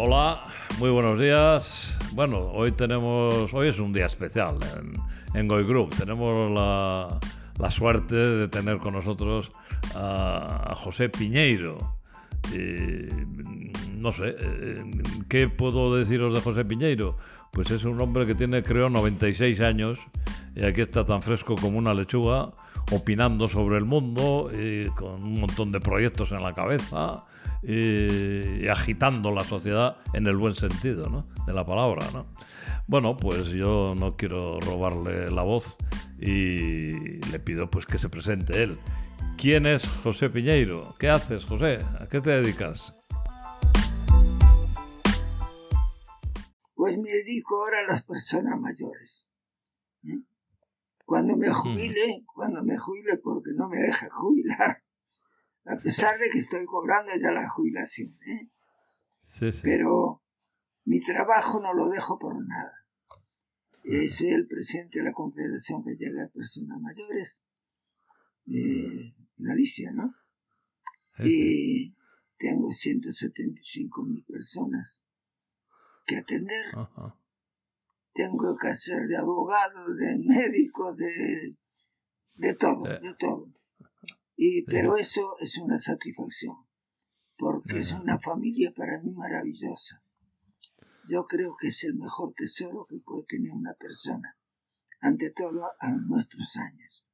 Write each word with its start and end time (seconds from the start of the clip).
Hola, 0.00 0.38
muy 0.78 0.90
buenos 0.90 1.18
días. 1.18 1.98
Bueno, 2.12 2.52
hoy 2.52 2.70
tenemos, 2.70 3.52
hoy 3.52 3.66
es 3.66 3.80
un 3.80 3.92
día 3.92 4.06
especial 4.06 4.56
en, 5.34 5.48
en 5.48 5.48
Group. 5.48 5.92
Tenemos 5.96 6.52
la, 6.52 7.70
suerte 7.72 8.14
de 8.14 8.46
tener 8.46 8.78
con 8.78 8.94
nosotros 8.94 9.50
a, 9.96 10.72
José 10.76 11.08
Piñeiro. 11.08 11.96
No 13.96 14.12
sé, 14.12 14.36
eh, 14.38 14.84
¿qué 15.28 15.48
puedo 15.48 15.96
deciros 15.96 16.32
de 16.32 16.42
José 16.42 16.64
Piñeiro? 16.64 17.18
Pues 17.50 17.72
es 17.72 17.82
un 17.82 18.00
hombre 18.00 18.24
que 18.24 18.36
tiene, 18.36 18.62
creo, 18.62 18.90
96 18.90 19.60
años 19.62 19.98
y 20.54 20.64
aquí 20.64 20.80
está 20.80 21.04
tan 21.04 21.22
fresco 21.22 21.54
como 21.54 21.78
una 21.78 21.94
lechuga, 21.94 22.52
opinando 22.92 23.48
sobre 23.48 23.78
el 23.78 23.84
mundo, 23.84 24.50
con 24.96 25.22
un 25.22 25.40
montón 25.40 25.72
de 25.72 25.80
proyectos 25.80 26.32
en 26.32 26.42
la 26.42 26.54
cabeza 26.54 27.24
y, 27.62 28.64
y 28.64 28.68
agitando 28.68 29.30
la 29.30 29.44
sociedad 29.44 29.98
en 30.14 30.26
el 30.26 30.36
buen 30.36 30.54
sentido 30.54 31.08
¿no? 31.10 31.26
de 31.46 31.52
la 31.52 31.64
palabra. 31.64 32.06
¿no? 32.12 32.26
Bueno, 32.86 33.16
pues 33.16 33.48
yo 33.48 33.94
no 33.96 34.16
quiero 34.16 34.60
robarle 34.60 35.30
la 35.30 35.42
voz 35.42 35.76
y 36.18 37.20
le 37.30 37.38
pido 37.38 37.70
pues 37.70 37.86
que 37.86 37.98
se 37.98 38.08
presente 38.08 38.62
él. 38.62 38.78
¿Quién 39.36 39.66
es 39.66 39.86
José 40.02 40.30
Piñeiro? 40.30 40.94
¿Qué 40.98 41.08
haces, 41.08 41.44
José? 41.44 41.78
¿A 42.00 42.08
qué 42.08 42.20
te 42.20 42.30
dedicas? 42.30 42.94
Pues 46.74 46.96
me 46.96 47.10
dedico 47.10 47.62
ahora 47.62 47.78
a 47.80 47.92
las 47.92 48.02
personas 48.04 48.58
mayores. 48.58 49.28
¿eh? 50.04 50.22
Cuando 51.08 51.38
me 51.38 51.50
jubile, 51.50 52.26
cuando 52.34 52.62
me 52.62 52.76
jubile 52.76 53.16
porque 53.16 53.52
no 53.54 53.66
me 53.70 53.78
deja 53.78 54.10
jubilar, 54.10 54.84
a 55.64 55.76
pesar 55.78 56.18
de 56.18 56.28
que 56.28 56.36
estoy 56.36 56.66
cobrando 56.66 57.10
ya 57.18 57.30
la 57.30 57.48
jubilación, 57.48 58.18
¿eh? 58.26 58.50
Sí, 59.18 59.50
sí. 59.50 59.60
pero 59.62 60.22
mi 60.84 61.00
trabajo 61.00 61.60
no 61.60 61.72
lo 61.72 61.88
dejo 61.88 62.18
por 62.18 62.34
nada. 62.46 62.84
Eh, 63.84 64.06
soy 64.06 64.32
el 64.32 64.46
presidente 64.46 64.98
de 64.98 65.06
la 65.06 65.12
Confederación 65.12 65.82
Gallega 65.82 66.24
de 66.24 66.28
Personas 66.28 66.78
Mayores, 66.78 67.42
de 68.44 69.14
Galicia, 69.38 69.90
¿no? 69.92 70.14
Y 71.20 71.96
tengo 72.36 72.70
175 72.70 74.02
mil 74.02 74.22
personas 74.24 75.00
que 76.04 76.18
atender. 76.18 76.66
Ajá. 76.74 77.17
Tengo 78.18 78.56
que 78.60 78.66
hacer 78.66 79.06
de 79.06 79.16
abogado, 79.16 79.94
de 79.94 80.18
médico, 80.18 80.92
de, 80.96 81.56
de 82.34 82.54
todo, 82.54 82.84
Eh. 82.84 82.98
de 83.00 83.14
todo. 83.14 83.46
Y, 84.34 84.64
pero 84.64 84.96
eso 84.96 85.36
es 85.38 85.56
una 85.58 85.78
satisfacción, 85.78 86.56
porque 87.36 87.78
es 87.78 87.92
una 87.92 88.18
familia 88.18 88.72
para 88.74 89.00
mí 89.02 89.12
maravillosa. 89.12 90.02
Yo 91.06 91.26
creo 91.26 91.54
que 91.60 91.68
es 91.68 91.84
el 91.84 91.94
mejor 91.94 92.34
tesoro 92.34 92.86
que 92.90 92.98
puede 92.98 93.24
tener 93.26 93.52
una 93.52 93.74
persona, 93.74 94.36
ante 95.00 95.30
todo 95.30 95.70
a 95.78 95.92
nuestros 95.92 96.56
años. 96.56 97.06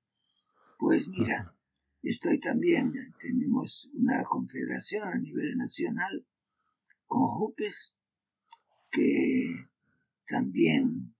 Pues 0.78 1.08
mira, 1.08 1.55
estoy 2.02 2.41
también, 2.41 2.94
tenemos 3.18 3.91
una 3.92 4.24
confederación 4.24 5.06
a 5.06 5.18
nivel 5.18 5.55
nacional 5.58 6.27
con 7.06 7.28
JUPES, 7.28 7.94
que 8.91 9.73
también 10.27 11.14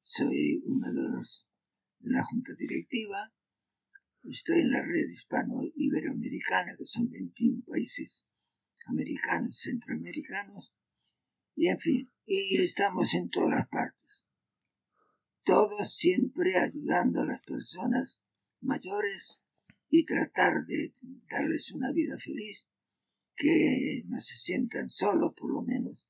soy 0.00 0.62
uno 0.64 0.92
de 0.92 1.02
los 1.02 1.48
de 2.00 2.10
la 2.10 2.24
junta 2.24 2.52
directiva. 2.54 3.32
Estoy 4.24 4.60
en 4.60 4.70
la 4.70 4.82
red 4.82 5.08
hispano-iberoamericana, 5.08 6.76
que 6.76 6.86
son 6.86 7.08
21 7.10 7.62
países 7.66 8.28
americanos 8.86 9.58
centroamericanos. 9.60 10.74
Y 11.54 11.68
en 11.68 11.78
fin, 11.78 12.12
y 12.26 12.58
estamos 12.58 13.14
en 13.14 13.28
todas 13.30 13.50
las 13.50 13.68
partes. 13.68 14.26
Todos 15.44 15.94
siempre 15.94 16.56
ayudando 16.56 17.22
a 17.22 17.26
las 17.26 17.42
personas 17.42 18.20
mayores 18.60 19.42
y 19.88 20.04
tratar 20.04 20.64
de 20.66 20.94
darles 21.30 21.72
una 21.72 21.92
vida 21.92 22.16
feliz, 22.18 22.68
que 23.36 24.02
no 24.06 24.20
se 24.20 24.36
sientan 24.36 24.88
solos 24.88 25.32
por 25.34 25.52
lo 25.52 25.62
menos. 25.62 26.08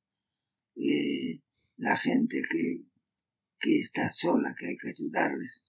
Eh, 0.77 1.41
la 1.81 1.97
gente 1.97 2.43
que, 2.51 2.85
que 3.59 3.79
está 3.79 4.09
sola, 4.11 4.55
que 4.57 4.67
hay 4.67 4.77
que 4.77 4.91
ayudarles, 4.91 5.65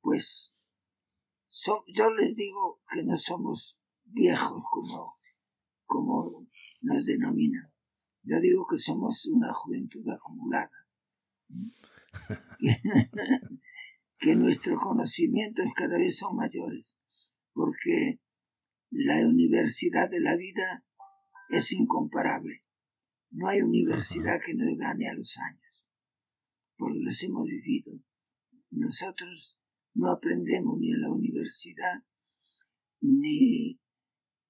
pues 0.00 0.54
yo 1.88 2.14
les 2.14 2.34
digo 2.36 2.80
que 2.90 3.02
no 3.02 3.18
somos 3.18 3.80
viejos 4.04 4.62
como, 4.70 5.18
como 5.84 6.46
nos 6.80 7.04
denominan. 7.04 7.72
Yo 8.22 8.40
digo 8.40 8.64
que 8.70 8.78
somos 8.78 9.26
una 9.26 9.52
juventud 9.52 10.08
acumulada. 10.08 10.70
que 14.18 14.36
nuestros 14.36 14.78
conocimientos 14.80 15.66
cada 15.74 15.98
vez 15.98 16.18
son 16.18 16.36
mayores, 16.36 17.00
porque 17.52 18.20
la 18.90 19.26
universidad 19.26 20.08
de 20.08 20.20
la 20.20 20.36
vida 20.36 20.86
es 21.48 21.72
incomparable. 21.72 22.64
No 23.32 23.48
hay 23.48 23.60
universidad 23.62 24.40
que 24.44 24.54
nos 24.54 24.76
gane 24.76 25.08
a 25.08 25.14
los 25.14 25.36
años, 25.38 25.86
porque 26.76 26.98
los 27.00 27.22
hemos 27.22 27.46
vivido. 27.46 27.92
Nosotros 28.70 29.58
no 29.94 30.10
aprendemos 30.10 30.78
ni 30.78 30.90
en 30.92 31.00
la 31.00 31.10
universidad, 31.10 32.04
ni, 33.00 33.80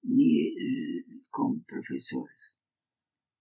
ni 0.03 0.49
eh, 0.49 1.05
con 1.31 1.63
profesores. 1.65 2.61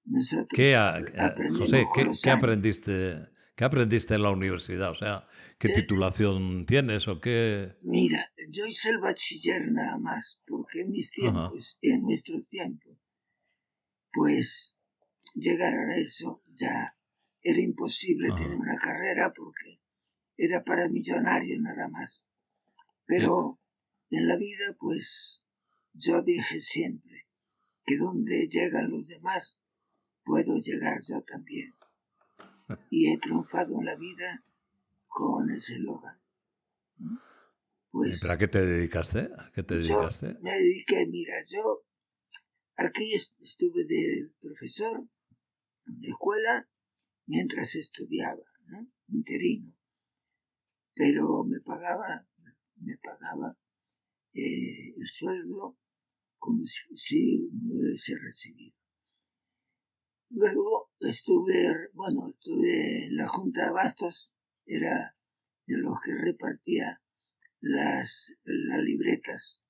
Nosotros 0.05 0.49
¿Qué, 0.55 0.75
ha- 0.75 0.95
aprendemos 0.95 1.59
José, 1.69 1.85
con 1.93 2.05
¿qué, 2.05 2.11
qué 2.23 2.29
aprendiste, 2.31 3.15
¿qué 3.55 3.63
aprendiste 3.63 4.15
en 4.15 4.23
la 4.23 4.31
universidad? 4.31 4.91
O 4.91 4.95
sea, 4.95 5.27
¿qué 5.59 5.67
Eh. 5.69 5.75
titulación 5.75 6.65
tienes 6.65 7.07
o 7.07 7.19
qué? 7.19 7.77
Mira, 7.81 8.31
yo 8.49 8.65
hice 8.65 8.89
el 8.89 8.99
bachiller 8.99 9.71
nada 9.71 9.97
más, 9.99 10.41
porque 10.47 10.81
en 10.81 10.91
mis 10.91 11.11
tiempos, 11.11 11.77
en 11.81 12.01
nuestros 12.03 12.47
tiempos, 12.47 12.97
pues 14.11 14.79
llegar 15.35 15.73
a 15.73 15.95
eso 15.97 16.43
ya 16.53 16.97
era 17.41 17.59
imposible 17.59 18.31
tener 18.33 18.55
una 18.55 18.77
carrera 18.77 19.33
porque 19.35 19.81
era 20.37 20.63
para 20.63 20.89
millonarios 20.89 21.59
nada 21.61 21.89
más. 21.89 22.27
Pero 23.05 23.59
en 24.09 24.27
la 24.27 24.37
vida, 24.37 24.75
pues 24.79 25.43
yo 25.93 26.21
dije 26.21 26.59
siempre 26.59 27.27
que 27.85 27.97
donde 27.97 28.47
llegan 28.47 28.89
los 28.89 29.07
demás, 29.07 29.59
puedo 30.23 30.57
llegar 30.59 30.99
yo 31.07 31.21
también. 31.23 31.73
Y 32.89 33.11
he 33.11 33.17
triunfado 33.17 33.79
en 33.79 33.85
la 33.85 33.95
vida 33.97 34.45
con 35.05 35.49
ese 35.51 35.73
eslogan. 35.73 36.21
Pues 37.91 38.21
¿Pero 38.21 38.33
¿A 38.33 38.37
qué 38.37 38.47
te 38.47 38.65
dedicaste? 38.65 39.29
¿A 39.37 39.51
qué 39.53 39.63
te 39.63 39.81
yo 39.81 39.97
dedicaste? 39.99 40.37
me 40.41 40.51
dediqué, 40.51 41.05
mira, 41.07 41.35
yo 41.49 41.83
aquí 42.75 43.13
est- 43.13 43.35
estuve 43.41 43.83
de 43.85 44.31
profesor 44.39 45.05
la 45.99 46.09
escuela 46.09 46.69
mientras 47.25 47.75
estudiaba, 47.75 48.43
¿no? 48.67 48.91
interino, 49.09 49.73
pero 50.93 51.43
me 51.43 51.59
pagaba, 51.61 52.27
me 52.77 52.97
pagaba 52.97 53.57
eh, 54.33 54.93
el 54.95 55.09
sueldo 55.09 55.77
como 56.37 56.63
si, 56.63 56.95
si 56.95 57.49
me 57.51 57.73
hubiese 57.73 58.17
recibido. 58.19 58.75
Luego 60.29 60.91
estuve, 60.99 61.53
bueno, 61.93 62.21
estuve 62.29 63.05
en 63.07 63.17
la 63.17 63.27
Junta 63.27 63.63
de 63.63 63.67
Abastos, 63.67 64.33
era 64.65 65.17
de 65.65 65.77
los 65.77 65.95
que 66.03 66.15
repartía 66.15 67.03
las, 67.59 68.37
las 68.43 68.79
libretas 68.81 69.63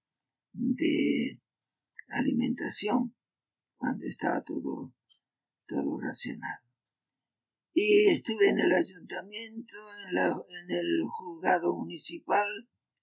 de 0.54 1.42
alimentación 2.10 3.16
cuando 3.76 4.06
estaba 4.06 4.42
todo, 4.42 4.94
todo 5.72 6.00
racionado. 6.02 6.66
Y 7.74 8.08
estuve 8.10 8.50
en 8.50 8.60
el 8.60 8.74
ayuntamiento, 8.74 9.76
en, 10.06 10.16
la, 10.16 10.28
en 10.28 10.72
el 10.72 11.02
juzgado 11.10 11.74
municipal, 11.74 12.48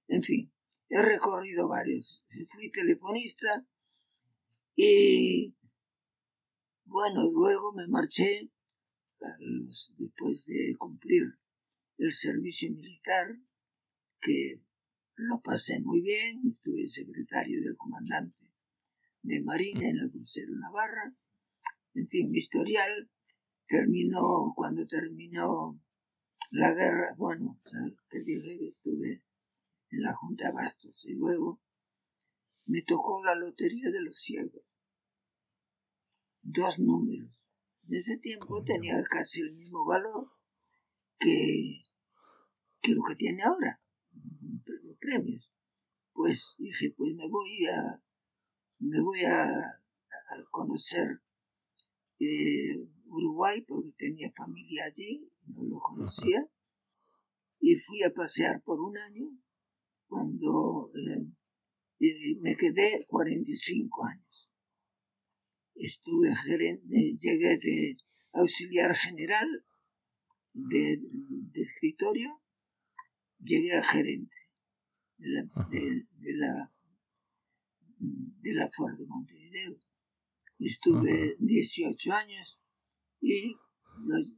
en 0.09 0.23
fin, 0.23 0.53
he 0.91 1.01
recorrido 1.01 1.67
varios. 1.69 2.23
Fui 2.53 2.71
telefonista 2.71 3.67
y 4.77 5.57
bueno, 6.85 7.23
luego 7.33 7.73
me 7.75 7.89
marché 7.89 8.51
después 9.97 10.45
de 10.47 10.77
cumplir 10.79 11.23
el 11.97 12.13
servicio 12.13 12.71
militar, 12.71 13.27
que 14.21 14.63
lo 15.17 15.41
pasé 15.41 15.81
muy 15.81 16.03
bien, 16.03 16.43
estuve 16.51 16.87
secretario 16.87 17.63
del 17.63 17.77
comandante 17.77 18.53
de 19.23 19.43
Marina 19.43 19.89
en 19.89 19.99
el 19.99 20.11
crucero 20.11 20.53
Navarra, 20.55 21.17
en 21.99 22.09
fin, 22.09 22.31
mi 22.31 22.39
historial 22.39 23.11
terminó 23.67 24.53
cuando 24.55 24.87
terminó 24.87 25.81
la 26.51 26.73
guerra, 26.73 27.15
bueno, 27.17 27.61
te 28.09 28.23
dije 28.23 28.59
que 28.59 28.69
estuve 28.69 29.23
en 29.91 30.03
la 30.03 30.15
Junta 30.15 30.47
de 30.47 30.53
Bastos 30.53 31.05
y 31.05 31.15
luego 31.15 31.61
me 32.67 32.83
tocó 32.83 33.23
la 33.25 33.35
lotería 33.35 33.91
de 33.91 34.01
los 34.01 34.17
ciegos. 34.17 34.63
Dos 36.43 36.79
números, 36.79 37.45
En 37.87 37.95
ese 37.95 38.19
tiempo 38.19 38.63
tenía 38.65 39.03
casi 39.05 39.41
el 39.41 39.55
mismo 39.55 39.85
valor 39.85 40.31
que, 41.19 41.83
que 42.81 42.93
lo 42.95 43.03
que 43.03 43.17
tiene 43.17 43.43
ahora, 43.43 43.83
los 44.83 44.97
premios. 44.99 45.53
Pues 46.13 46.57
dije, 46.59 46.95
pues 46.97 47.15
me 47.15 47.29
voy 47.29 47.67
a, 47.67 48.03
me 48.79 49.01
voy 49.01 49.25
a, 49.25 49.49
conocer 50.51 51.23
eh, 52.21 52.91
Uruguay 53.07 53.65
porque 53.67 53.93
tenía 53.97 54.33
familia 54.37 54.85
allí, 54.85 55.31
no 55.47 55.65
lo 55.65 55.79
conocía, 55.81 56.47
y 57.61 57.77
fui 57.77 58.03
a 58.03 58.13
pasear 58.13 58.63
por 58.63 58.81
un 58.81 58.97
año 58.99 59.39
cuando 60.07 60.91
eh, 60.95 61.27
eh, 62.01 62.37
me 62.41 62.57
quedé 62.57 63.07
45 63.09 64.05
años. 64.07 64.51
Estuve 65.75 66.35
gerente, 66.35 67.17
llegué 67.19 67.59
de 67.59 67.97
auxiliar 68.33 68.95
general 68.97 69.49
de, 70.55 71.01
escritorio, 71.55 72.31
llegué 73.39 73.75
a 73.75 73.83
gerente 73.83 74.37
de 75.19 75.29
la, 75.31 75.43
de, 75.71 76.33
la, 76.35 76.75
de 77.99 78.55
la 78.55 78.71
Ford 78.75 78.97
de 78.99 79.07
Montevideo. 79.07 79.79
Estuve 80.59 81.37
18 81.39 82.13
años 82.13 82.61
y 83.21 83.57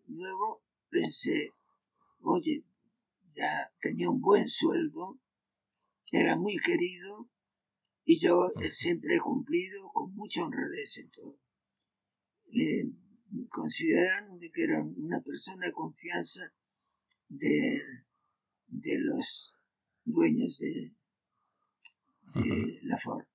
luego 0.06 0.62
pensé, 0.90 1.54
oye, 2.20 2.64
ya 3.30 3.72
tenía 3.80 4.10
un 4.10 4.20
buen 4.20 4.48
sueldo, 4.48 5.18
era 6.12 6.36
muy 6.36 6.56
querido 6.58 7.30
y 8.04 8.18
yo 8.18 8.50
siempre 8.70 9.16
he 9.16 9.20
cumplido 9.20 9.88
con 9.92 10.14
mucha 10.14 10.44
honradez 10.44 10.98
en 10.98 11.10
todo. 11.10 11.40
Eh, 12.52 12.90
consideraron 13.48 14.40
que 14.40 14.64
era 14.64 14.82
una 14.82 15.20
persona 15.20 15.66
de 15.66 15.72
confianza 15.72 16.52
de, 17.28 17.80
de 18.66 18.98
los 18.98 19.54
dueños 20.04 20.58
de, 20.58 20.94
la 22.82 22.96
Ford. 22.98 23.26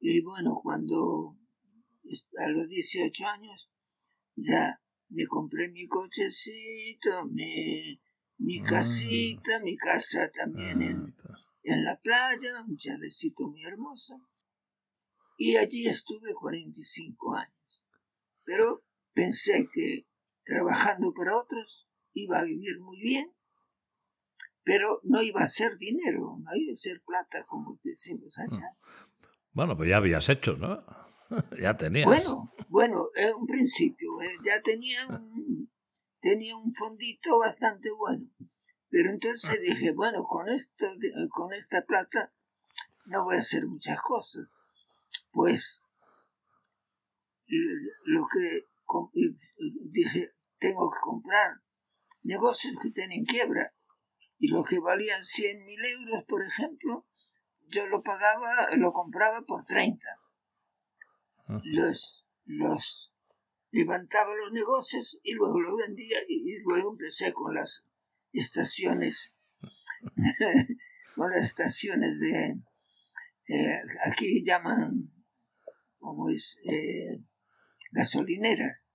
Y 0.00 0.22
bueno, 0.22 0.60
cuando 0.62 1.36
a 2.38 2.48
los 2.48 2.68
18 2.68 3.26
años 3.26 3.70
ya 4.36 4.80
me 5.08 5.26
compré 5.26 5.68
mi 5.70 5.86
cochecito, 5.86 7.28
mi, 7.30 8.00
mi 8.38 8.58
ah. 8.60 8.64
casita, 8.68 9.60
mi 9.62 9.76
casa 9.76 10.30
también 10.30 10.82
en, 10.82 11.16
ah, 11.24 11.36
en 11.64 11.84
la 11.84 12.00
playa, 12.00 12.64
un 12.66 12.76
chalecito 12.76 13.48
muy 13.48 13.62
hermoso. 13.64 14.26
Y 15.36 15.56
allí 15.56 15.86
estuve 15.86 16.34
45 16.34 17.34
años. 17.34 17.84
Pero 18.44 18.84
pensé 19.12 19.68
que 19.72 20.06
trabajando 20.44 21.12
para 21.14 21.36
otros 21.36 21.88
iba 22.12 22.38
a 22.38 22.44
vivir 22.44 22.80
muy 22.80 23.00
bien, 23.00 23.32
pero 24.62 25.00
no 25.04 25.22
iba 25.22 25.42
a 25.42 25.46
ser 25.46 25.76
dinero, 25.78 26.38
no 26.40 26.50
iba 26.54 26.72
a 26.72 26.76
ser 26.76 27.02
plata, 27.02 27.44
como 27.46 27.78
decimos 27.82 28.38
allá. 28.38 28.76
Bueno, 29.52 29.76
pues 29.76 29.88
ya 29.88 29.96
habías 29.96 30.28
hecho, 30.28 30.56
¿no? 30.56 30.84
ya 31.60 31.76
tenías. 31.76 32.06
Bueno, 32.06 32.52
bueno, 32.68 33.08
en 33.14 33.34
un 33.34 33.46
principio, 33.46 34.20
eh, 34.22 34.36
ya 34.44 34.60
tenía 34.62 35.06
un, 35.06 35.70
tenía 36.20 36.56
un 36.56 36.74
fondito 36.74 37.38
bastante 37.38 37.90
bueno. 37.90 38.26
Pero 38.88 39.10
entonces 39.10 39.58
ah. 39.58 39.62
dije, 39.62 39.92
bueno, 39.92 40.24
con 40.24 40.48
esto, 40.48 40.86
con 41.30 41.52
esta 41.52 41.82
plata 41.82 42.32
no 43.06 43.24
voy 43.24 43.36
a 43.36 43.40
hacer 43.40 43.66
muchas 43.66 44.00
cosas. 44.00 44.48
Pues 45.32 45.84
lo 48.04 48.22
que 48.32 48.66
dije, 49.90 50.32
tengo 50.58 50.90
que 50.90 50.98
comprar 51.02 51.62
negocios 52.22 52.76
que 52.82 52.90
tienen 52.90 53.24
quiebra. 53.24 53.74
Y 54.38 54.48
lo 54.48 54.64
que 54.64 54.80
valían 54.80 55.24
100 55.24 55.64
mil 55.64 55.84
euros, 55.84 56.24
por 56.24 56.42
ejemplo, 56.42 57.06
yo 57.68 57.86
lo 57.88 58.02
pagaba, 58.02 58.68
lo 58.76 58.92
compraba 58.92 59.42
por 59.42 59.64
30. 59.66 59.98
Ah. 61.52 61.60
Los, 61.64 62.28
los 62.44 63.12
levantaba 63.72 64.34
los 64.36 64.52
negocios 64.52 65.18
y 65.24 65.32
luego 65.32 65.60
lo 65.60 65.76
vendía 65.76 66.18
y 66.28 66.58
luego 66.60 66.92
empecé 66.92 67.32
con 67.32 67.54
las 67.54 67.88
estaciones, 68.32 69.36
con 71.16 71.30
las 71.30 71.42
estaciones 71.44 72.20
de, 72.20 72.62
eh, 73.48 73.80
aquí 74.04 74.44
llaman, 74.44 75.12
como 75.98 76.30
es, 76.30 76.60
eh, 76.70 77.20
gasolineras. 77.90 78.86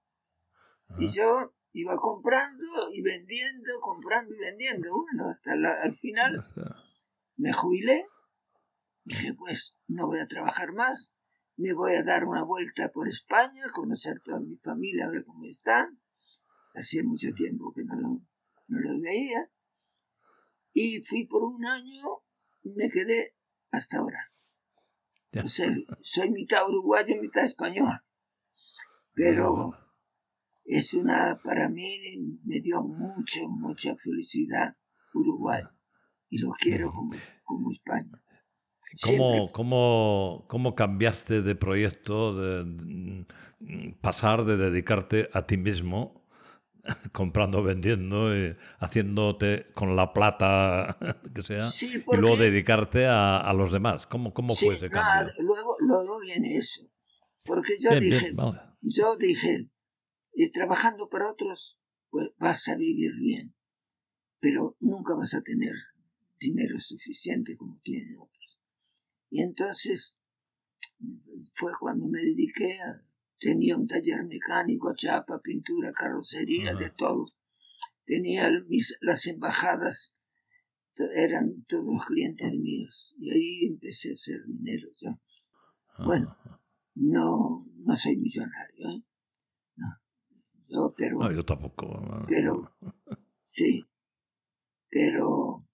Y 0.98 1.10
yo 1.10 1.54
iba 1.74 1.98
comprando 1.98 2.90
y 2.94 3.02
vendiendo, 3.02 3.80
comprando 3.82 4.34
y 4.34 4.40
vendiendo. 4.40 4.94
Bueno, 4.94 5.30
hasta 5.30 5.52
al 5.54 5.98
final 5.98 6.46
me 7.36 7.52
jubilé. 7.52 8.08
Dije, 9.04 9.34
pues 9.34 9.78
no 9.88 10.08
voy 10.08 10.20
a 10.20 10.28
trabajar 10.28 10.74
más. 10.74 11.15
Me 11.58 11.74
voy 11.74 11.94
a 11.96 12.04
dar 12.04 12.26
una 12.26 12.44
vuelta 12.44 12.92
por 12.92 13.08
España, 13.08 13.64
conocer 13.74 14.22
toda 14.24 14.42
mi 14.42 14.58
familia, 14.58 15.06
a 15.06 15.10
ver 15.10 15.24
cómo 15.26 15.46
están. 15.46 16.00
Hacía 16.74 17.04
mucho 17.04 17.34
tiempo 17.34 17.72
que 17.74 17.86
no 17.86 17.96
lo, 17.96 18.10
no 18.68 18.80
lo 18.80 19.02
veía. 19.02 19.50
Y 20.74 21.02
fui 21.04 21.26
por 21.26 21.44
un 21.44 21.66
año, 21.66 22.04
me 22.64 22.90
quedé 22.90 23.36
hasta 23.72 24.00
ahora. 24.00 24.34
O 25.44 25.48
sea, 25.48 25.70
soy 26.00 26.32
mitad 26.32 26.68
uruguayo, 26.68 27.16
mitad 27.22 27.44
español. 27.44 28.02
Pero 29.14 29.74
es 30.66 30.94
una, 30.94 31.40
para 31.44 31.70
mí, 31.70 32.40
me 32.44 32.60
dio 32.60 32.84
mucho, 32.84 33.48
mucha 33.48 33.96
felicidad 33.96 34.76
Uruguay. 35.14 35.64
Y 36.30 36.40
lo 36.40 36.52
quiero 36.52 36.92
como, 36.92 37.14
como 37.44 37.72
España. 37.72 38.22
¿Cómo, 39.02 39.48
cómo, 39.52 40.46
cómo 40.48 40.76
cambiaste 40.76 41.42
de 41.42 41.56
proyecto, 41.56 42.36
de 42.36 43.26
pasar 44.02 44.46
de 44.46 44.58
dedicarte 44.58 45.30
a 45.34 45.46
ti 45.46 45.58
mismo 45.58 46.26
comprando, 47.12 47.64
vendiendo, 47.64 48.36
y 48.36 48.56
haciéndote 48.80 49.68
con 49.74 49.96
la 49.96 50.14
plata 50.14 50.98
que 51.34 51.42
sea, 51.42 51.64
y 51.82 52.18
luego 52.18 52.38
dedicarte 52.38 53.06
a, 53.06 53.40
a, 53.40 53.54
los 53.54 53.72
demás. 53.72 54.06
¿Cómo, 54.08 54.34
cómo 54.34 54.56
fue 54.56 54.76
ese 54.76 54.90
cambio? 54.90 55.34
luego, 55.40 55.76
luego 55.80 56.20
viene 56.22 56.58
eso. 56.58 56.82
Porque 57.44 57.74
yo 57.80 58.00
dije, 58.00 58.34
yo 58.82 59.18
dije, 59.18 59.70
y 60.34 60.50
trabajando 60.52 61.10
para 61.10 61.30
otros, 61.30 61.80
pues 62.10 62.30
vas 62.40 62.68
a 62.68 62.76
vivir 62.76 63.12
bien, 63.20 63.56
pero 64.40 64.76
nunca 64.80 65.16
vas 65.16 65.34
a 65.36 65.42
tener 65.42 65.74
dinero 66.40 66.80
suficiente 66.80 67.56
como 67.56 67.80
tienen 67.84 68.18
otros. 68.18 68.62
Y 69.36 69.42
entonces 69.42 70.18
fue 71.56 71.74
cuando 71.78 72.08
me 72.08 72.20
dediqué 72.20 72.80
a 72.80 72.88
Tenía 73.38 73.76
un 73.76 73.86
taller 73.86 74.24
mecánico, 74.26 74.94
chapa, 74.96 75.42
pintura, 75.44 75.92
carrocería, 75.92 76.74
de 76.74 76.90
todo. 76.92 77.34
Tenía 78.06 78.50
las 79.02 79.28
embajadas, 79.28 80.16
eran 81.16 81.66
todos 81.68 82.06
clientes 82.08 82.50
míos. 82.60 83.14
Y 83.20 83.32
ahí 83.32 83.66
empecé 83.68 84.12
a 84.12 84.14
hacer 84.14 84.38
dinero 84.48 84.88
yo. 84.96 86.06
Bueno, 86.06 86.38
no, 86.96 87.68
no 87.76 87.98
soy 87.98 88.16
millonario, 88.16 88.88
¿eh? 88.90 89.06
No. 89.76 89.88
Yo, 90.70 90.96
pero. 90.98 91.20
No, 91.20 91.32
yo 91.32 91.44
tampoco. 91.44 92.26
Pero, 92.30 92.78
sí. 93.44 93.86
Pero, 94.90 95.68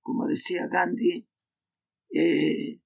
como 0.00 0.26
decía 0.26 0.66
Gandhi, 0.66 1.28
eh, 2.12 2.80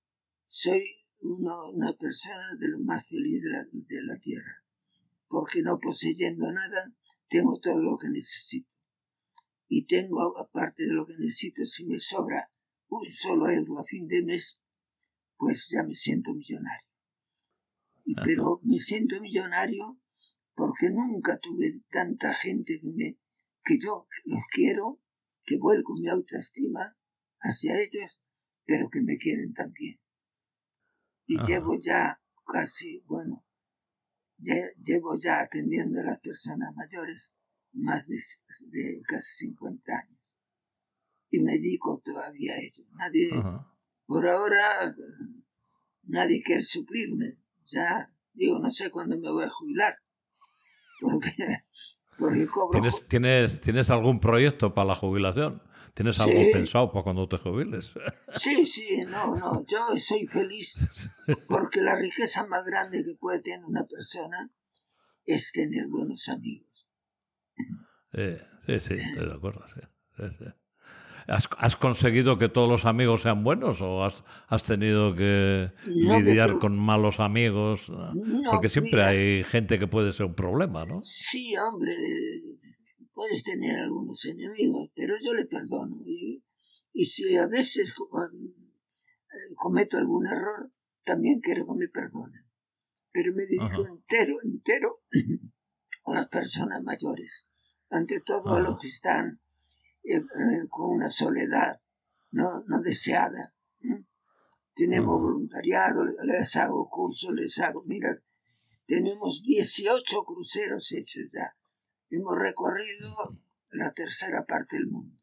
soy 0.53 0.83
una 1.21 1.93
persona 1.93 2.57
de 2.59 2.69
lo 2.71 2.81
más 2.81 3.07
feliz 3.07 3.41
de 3.41 3.51
la, 3.51 3.65
de 3.71 4.03
la 4.03 4.19
tierra, 4.19 4.65
porque 5.29 5.63
no 5.63 5.79
poseyendo 5.79 6.51
nada, 6.51 6.93
tengo 7.29 7.57
todo 7.61 7.81
lo 7.81 7.97
que 7.97 8.09
necesito. 8.09 8.69
Y 9.69 9.87
tengo, 9.87 10.37
aparte 10.37 10.83
de 10.83 10.93
lo 10.93 11.07
que 11.07 11.17
necesito, 11.19 11.65
si 11.65 11.87
me 11.87 12.01
sobra 12.01 12.51
un 12.89 13.05
solo 13.05 13.49
euro 13.49 13.79
a 13.79 13.85
fin 13.85 14.09
de 14.09 14.25
mes, 14.25 14.61
pues 15.37 15.69
ya 15.71 15.85
me 15.85 15.95
siento 15.95 16.35
millonario. 16.35 16.89
Pero 18.25 18.61
me 18.65 18.79
siento 18.79 19.21
millonario 19.21 20.01
porque 20.57 20.91
nunca 20.91 21.39
tuve 21.39 21.85
tanta 21.91 22.35
gente 22.35 22.81
que, 22.83 22.91
me, 22.93 23.21
que 23.63 23.79
yo 23.79 24.09
los 24.25 24.43
quiero, 24.53 25.01
que 25.45 25.59
vuelco 25.59 25.95
mi 25.95 26.09
autoestima 26.09 26.99
hacia 27.39 27.81
ellos, 27.81 28.21
pero 28.65 28.91
que 28.91 29.03
me 29.03 29.17
quieren 29.17 29.53
también 29.55 29.95
y 31.31 31.41
llevo 31.47 31.79
ya 31.79 32.21
casi, 32.45 33.05
bueno, 33.07 33.47
llevo 34.37 35.15
ya 35.17 35.43
atendiendo 35.43 36.01
a 36.01 36.03
las 36.03 36.19
personas 36.19 36.75
mayores 36.75 37.33
más 37.73 38.09
de, 38.09 39.01
casi 39.07 39.47
50 39.47 39.93
años. 39.93 40.19
Y 41.31 41.41
me 41.41 41.53
dedico 41.53 42.01
todavía 42.05 42.55
a 42.55 42.59
ello. 42.59 42.85
Nadie, 42.97 43.31
por 44.07 44.27
ahora, 44.27 44.93
nadie 46.03 46.43
quiere 46.43 46.63
suplirme. 46.63 47.27
Ya, 47.65 48.13
digo, 48.33 48.59
no 48.59 48.73
sé 48.73 48.91
cuándo 48.91 49.17
me 49.17 49.31
voy 49.31 49.45
a 49.45 49.51
jubilar. 49.51 49.95
Porque, 51.01 51.31
porque 52.19 52.49
cobro... 52.49 52.73
¿Tienes, 52.73 53.07
tienes, 53.07 53.61
¿Tienes 53.61 53.89
algún 53.91 54.19
proyecto 54.19 54.75
para 54.75 54.89
la 54.89 54.95
jubilación? 54.97 55.63
¿Tienes 55.95 56.19
algo 56.21 56.41
pensado 56.53 56.93
para 56.93 57.03
cuando 57.05 57.29
te 57.29 57.37
jubiles? 57.39 57.91
Sí, 58.33 58.65
sí, 58.67 59.05
no, 59.09 59.37
no, 59.37 59.65
yo 59.67 59.79
soy 59.99 60.27
feliz 60.27 60.89
porque 61.49 61.81
la 61.83 61.97
riqueza 61.97 62.47
más 62.47 62.65
grande 62.65 63.03
que 63.05 63.15
puede 63.19 63.41
tener 63.41 63.65
una 63.65 63.85
persona 63.87 64.51
es 65.25 65.53
tener 65.53 65.87
buenos 65.89 66.29
amigos. 66.29 66.87
Sí, 68.15 68.37
sí, 68.67 68.81
sí, 68.81 68.95
estoy 68.95 69.27
de 69.29 69.35
acuerdo. 69.35 69.65
sí. 69.75 70.45
¿Has, 71.29 71.49
has 71.59 71.77
conseguido 71.77 72.39
que 72.39 72.49
todos 72.49 72.69
los 72.69 72.85
amigos 72.87 73.23
sean 73.23 73.45
buenos 73.45 73.81
o 73.83 74.05
has, 74.05 74.25
has 74.49 74.65
tenido 74.65 75.15
que 75.15 75.71
No, 75.87 76.19
lidiar 76.19 76.59
con 76.59 76.77
malos 76.77 77.21
amigos? 77.21 77.89
No, 77.89 78.51
Porque 78.51 78.69
siempre 78.69 78.99
mira. 78.99 79.09
hay 79.11 79.45
gente 79.45 79.79
que 79.79 79.87
puede 79.87 80.13
ser 80.13 80.27
un 80.27 80.35
problema, 80.35 80.85
¿no? 80.85 80.99
Sí, 81.03 81.57
hombre, 81.57 81.93
puedes 83.13 83.43
tener 83.43 83.79
algunos 83.81 84.25
enemigos, 84.25 84.91
pero 84.95 85.15
yo 85.23 85.35
le 85.35 85.47
perdono. 85.47 86.03
Y, 86.07 86.45
y 86.93 87.05
si 87.05 87.37
a 87.37 87.47
veces 87.47 87.91
eh, 87.91 89.55
cometo 89.57 89.97
algún 89.97 90.27
error, 90.27 90.73
también 91.05 91.41
quiero 91.41 91.67
que 91.67 91.75
me 91.75 91.89
perdonen. 91.89 92.47
Pero 93.13 93.33
me 93.35 93.43
dedico 93.43 93.65
Ajá. 93.65 93.89
entero, 93.89 94.37
entero 94.45 95.03
a 96.05 96.15
las 96.15 96.29
personas 96.29 96.83
mayores. 96.83 97.49
Ante 97.89 98.21
todo 98.21 98.55
a 98.55 98.61
los 98.61 98.79
que 98.79 98.87
están 98.87 99.41
eh, 100.05 100.17
eh, 100.17 100.69
con 100.69 100.91
una 100.91 101.11
soledad 101.11 101.81
no, 102.31 102.63
no 102.67 102.81
deseada. 102.83 103.55
Tenemos 104.75 105.17
Ajá. 105.17 105.23
voluntariado, 105.23 106.05
les 106.25 106.57
hago 106.57 106.89
cursos, 106.89 107.35
les 107.35 107.59
hago, 107.59 107.83
mira, 107.85 108.17
tenemos 108.87 109.43
18 109.43 110.25
cruceros 110.25 110.93
hechos 110.93 111.33
ya. 111.33 111.55
Hemos 112.11 112.37
recorrido 112.39 113.39
la 113.71 113.93
tercera 113.93 114.45
parte 114.47 114.77
del 114.77 114.89
mundo. 114.89 115.17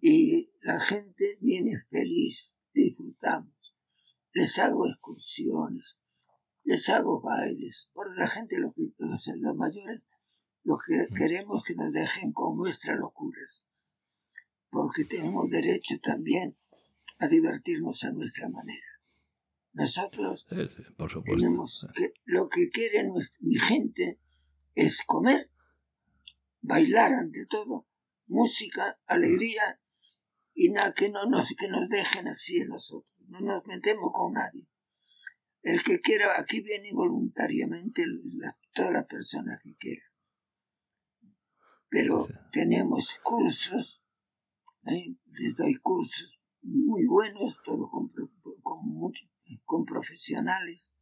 Y 0.00 0.50
la 0.60 0.80
gente 0.80 1.38
viene 1.40 1.78
feliz, 1.90 2.58
disfrutamos. 2.74 3.52
Les 4.32 4.58
hago 4.58 4.88
excursiones, 4.88 6.00
les 6.64 6.88
hago 6.88 7.20
bailes. 7.20 7.90
Porque 7.92 8.14
la 8.16 8.28
gente, 8.28 8.56
lo 8.58 8.72
que, 8.72 8.88
los, 8.98 9.26
los 9.38 9.56
mayores, 9.56 10.06
lo 10.64 10.76
que 10.84 11.06
queremos 11.14 11.62
que 11.64 11.74
nos 11.74 11.92
dejen 11.92 12.32
con 12.32 12.56
nuestras 12.56 12.98
locuras. 12.98 13.66
Porque 14.68 15.04
tenemos 15.04 15.48
derecho 15.48 15.98
también 16.02 16.56
a 17.18 17.28
divertirnos 17.28 18.02
a 18.04 18.10
nuestra 18.12 18.48
manera. 18.48 18.86
Nosotros 19.74 20.46
Sí, 20.48 20.56
sí, 20.76 20.82
por 20.96 21.10
tenemos 21.22 21.86
que 21.94 22.12
lo 22.24 22.48
que 22.48 22.68
quiere 22.70 23.04
nuestra- 23.06 23.38
mi 23.40 23.58
gente 23.58 24.18
es 24.74 25.02
comer, 25.06 25.50
bailar 26.60 27.12
ante 27.14 27.46
todo, 27.46 27.88
música, 28.26 29.00
alegría 29.06 29.80
y 30.54 30.70
nada 30.70 30.92
que 30.94 31.10
no 31.10 31.26
nos 31.26 31.54
que 31.56 31.68
nos 31.68 31.88
dejen 31.88 32.28
así 32.28 32.60
a 32.62 32.66
nosotros. 32.66 33.14
No 33.28 33.40
nos 33.40 33.66
metemos 33.66 34.10
con 34.12 34.32
nadie. 34.34 34.66
El 35.62 35.82
que 35.82 36.00
quiera 36.00 36.38
aquí 36.40 36.60
viene 36.60 36.90
voluntariamente 36.92 38.04
la- 38.06 38.58
todas 38.74 38.92
las 38.92 39.06
personas 39.06 39.60
que 39.62 39.76
quieran. 39.76 40.08
Pero 41.88 42.26
Sí. 42.26 42.32
tenemos 42.52 43.18
cursos, 43.22 44.04
¿eh? 44.86 45.14
les 45.26 45.54
doy 45.54 45.74
cursos 45.76 46.40
muy 46.62 47.06
buenos, 47.06 47.58
todo 47.64 47.88
con, 47.90 48.12
con, 48.62 48.88
mucho- 48.88 49.26
con 49.64 49.84
profesionales, 49.84 50.94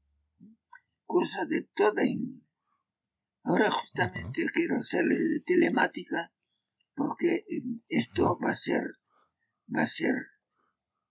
cursos 1.07 1.49
de 1.49 1.63
toda 1.75 2.05
índole. 2.05 2.45
Ahora 3.43 3.71
justamente 3.71 4.45
quiero 4.53 4.77
hacerles 4.77 5.19
de 5.19 5.41
telemática 5.47 6.33
porque 6.95 7.37
eh, 7.49 7.63
esto 7.89 8.39
va 8.39 8.51
a 8.51 8.55
ser 8.55 8.83
va 9.75 9.83
a 9.83 9.87
ser 9.87 10.15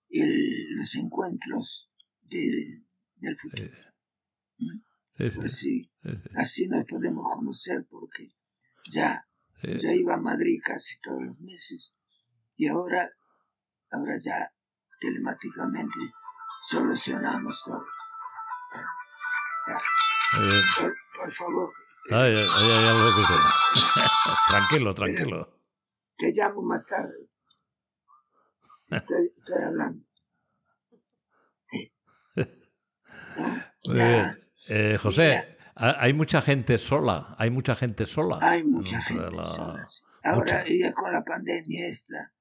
el- 0.09 0.75
los 0.75 0.95
encuentros 0.95 1.91
de- 2.21 2.83
del 3.15 3.37
futuro. 3.37 3.69
sí, 4.57 5.31
sí, 5.31 5.37
Pues 5.39 5.51
sí, 5.57 5.91
sí, 6.03 6.09
sí, 6.11 6.29
así 6.35 6.67
nos 6.67 6.85
podemos 6.85 7.23
conocer 7.33 7.85
porque 7.89 8.29
ya 8.91 9.25
yo 9.63 9.91
iba 9.91 10.15
a 10.15 10.19
Madrid 10.21 10.59
casi 10.63 10.99
todos 11.01 11.21
los 11.21 11.39
meses 11.41 11.95
y 12.55 12.67
ahora, 12.67 13.09
ahora 13.91 14.13
ya 14.23 14.53
telemáticamente 15.01 15.99
solucionamos 16.69 17.61
todo. 17.65 17.85
Bien. 20.39 20.61
Por, 20.77 20.95
por 21.15 21.31
favor, 21.33 21.73
Ay, 22.11 22.35
ay, 22.35 22.47
ay, 22.57 22.71
hay 22.71 22.87
algo 22.87 23.09
que 23.15 23.23
tranquilo, 24.49 24.93
tranquilo. 24.95 25.61
te 26.17 26.31
llamo 26.33 26.61
más 26.63 26.85
tarde. 26.85 27.29
Estoy, 28.89 29.27
estoy 29.27 29.63
hablando. 29.63 30.03
Muy 33.85 33.97
Ya, 33.97 34.07
bien. 34.07 34.37
Eh, 34.93 34.97
José, 34.97 35.57
hay 35.75 36.13
mucha 36.13 36.41
gente 36.41 36.77
sola. 36.77 37.35
Hay 37.37 37.49
mucha 37.51 37.75
gente 37.75 38.05
sola. 38.05 38.39
Hay 38.41 38.63
mucha 38.63 39.01
gente 39.01 39.31
la- 39.31 39.43
sola. 39.43 39.85
sí. 39.85 40.03
Ahora, 40.23 40.59
Mucha. 40.59 40.65
ya 40.67 40.91
con 40.93 41.11
la 41.13 41.23
pandemia 41.23 41.87
esta, 41.87 42.33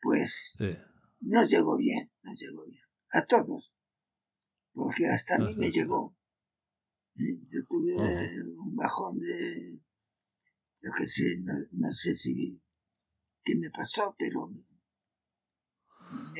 pues 0.00 0.54
Sí. 0.58 0.74
no 1.20 1.44
llegó 1.44 1.76
bien, 1.76 2.10
no 2.22 2.32
llegó 2.34 2.64
bien. 2.64 2.82
A 3.12 3.22
todos. 3.26 3.74
Porque 4.72 5.06
hasta 5.06 5.34
a 5.36 5.38
mí 5.38 5.54
me 5.54 5.70
llegó. 5.70 6.16
¿Eh? 7.16 7.40
Yo 7.48 7.64
tuve 7.68 7.94
un 8.58 8.74
bajón 8.74 9.18
de, 9.18 9.80
yo 10.76 10.90
qué 10.96 11.06
sé, 11.06 11.36
no, 11.38 11.52
no 11.72 11.92
sé 11.92 12.14
si, 12.14 12.62
qué 13.42 13.56
me 13.56 13.70
pasó, 13.70 14.14
pero 14.18 14.48
me, 14.48 14.60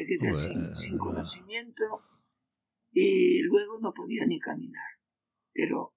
quedé 0.06 0.32
sin, 0.32 0.60
Bueno. 0.60 0.74
sin 0.74 0.98
conocimiento 0.98 1.84
y 2.92 3.42
luego 3.42 3.80
no 3.80 3.92
podía 3.92 4.24
ni 4.26 4.38
caminar. 4.38 5.00
Pero 5.52 5.94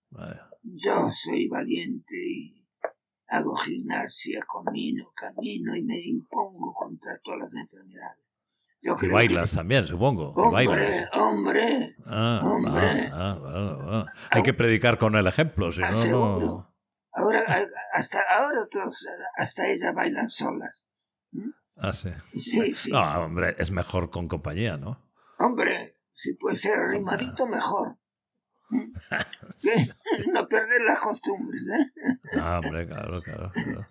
yo 0.64 1.10
soy 1.12 1.48
valiente 1.48 2.16
y 2.16 2.68
hago 3.28 3.56
gimnasia, 3.56 4.46
camino, 4.46 5.12
camino 5.16 5.76
y 5.76 5.84
me 5.84 6.00
impongo 6.00 6.74
contra 6.74 7.18
todas 7.24 7.40
las 7.40 7.56
enfermedades. 7.56 8.27
Yo 8.82 8.94
Y 8.94 8.98
creo 8.98 9.14
bailas 9.14 9.52
también, 9.52 9.88
supongo. 9.88 10.34
hombre, 10.34 11.08
hombre, 11.14 11.96
Ah, 12.06 12.42
hombre. 12.44 13.10
ah, 13.12 13.12
ah, 13.14 13.38
bueno, 13.40 13.78
bueno. 13.78 14.06
Hay 14.30 14.44
que 14.44 14.54
predicar 14.54 14.98
con 14.98 15.16
el 15.16 15.26
ejemplo, 15.28 15.72
si 15.72 15.82
Ah, 15.84 15.92
no, 16.12 16.40
no. 16.40 16.76
ahora 17.12 17.44
hasta 17.94 18.20
ahora 18.38 18.68
todos, 18.70 19.08
hasta 19.36 19.68
ellas 19.68 19.94
bailan 19.96 20.30
solas. 20.30 20.86
Ah, 21.82 21.94
sí. 21.94 22.10
Sí, 22.34 22.74
sí. 22.74 22.92
No, 22.92 23.02
hombre, 23.26 23.56
es 23.60 23.72
mejor 23.72 24.10
con 24.10 24.28
compañía, 24.28 24.78
¿no? 24.78 25.04
Hombre, 25.40 25.98
si 26.14 26.34
puede 26.36 26.56
ser 26.56 26.78
arrimadito, 26.78 27.48
mejor. 27.48 27.98
¿Mm? 28.70 28.94
No 30.34 30.48
perder 30.48 30.82
las 30.88 31.00
costumbres, 31.00 31.68
¿eh? 31.68 32.20
Ah, 32.40 32.62
hombre, 32.64 32.88
claro, 32.88 33.22
claro. 33.22 33.52
claro. 33.54 33.86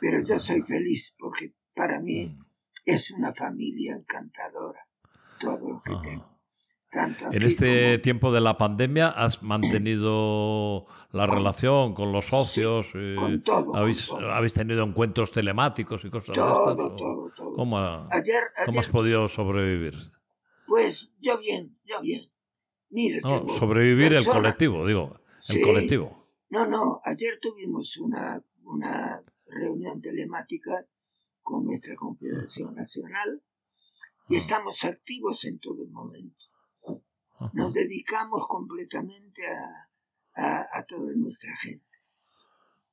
Pero 0.00 0.18
yo 0.20 0.38
soy 0.38 0.62
feliz 0.62 1.14
porque 1.18 1.54
para 1.74 2.00
mí 2.00 2.26
Mm, 2.26 2.44
es 2.84 3.10
una 3.10 3.32
familia 3.34 3.94
encantadora. 3.94 4.86
Todo 5.40 5.58
lo 5.68 5.82
que 5.82 5.92
ajá. 5.92 6.02
tengo. 6.02 6.34
Tanto 6.90 7.24
En 7.32 7.42
este 7.42 7.92
como- 7.94 8.02
tiempo 8.02 8.32
de 8.32 8.40
la 8.40 8.56
pandemia 8.56 9.08
has 9.08 9.42
mantenido 9.42 10.86
la 11.10 11.26
relación 11.26 11.94
con 11.94 12.12
los 12.12 12.26
socios. 12.26 12.86
con 13.18 13.42
todo, 13.42 13.66
con 13.66 13.76
habéis, 13.80 14.06
todo. 14.06 14.32
habéis 14.32 14.54
tenido 14.54 14.84
encuentros 14.84 15.32
telemáticos 15.32 16.04
y 16.04 16.10
cosas 16.10 16.28
de 16.28 16.34
todo, 16.34 16.70
estas, 16.70 16.86
o 16.92 16.96
todo, 16.96 17.32
todo. 17.34 17.54
¿Cómo, 17.56 17.78
ha- 17.78 18.08
Ayer, 18.12 18.42
cómo 18.66 18.80
has 18.80 18.88
podido 18.88 19.28
sobrevivir? 19.28 19.94
pues 20.66 21.12
yo 21.20 21.38
bien, 21.38 21.76
yo 21.84 22.00
bien. 22.00 22.20
No, 23.24 23.48
sobrevivir 23.48 24.12
el 24.14 24.24
colectivo, 24.24 24.86
digo. 24.86 25.18
Sí. 25.38 25.58
El 25.58 25.66
colectivo. 25.66 26.28
No, 26.48 26.64
no, 26.66 27.00
ayer 27.04 27.38
tuvimos 27.42 27.96
una, 27.96 28.40
una 28.62 29.20
reunión 29.46 30.00
telemática 30.00 30.70
con 31.44 31.64
nuestra 31.64 31.94
Confederación 31.94 32.74
Nacional 32.74 33.44
y 34.28 34.36
Ah. 34.36 34.38
estamos 34.38 34.82
activos 34.84 35.44
en 35.44 35.58
todo 35.60 35.84
el 35.84 35.90
momento. 35.90 36.44
Nos 37.52 37.74
dedicamos 37.74 38.46
completamente 38.48 39.42
a, 39.46 40.42
a, 40.42 40.78
a 40.78 40.82
toda 40.86 41.12
nuestra 41.16 41.54
gente. 41.58 41.84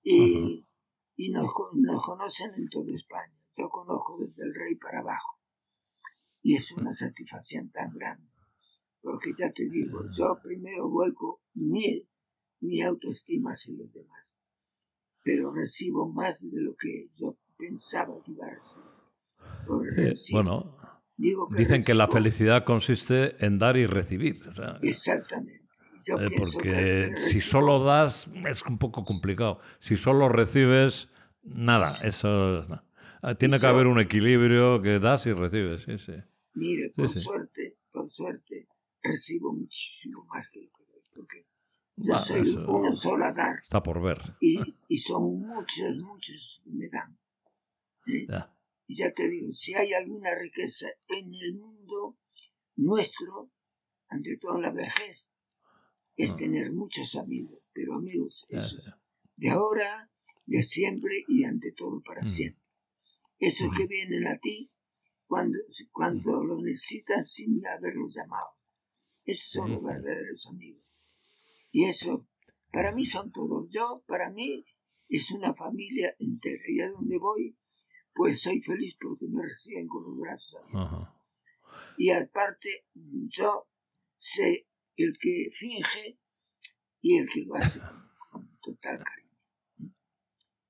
Y, 0.03 0.67
y 1.15 1.31
nos, 1.31 1.45
nos 1.75 2.01
conocen 2.03 2.51
en 2.55 2.67
toda 2.69 2.91
España. 2.93 3.39
Yo 3.57 3.69
conozco 3.69 4.17
desde 4.19 4.43
el 4.43 4.53
rey 4.53 4.75
para 4.75 4.99
abajo. 4.99 5.39
Y 6.41 6.55
es 6.55 6.71
una 6.73 6.91
satisfacción 6.91 7.71
tan 7.71 7.93
grande. 7.93 8.27
Porque 9.01 9.31
ya 9.37 9.51
te 9.53 9.69
digo, 9.69 10.01
yo 10.11 10.37
primero 10.43 10.89
vuelco 10.89 11.41
mi, 11.53 12.09
mi 12.59 12.81
autoestima 12.81 13.51
hacia 13.51 13.75
los 13.77 13.93
demás. 13.93 14.37
Pero 15.23 15.53
recibo 15.53 16.11
más 16.11 16.41
de 16.41 16.61
lo 16.61 16.75
que 16.75 17.07
yo 17.11 17.37
pensaba 17.65 18.13
que 18.23 18.31
iba 18.31 18.45
a 18.47 18.49
recibir. 18.49 18.89
Porque 19.67 19.89
Eh, 20.01 20.05
recibo- 20.09 20.35
bueno, 20.37 20.77
digo 21.17 21.47
que 21.49 21.57
dicen 21.57 21.83
que 21.83 21.93
la 21.93 22.05
recibo- 22.07 22.13
felicidad 22.13 22.63
consiste 22.65 23.45
en 23.45 23.59
dar 23.59 23.77
y 23.77 23.85
recibir. 23.85 24.35
o 24.49 24.53
sea, 24.53 24.79
Exactamente. 24.81 25.61
eh, 26.19 26.29
porque 26.37 27.11
si 27.17 27.39
solo 27.39 27.83
das 27.83 28.27
es 28.49 28.61
un 28.63 28.77
poco 28.79 29.03
complicado. 29.03 29.59
Si 29.79 29.97
solo 29.97 30.29
recibes, 30.29 31.07
nada, 31.43 31.85
eso 32.03 32.65
ah, 33.21 33.35
Tiene 33.35 33.59
que 33.59 33.67
haber 33.67 33.85
un 33.85 33.99
equilibrio 33.99 34.81
que 34.81 34.99
das 34.99 35.25
y 35.27 35.33
recibes, 35.33 35.83
sí, 35.83 35.97
sí. 35.99 36.13
Mire, 36.53 36.89
por 36.95 37.09
suerte, 37.09 37.77
por 37.93 38.07
suerte, 38.09 38.67
recibo 39.03 39.53
muchísimo 39.53 40.25
más 40.25 40.49
que 40.49 40.61
lo 40.61 40.69
que 40.75 40.83
doy, 40.91 41.03
porque 41.15 41.45
yo 41.97 42.17
soy 42.17 42.49
uno 42.67 42.91
solo 42.93 43.23
a 43.25 43.31
dar. 43.31 43.55
Está 43.63 43.81
por 43.83 44.01
ver. 44.01 44.19
Y, 44.41 44.75
y 44.87 44.97
son 44.97 45.39
muchos, 45.39 45.97
muchos 45.99 46.61
que 46.65 46.73
me 46.75 46.89
dan. 46.89 47.15
¿Eh? 48.07 48.27
Y 48.87 48.95
ya 48.95 49.11
te 49.11 49.29
digo, 49.29 49.47
si 49.51 49.73
hay 49.73 49.93
alguna 49.93 50.35
riqueza 50.35 50.87
en 51.07 51.33
el 51.33 51.55
mundo 51.55 52.19
nuestro, 52.75 53.51
ante 54.07 54.37
todo 54.37 54.57
en 54.57 54.63
la 54.63 54.71
vejez, 54.71 55.33
es 56.15 56.31
ah. 56.33 56.37
tener 56.37 56.73
muchos 56.73 57.15
amigos, 57.15 57.67
pero 57.73 57.95
amigos 57.95 58.45
esos, 58.49 58.91
de 59.37 59.49
ahora, 59.49 60.11
de 60.45 60.61
siempre 60.61 61.23
y 61.27 61.45
ante 61.45 61.71
todo 61.71 62.01
para 62.03 62.21
mm. 62.21 62.29
siempre. 62.29 62.61
Esos 63.39 63.75
que 63.75 63.87
vienen 63.87 64.27
a 64.27 64.37
ti 64.37 64.71
cuando, 65.25 65.57
cuando 65.91 66.43
mm. 66.43 66.47
los 66.47 66.61
necesitas 66.61 67.31
sin 67.31 67.65
haberlos 67.65 68.13
llamado. 68.13 68.57
Esos 69.23 69.51
son 69.51 69.69
los 69.71 69.83
verdaderos 69.83 70.47
amigos. 70.47 70.93
Y 71.71 71.85
eso, 71.85 72.27
para 72.71 72.93
mí 72.93 73.05
son 73.05 73.31
todos. 73.31 73.67
Yo, 73.69 74.03
para 74.07 74.29
mí, 74.31 74.65
es 75.07 75.31
una 75.31 75.53
familia 75.53 76.15
entera. 76.19 76.63
Y 76.67 76.81
a 76.81 76.89
donde 76.89 77.17
voy, 77.17 77.57
pues 78.13 78.41
soy 78.41 78.61
feliz 78.61 78.97
porque 78.99 79.27
me 79.29 79.41
reciben 79.41 79.87
con 79.87 80.03
los 80.03 80.17
brazos 80.19 80.61
abiertos. 80.63 81.07
Y 81.97 82.09
aparte, 82.11 82.85
yo 82.93 83.67
sé 84.17 84.67
el 84.97 85.17
que 85.19 85.49
finge 85.53 86.19
y 87.01 87.17
el 87.17 87.27
que 87.27 87.43
lo 87.45 87.55
hace 87.55 87.79
con, 88.31 88.57
total 88.61 88.99
cariño. 89.03 89.95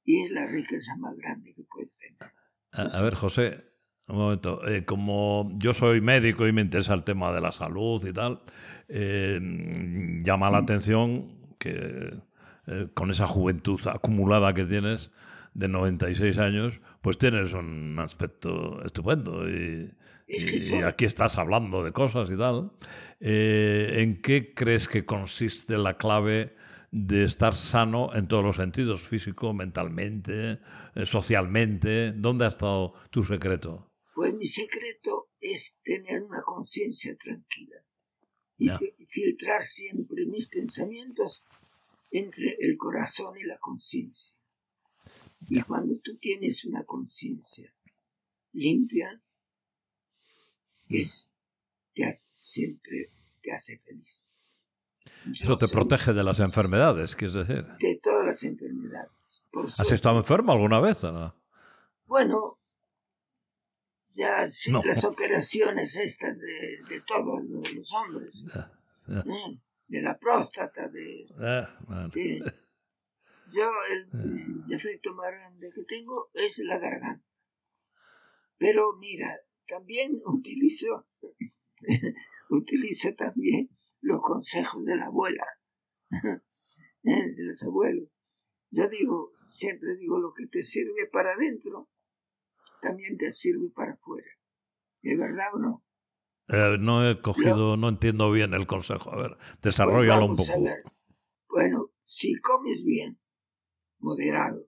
Y 0.03 0.23
es 0.23 0.31
la 0.31 0.47
riqueza 0.47 0.95
más 0.97 1.15
grande 1.17 1.53
que 1.55 1.63
puedes 1.69 1.95
tener. 1.97 2.33
A, 2.73 3.01
ver, 3.01 3.15
José, 3.15 3.63
un 4.07 4.17
momento. 4.17 4.67
Eh, 4.67 4.85
como 4.85 5.49
yo 5.57 5.73
soy 5.73 6.01
médico 6.01 6.47
y 6.47 6.53
me 6.53 6.61
interesa 6.61 6.93
el 6.93 7.03
tema 7.03 7.31
de 7.31 7.41
la 7.41 7.51
salud 7.51 8.05
y 8.05 8.13
tal, 8.13 8.41
eh, 8.87 9.39
llama 10.23 10.49
la 10.49 10.59
atención 10.59 11.55
que 11.59 12.09
eh, 12.67 12.87
con 12.93 13.11
esa 13.11 13.27
juventud 13.27 13.79
acumulada 13.87 14.53
que 14.53 14.65
tienes, 14.65 15.11
de 15.53 15.67
96 15.67 16.37
años, 16.37 16.79
pues 17.01 17.17
tienes 17.17 17.53
un 17.53 17.97
aspecto 17.99 18.83
estupendo. 18.85 19.49
Y, 19.49 19.91
y 20.27 20.73
aquí 20.83 21.05
estás 21.05 21.37
hablando 21.37 21.83
de 21.83 21.91
cosas 21.91 22.29
y 22.31 22.37
tal. 22.37 22.71
Eh, 23.19 23.97
¿En 23.97 24.21
qué 24.21 24.53
crees 24.53 24.87
que 24.87 25.05
consiste 25.05 25.77
la 25.77 25.97
clave 25.97 26.55
de 26.91 27.25
estar 27.25 27.55
sano 27.55 28.13
en 28.13 28.27
todos 28.27 28.43
los 28.43 28.55
sentidos, 28.57 29.01
físico, 29.01 29.53
mentalmente, 29.53 30.59
eh, 30.95 31.05
socialmente? 31.05 32.13
¿Dónde 32.13 32.45
ha 32.45 32.49
estado 32.49 32.93
tu 33.09 33.23
secreto? 33.23 33.87
Pues 34.13 34.33
mi 34.33 34.45
secreto 34.45 35.29
es 35.39 35.77
tener 35.83 36.21
una 36.21 36.41
conciencia 36.43 37.15
tranquila 37.17 37.77
y 38.57 38.69
filtrar 39.07 39.63
siempre 39.63 40.27
mis 40.27 40.47
pensamientos 40.47 41.43
entre 42.11 42.57
el 42.59 42.77
corazón 42.77 43.35
y 43.39 43.43
la 43.43 43.57
conciencia. 43.59 44.40
Y 45.47 45.61
cuando 45.63 45.95
tú 46.03 46.17
tienes 46.17 46.65
una 46.65 46.83
conciencia 46.83 47.69
limpia, 48.53 49.07
es, 50.87 51.33
te 51.93 52.05
hace, 52.05 52.27
siempre 52.29 53.13
te 53.41 53.51
hace 53.51 53.79
feliz. 53.79 54.27
Eso 55.31 55.57
te 55.57 55.67
protege 55.67 56.13
de 56.13 56.23
las 56.23 56.39
enfermedades, 56.39 57.15
quieres 57.15 57.33
decir. 57.35 57.65
De 57.79 57.99
todas 58.01 58.25
las 58.25 58.43
enfermedades. 58.43 59.43
¿Has 59.77 59.91
estado 59.91 60.17
enfermo 60.17 60.51
alguna 60.51 60.79
vez 60.79 61.03
o 61.03 61.11
no? 61.11 61.35
Bueno, 62.05 62.59
ya 64.13 64.47
sin 64.47 64.73
las 64.85 65.03
operaciones 65.03 65.95
estas 65.95 66.37
de, 66.37 66.83
de 66.89 67.01
todos 67.01 67.43
los 67.73 67.93
hombres. 67.93 68.47
¿eh? 69.07 69.61
De 69.87 70.01
la 70.01 70.17
próstata, 70.17 70.87
de, 70.87 71.27
Yo 73.53 73.69
el 73.91 74.67
defecto 74.67 75.13
más 75.15 75.27
grande 75.31 75.67
que 75.73 75.83
tengo 75.83 76.29
es 76.33 76.61
la 76.65 76.79
garganta. 76.79 77.25
Pero 78.57 78.95
mira, 78.99 79.27
también 79.67 80.21
utilizo, 80.25 81.07
utilizo 82.49 83.13
también 83.15 83.69
los 84.01 84.21
consejos 84.21 84.85
de 84.85 84.95
la 84.95 85.07
abuela, 85.07 85.45
de 87.03 87.33
los 87.37 87.63
abuelos. 87.63 88.09
Yo 88.69 88.87
digo, 88.87 89.31
siempre 89.35 89.97
digo, 89.97 90.17
lo 90.19 90.33
que 90.33 90.47
te 90.47 90.61
sirve 90.61 91.07
para 91.11 91.33
adentro, 91.33 91.89
también 92.81 93.17
te 93.17 93.29
sirve 93.31 93.69
para 93.75 93.93
afuera. 93.93 94.29
¿Es 95.01 95.17
verdad 95.17 95.47
o 95.55 95.59
no? 95.59 95.85
Eh, 96.47 96.77
no 96.79 97.09
he 97.09 97.21
cogido, 97.21 97.75
no 97.77 97.89
entiendo 97.89 98.31
bien 98.31 98.53
el 98.53 98.67
consejo. 98.67 99.11
A 99.11 99.21
ver, 99.21 99.37
desarrollalo 99.61 100.25
un 100.25 100.35
pues 100.35 100.51
poco. 100.51 100.69
Bueno, 101.49 101.91
si 102.03 102.39
comes 102.39 102.83
bien, 102.85 103.19
moderado, 104.01 104.65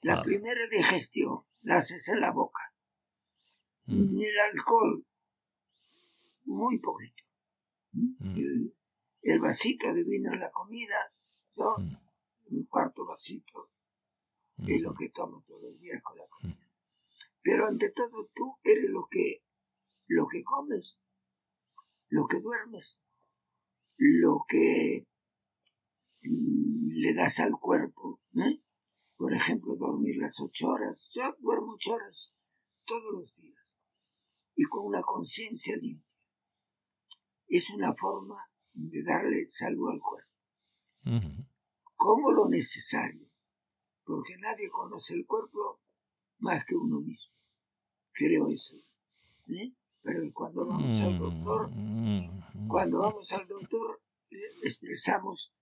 la 0.00 0.22
primera 0.22 0.66
digestión 0.68 1.44
la 1.62 1.76
haces 1.76 2.08
en 2.08 2.20
la 2.20 2.32
boca 2.32 2.72
Mm. 3.86 4.20
el 4.20 4.40
alcohol, 4.52 5.06
muy 6.44 6.78
poquito. 6.78 7.24
Mm. 7.92 8.68
El, 9.22 9.40
vasito 9.40 9.92
de 9.92 10.04
vino 10.04 10.32
en 10.32 10.40
la 10.40 10.50
comida, 10.50 10.96
yo 11.56 11.76
mm. 11.78 12.56
un 12.56 12.64
cuarto 12.66 13.04
vasito 13.04 13.70
es 14.66 14.80
lo 14.80 14.94
que 14.94 15.08
tomo 15.08 15.42
todos 15.42 15.62
los 15.62 15.80
días 15.80 16.00
con 16.02 16.16
la 16.16 16.26
comida. 16.28 16.70
Pero 17.42 17.66
ante 17.66 17.90
todo 17.90 18.30
tú 18.34 18.58
eres 18.62 18.88
lo 18.88 19.06
que, 19.10 19.44
lo 20.06 20.26
que 20.28 20.44
comes, 20.44 21.00
lo 22.08 22.26
que 22.26 22.40
duermes, 22.40 23.02
lo 23.96 24.44
que 24.46 25.08
le 26.20 27.14
das 27.14 27.40
al 27.40 27.58
cuerpo. 27.58 28.20
¿Eh? 28.34 28.62
Por 29.16 29.32
ejemplo, 29.32 29.76
dormir 29.76 30.16
las 30.18 30.40
ocho 30.40 30.68
horas. 30.68 31.08
Yo 31.12 31.22
duermo 31.38 31.74
ocho 31.74 31.94
horas 31.94 32.34
todos 32.84 33.12
los 33.12 33.36
días 33.36 33.72
y 34.56 34.64
con 34.64 34.84
una 34.86 35.02
conciencia 35.02 35.76
limpia. 35.76 36.10
Es 37.48 37.70
una 37.70 37.94
forma 37.94 38.36
de 38.72 39.02
darle 39.02 39.46
salud 39.46 39.90
al 39.90 40.00
cuerpo. 40.00 41.42
Como 41.94 42.32
lo 42.32 42.48
necesario, 42.48 43.28
porque 44.04 44.36
nadie 44.38 44.68
conoce 44.68 45.14
el 45.14 45.26
cuerpo 45.26 45.80
más 46.38 46.64
que 46.64 46.74
uno 46.74 47.00
mismo. 47.00 47.32
Creo 48.12 48.48
eso. 48.48 48.76
¿eh? 49.48 49.74
Pero 50.02 50.20
cuando 50.34 50.66
vamos 50.66 51.00
al 51.00 51.18
doctor, 51.18 51.70
cuando 52.68 53.00
vamos 53.00 53.32
al 53.32 53.46
doctor, 53.46 54.02
expresamos 54.62 55.52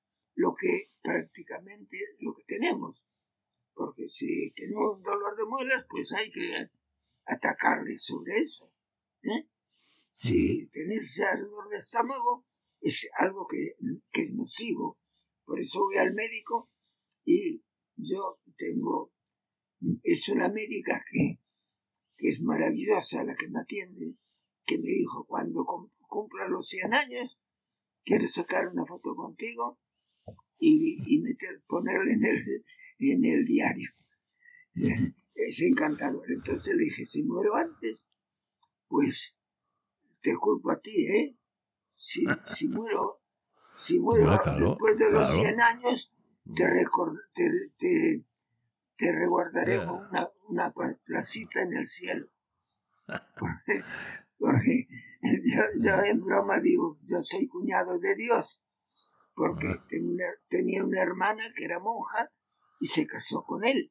lo 0.40 0.55
que 0.55 0.90
prácticamente 1.03 1.98
lo 2.20 2.35
que 2.35 2.44
tenemos. 2.44 3.07
Porque 3.74 4.07
si 4.07 4.50
tenemos 4.53 4.96
un 4.96 5.03
dolor 5.03 5.37
de 5.37 5.44
muelas, 5.44 5.85
pues 5.88 6.12
hay 6.12 6.31
que 6.31 6.70
atacarle 7.26 7.98
sobre 7.98 8.38
eso. 8.38 8.72
¿eh? 9.22 9.48
Si 10.11 10.68
tenés 10.68 11.20
ardor 11.20 11.68
de 11.68 11.76
estómago, 11.76 12.46
es 12.81 13.11
algo 13.18 13.46
que, 13.46 13.59
es 14.12 14.35
nocivo. 14.35 14.98
Por 15.44 15.61
eso 15.61 15.81
voy 15.81 15.98
al 15.98 16.14
médico 16.14 16.70
y 17.24 17.62
yo 17.96 18.40
tengo, 18.57 19.12
es 20.03 20.26
una 20.31 20.48
médica 20.48 21.05
que, 21.11 21.38
que 22.16 22.29
es 22.29 22.40
maravillosa 22.42 23.24
la 23.24 23.35
que 23.35 23.48
me 23.50 23.61
atiende, 23.61 24.16
que 24.64 24.79
me 24.79 24.88
dijo, 24.88 25.26
cuando 25.26 25.66
cumpla 26.09 26.48
los 26.48 26.66
100 26.66 26.94
años, 26.94 27.38
quiero 28.05 28.26
sacar 28.26 28.68
una 28.68 28.87
foto 28.87 29.14
contigo 29.14 29.79
y, 30.60 31.02
y 31.06 31.20
meter, 31.20 31.62
ponerla 31.66 32.12
en 32.12 32.24
el, 32.24 32.64
en 32.98 33.24
el 33.24 33.44
diario. 33.44 33.90
Es 35.34 35.62
encantador. 35.62 36.30
Entonces 36.30 36.74
le 36.76 36.84
dije, 36.84 37.04
si 37.04 37.24
muero 37.24 37.56
antes, 37.56 38.08
pues 38.88 39.40
te 40.22 40.34
culpo 40.36 40.70
a 40.70 40.80
ti, 40.80 41.06
¿eh? 41.06 41.36
Si, 41.90 42.24
si 42.44 42.68
muero, 42.68 43.22
si 43.74 43.98
muero 43.98 44.38
después 44.58 44.96
de 44.98 45.10
los 45.10 45.34
100 45.34 45.60
años, 45.60 46.12
te, 46.54 46.64
te, 47.78 48.24
te, 48.96 49.12
reguardaré 49.12 49.78
una, 49.78 50.28
una 50.48 50.72
placita 51.04 51.62
en 51.62 51.76
el 51.76 51.84
cielo. 51.84 52.28
Porque, 54.38 54.88
yo, 55.80 55.92
en 56.06 56.20
broma 56.20 56.60
digo, 56.60 56.96
yo 57.06 57.20
soy 57.20 57.46
cuñado 57.46 57.98
de 57.98 58.14
Dios, 58.16 58.62
porque 59.40 59.68
tenía 60.50 60.85
una 60.85 61.00
hermana 61.00 61.42
que 61.57 61.64
era 61.64 61.81
monja 61.81 62.31
y 62.79 62.88
se 62.88 63.07
casó 63.07 63.42
con 63.42 63.64
él. 63.64 63.90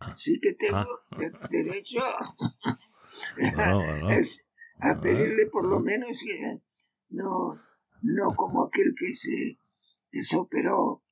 Así 0.00 0.38
que 0.38 0.52
tengo 0.52 0.76
ah. 0.80 1.48
derecho 1.50 2.00
a 4.80 5.00
pedirle 5.00 5.46
por 5.46 5.64
lo 5.66 5.80
menos 5.80 6.22
que 6.22 6.60
no, 7.08 7.58
no 8.02 8.34
como 8.36 8.66
aquel 8.66 8.94
que 8.94 9.14
se, 9.14 9.58
que 10.10 10.22
se 10.22 10.36
operó, 10.36 11.02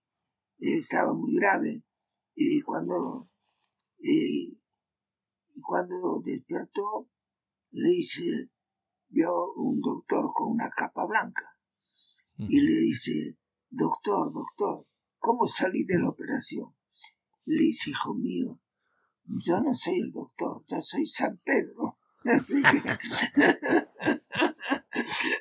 estaba 0.59 1.15
muy 1.15 1.35
grave, 1.37 1.87
y 2.35 2.61
cuando, 2.61 3.31
y 3.99 4.55
cuando 5.67 6.21
despertó, 6.23 7.09
le 7.71 7.89
dice, 7.89 8.51
vio 9.09 9.55
un 9.55 9.81
doctor 9.81 10.27
con 10.35 10.53
una 10.53 10.69
capa 10.69 11.07
blanca, 11.07 11.45
y 12.49 12.61
le 12.61 12.81
dice, 12.81 13.37
doctor, 13.71 14.33
doctor, 14.33 14.87
¿cómo 15.19 15.47
salí 15.47 15.85
de 15.85 15.99
la 15.99 16.09
operación? 16.11 16.75
Le 17.45 17.63
dice, 17.65 17.91
hijo 17.91 18.15
mío, 18.15 18.61
yo 19.27 19.61
no 19.61 19.75
soy 19.75 19.99
el 20.01 20.13
doctor, 20.13 20.63
yo 20.69 20.81
soy 20.81 21.07
San 21.07 21.39
Pedro. 21.45 21.99
Así 22.25 22.63
que 22.63 22.83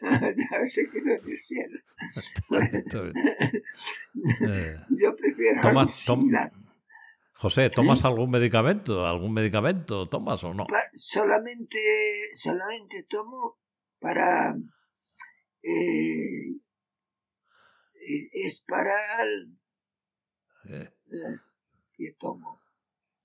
ya 0.01 0.65
se 0.65 0.89
quedó 0.89 1.11
en 1.13 1.29
el 1.29 1.39
cielo. 1.39 1.79
Eh, 4.41 4.75
yo 4.89 5.15
prefiero 5.15 5.61
Tomas- 5.61 6.07
algo 6.09 6.15
tom- 6.15 6.19
similar. 6.21 6.51
José, 7.33 7.69
¿tomas 7.69 8.03
algún 8.05 8.29
medicamento? 8.29 9.05
¿Algún 9.05 9.33
medicamento 9.33 10.07
tomas 10.09 10.43
o 10.43 10.53
no? 10.53 10.65
Pa- 10.67 10.89
solamente, 10.93 11.79
solamente 12.35 13.03
tomo 13.09 13.57
para 13.99 14.53
eh, 15.63 16.51
es- 18.01 18.29
es 18.33 18.65
para 18.67 18.91
el, 19.23 19.57
Eh, 20.69 20.89
eh, 21.07 21.37
que 21.97 22.11
tomo. 22.19 22.59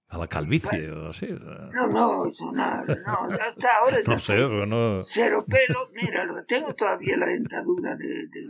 a 0.09 0.19
la 0.19 0.29
calvicie 0.29 0.91
o 0.93 1.11
así. 1.11 1.27
No, 1.29 1.87
no, 1.89 2.27
eso 2.27 2.53
nada, 2.53 2.85
no, 2.87 3.37
hasta 3.41 3.77
ahora 3.79 3.97
No 4.07 4.19
sé, 4.21 4.49
no... 4.67 5.01
cero 5.03 5.45
pelo, 5.49 5.91
mira, 5.93 6.25
lo 6.25 6.45
tengo 6.45 6.75
todavía 6.75 7.17
la 7.17 7.27
dentadura 7.27 7.97
de, 7.97 8.07
de, 8.29 8.41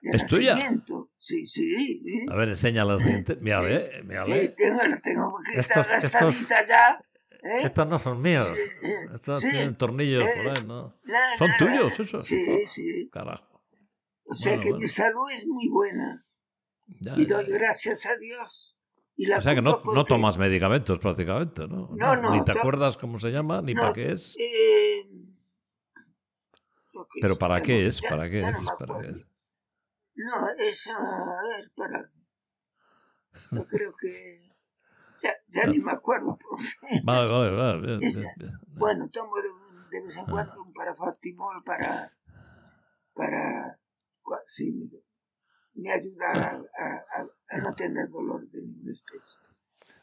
de 0.00 0.16
¿Es 0.16 0.26
tuya? 0.26 0.54
nacimiento. 0.54 1.10
Sí, 1.16 1.46
sí, 1.46 1.98
sí. 1.98 2.26
A 2.28 2.34
ver, 2.34 2.48
enseña 2.50 2.84
los 2.84 3.02
dientes. 3.04 3.40
Mírale, 3.40 3.90
Sí, 4.00 4.02
mírale. 4.06 4.48
tengo, 4.50 4.82
la 4.84 5.00
tengo 5.00 5.38
gastadita 5.56 6.66
ya. 6.66 7.04
¿eh? 7.42 7.60
Estos 7.62 7.86
no 7.86 7.98
son 7.98 8.20
míos. 8.20 8.46
Sí, 8.52 8.60
eh, 8.86 8.94
Estos 9.14 9.40
sí, 9.40 9.50
tienen 9.50 9.76
tornillos 9.76 10.24
eh, 10.26 10.32
por 10.36 10.52
ahí, 10.52 10.64
¿no? 10.66 10.94
Nada, 11.04 11.38
¿Son 11.38 11.48
nada. 11.48 11.58
tuyos 11.58 12.00
esos? 12.00 12.26
Sí, 12.26 12.66
sí. 12.66 13.08
Carajo. 13.12 13.44
O 14.30 14.34
sea 14.34 14.52
Bueno, 14.52 14.62
que 14.62 14.68
bueno. 14.70 14.82
mi 14.82 14.88
salud 14.88 15.30
es 15.32 15.46
muy 15.46 15.68
buena 15.68 16.22
Ya, 17.00 17.14
y 17.16 17.24
doy 17.26 17.46
ya. 17.46 17.54
gracias 17.58 18.06
a 18.06 18.16
Dios. 18.18 18.80
Y 19.16 19.26
la 19.26 19.38
O 19.38 19.42
sea 19.42 19.54
que 19.54 19.62
no, 19.62 19.82
no 19.94 20.04
tomas 20.04 20.36
medicamentos 20.38 20.98
prácticamente, 20.98 21.66
¿no? 21.66 21.88
No, 21.96 22.16
no, 22.16 22.34
Ni 22.34 22.44
te 22.44 22.52
acuerdas 22.52 22.96
cómo 22.96 23.18
se 23.18 23.30
llama, 23.30 23.60
ni 23.62 23.74
No, 23.74 23.80
para 23.82 23.92
qué 23.94 24.12
es. 24.12 24.34
eh, 24.38 25.08
Pero 27.20 27.36
¿para 27.36 27.60
qué 27.62 27.86
es? 27.86 28.00
ya- 28.00 28.08
¿Para 28.10 28.28
qué 28.30 28.36
es? 28.38 28.44
¿Para 28.44 29.00
qué 29.02 29.08
es? 29.10 29.26
No, 30.14 30.48
es 30.58 30.86
a 30.88 31.42
ver, 31.48 31.70
para. 31.76 32.00
Yo 33.52 33.64
creo 33.66 33.92
que. 34.00 34.08
Ya, 35.22 35.32
ya 35.46 35.66
ni 35.70 35.80
me 35.80 35.92
acuerdo. 35.92 36.38
Vale, 37.04 37.30
vale, 37.32 37.56
vale. 37.56 37.80
bien, 37.86 38.02
Esa. 38.02 38.20
bien, 38.20 38.30
bien. 38.38 38.52
Bueno, 38.68 39.08
tomo 39.10 39.34
de, 39.36 39.48
de 39.90 40.00
vez 40.00 40.16
en 40.16 40.24
Ah. 40.24 40.30
cuando 40.30 40.62
un 40.62 40.72
parafartimol 40.72 41.62
para. 41.64 42.16
para. 43.14 43.74
Cua- 44.28 44.40
Sí, 44.44 44.72
me, 44.72 44.86
me 45.82 45.92
ayuda 45.92 46.26
a, 46.34 46.50
a- 46.56 47.20
a- 47.22 47.56
a 47.56 47.58
no 47.58 47.74
tener 47.74 48.08
dolor 48.10 48.40
de 48.50 48.62
ninguna 48.62 48.90
especie. 48.90 49.46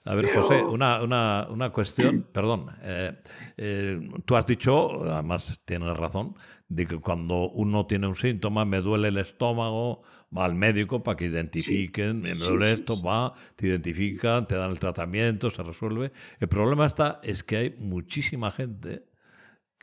A 0.08 0.14
ver, 0.14 0.26
Pero- 0.26 0.44
José, 0.44 0.62
una, 0.64 1.02
una, 1.02 1.48
una 1.50 1.72
cuestión, 1.72 2.28
perdón. 2.32 2.68
eh, 2.84 3.20
eh, 3.58 4.00
tú 4.26 4.36
has 4.36 4.46
dicho, 4.46 5.04
además 5.12 5.62
tienes 5.66 5.98
razón, 5.98 6.36
de 6.68 6.86
que 6.86 7.00
cuando 7.00 7.50
uno 7.50 7.88
tiene 7.88 8.06
un 8.08 8.16
síntoma, 8.16 8.66
me 8.66 8.82
duele 8.82 9.08
el 9.08 9.18
estómago, 9.18 10.04
va 10.36 10.46
al 10.46 10.54
médico 10.54 11.02
para 11.02 11.18
que 11.18 11.26
identifiquen, 11.26 12.22
me 12.22 12.36
duele 12.36 12.68
sí, 12.68 12.80
esto, 12.82 12.96
sí. 12.96 13.02
va, 13.04 13.34
te 13.56 13.66
identifican, 13.68 14.48
te 14.48 14.56
dan 14.56 14.70
el 14.72 14.80
tratamiento, 14.80 15.50
se 15.50 15.64
resuelve. 15.64 16.12
El 16.40 16.50
problema 16.50 16.86
está 16.86 17.20
es 17.24 17.44
que 17.44 17.58
hay 17.58 17.70
muchísima 17.80 18.52
gente 18.52 19.08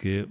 que 0.02 0.26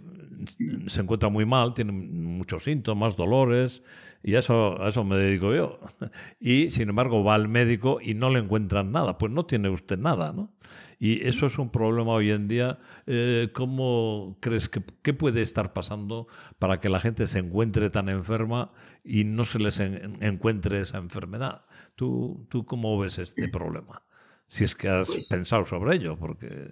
se 0.88 1.00
encuentra 1.00 1.30
muy 1.30 1.46
mal, 1.46 1.74
tiene 1.74 1.94
muchos 1.94 2.66
síntomas, 2.66 3.16
dolores, 3.16 3.82
y 4.22 4.36
a 4.36 4.40
eso, 4.40 4.82
a 4.82 4.90
eso 4.90 5.04
me 5.06 5.16
dedico 5.16 5.56
yo. 5.56 5.80
Y 6.42 6.70
sin 6.72 6.90
embargo 6.90 7.24
va 7.24 7.36
al 7.36 7.48
médico 7.48 8.00
y 8.02 8.14
no 8.14 8.30
le 8.30 8.40
encuentran 8.40 8.92
nada, 8.92 9.18
pues 9.18 9.32
no 9.32 9.46
tiene 9.46 9.70
usted 9.70 9.98
nada, 9.98 10.34
¿no? 10.34 10.52
Y 11.00 11.26
eso 11.26 11.46
es 11.48 11.58
un 11.58 11.72
problema 11.72 12.12
hoy 12.12 12.32
en 12.32 12.48
día. 12.50 12.80
Eh, 13.08 13.50
¿Cómo 13.54 14.38
crees 14.42 14.68
que 14.68 14.82
qué 15.02 15.14
puede 15.14 15.42
estar 15.42 15.72
pasando 15.74 16.28
para 16.60 16.80
que 16.82 16.90
la 16.90 17.00
gente 17.00 17.28
se 17.28 17.40
encuentre 17.40 17.90
tan 17.90 18.10
enferma 18.10 18.72
y 19.06 19.24
no 19.24 19.46
se 19.46 19.58
les 19.60 19.80
en- 19.80 20.18
encuentre 20.22 20.82
esa 20.82 20.98
enfermedad? 20.98 21.64
¿Tú, 21.96 22.46
¿Tú 22.50 22.66
cómo 22.66 23.00
ves 23.00 23.20
este 23.20 23.48
problema? 23.48 24.04
Si 24.48 24.64
es 24.66 24.76
que 24.76 24.90
has 24.90 25.08
Pues- 25.08 25.30
pensado 25.30 25.64
sobre 25.66 25.96
ello, 25.96 26.18
porque... 26.18 26.72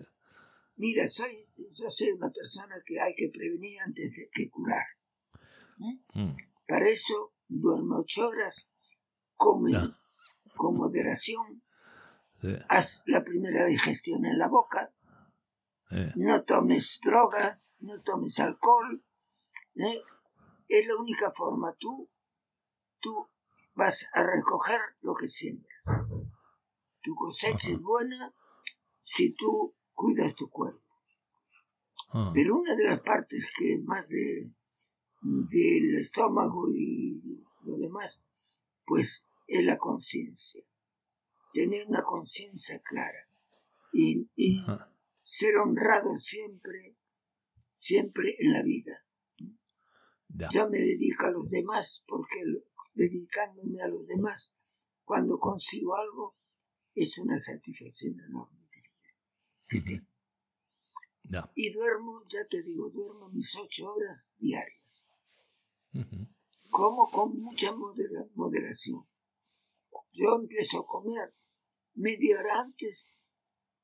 Mira, 0.80 1.06
soy, 1.08 1.30
yo 1.58 1.90
soy 1.90 2.12
una 2.12 2.32
persona 2.32 2.76
que 2.86 3.02
hay 3.02 3.14
que 3.14 3.30
prevenir 3.34 3.82
antes 3.82 4.16
de 4.16 4.30
que 4.32 4.50
curar. 4.50 4.86
mm, 5.78 6.38
Para 6.66 6.88
eso 6.88 7.34
duerme 7.50 7.98
ocho 7.98 8.26
horas, 8.26 8.72
come 9.36 9.74
con 10.56 10.78
moderación, 10.78 11.62
sí, 12.42 12.56
haz 12.70 13.04
la 13.08 13.26
primera 13.26 13.66
digestión 13.66 14.26
en 14.26 14.38
la 14.38 14.48
boca, 14.48 14.96
no 16.16 16.44
tomes 16.46 17.00
drogas, 17.04 17.74
no 17.80 18.02
tomes 18.02 18.40
alcohol. 18.40 19.04
¿eh? 19.76 20.02
Es 20.70 20.88
la 20.88 20.96
única 20.96 21.30
forma. 21.32 21.76
Tú, 21.78 22.10
tú 23.02 23.30
vas 23.74 24.08
a 24.14 24.24
recoger 24.24 24.80
lo 25.02 25.14
que 25.16 25.28
siembras. 25.28 25.84
Tu 27.02 27.14
cosecha 27.16 27.68
es 27.68 27.82
buena 27.82 28.34
si 29.02 29.34
tú 29.34 29.76
cuidas 30.00 30.34
tu 30.34 30.50
cuerpo. 30.50 30.82
ah, 32.14 32.32
Pero 32.34 32.58
una 32.58 32.74
de 32.74 32.86
las 32.86 33.02
partes 33.02 33.46
que 33.58 33.80
más 33.84 34.08
de, 34.08 34.56
del 35.22 35.96
estómago 35.98 36.70
y 36.74 37.44
lo 37.64 37.78
demás, 37.78 38.24
pues 38.86 39.28
es 39.48 39.66
la 39.66 39.78
conciencia. 39.78 40.64
Tener 41.54 41.86
una 41.88 42.04
conciencia 42.04 42.80
clara 42.80 43.24
y, 43.92 44.30
y 44.38 44.58
ah, 44.70 44.90
ser 45.20 45.58
honrado 45.58 46.14
siempre, 46.14 46.98
siempre 47.74 48.38
en 48.40 48.54
la 48.54 48.64
vida. 48.64 48.96
ya. 50.30 50.48
Yo 50.50 50.70
me 50.70 50.78
dedico 50.78 51.26
a 51.26 51.32
los 51.32 51.50
demás 51.50 52.06
porque 52.08 52.40
dedicándome 52.94 53.82
a 53.82 53.90
los 53.90 54.08
demás, 54.08 54.54
cuando 55.04 55.38
consigo 55.40 55.94
algo, 55.98 56.38
es 56.96 57.18
una 57.18 57.38
satisfacción 57.38 58.18
enorme. 58.22 58.60
Y 61.56 61.70
duermo, 61.72 62.24
ya 62.28 62.44
te 62.50 62.62
digo, 62.64 62.90
duermo 62.90 63.30
mis 63.30 63.56
ocho 63.56 63.86
horas 63.92 64.36
diarias. 64.40 65.06
Como 66.72 67.10
con 67.10 67.40
mucha 67.40 67.76
modera- 67.76 68.30
moderación. 68.36 69.08
Yo 70.14 70.36
empiezo 70.42 70.80
a 70.80 70.88
comer 70.88 71.36
media 71.94 72.40
hora 72.40 72.62
antes 72.62 73.12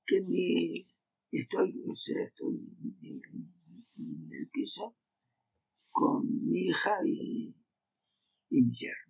que 0.06 0.22
me 0.22 0.88
estoy, 1.32 1.84
o 1.90 1.96
sea, 1.96 2.22
estoy 2.24 2.56
en, 3.02 3.54
en 3.98 4.30
el 4.32 4.50
piso 4.50 4.96
con 5.92 6.26
mi 6.50 6.68
hija 6.68 6.92
y, 7.06 7.56
y 8.50 8.64
mi 8.64 8.72
yerno. 8.74 9.05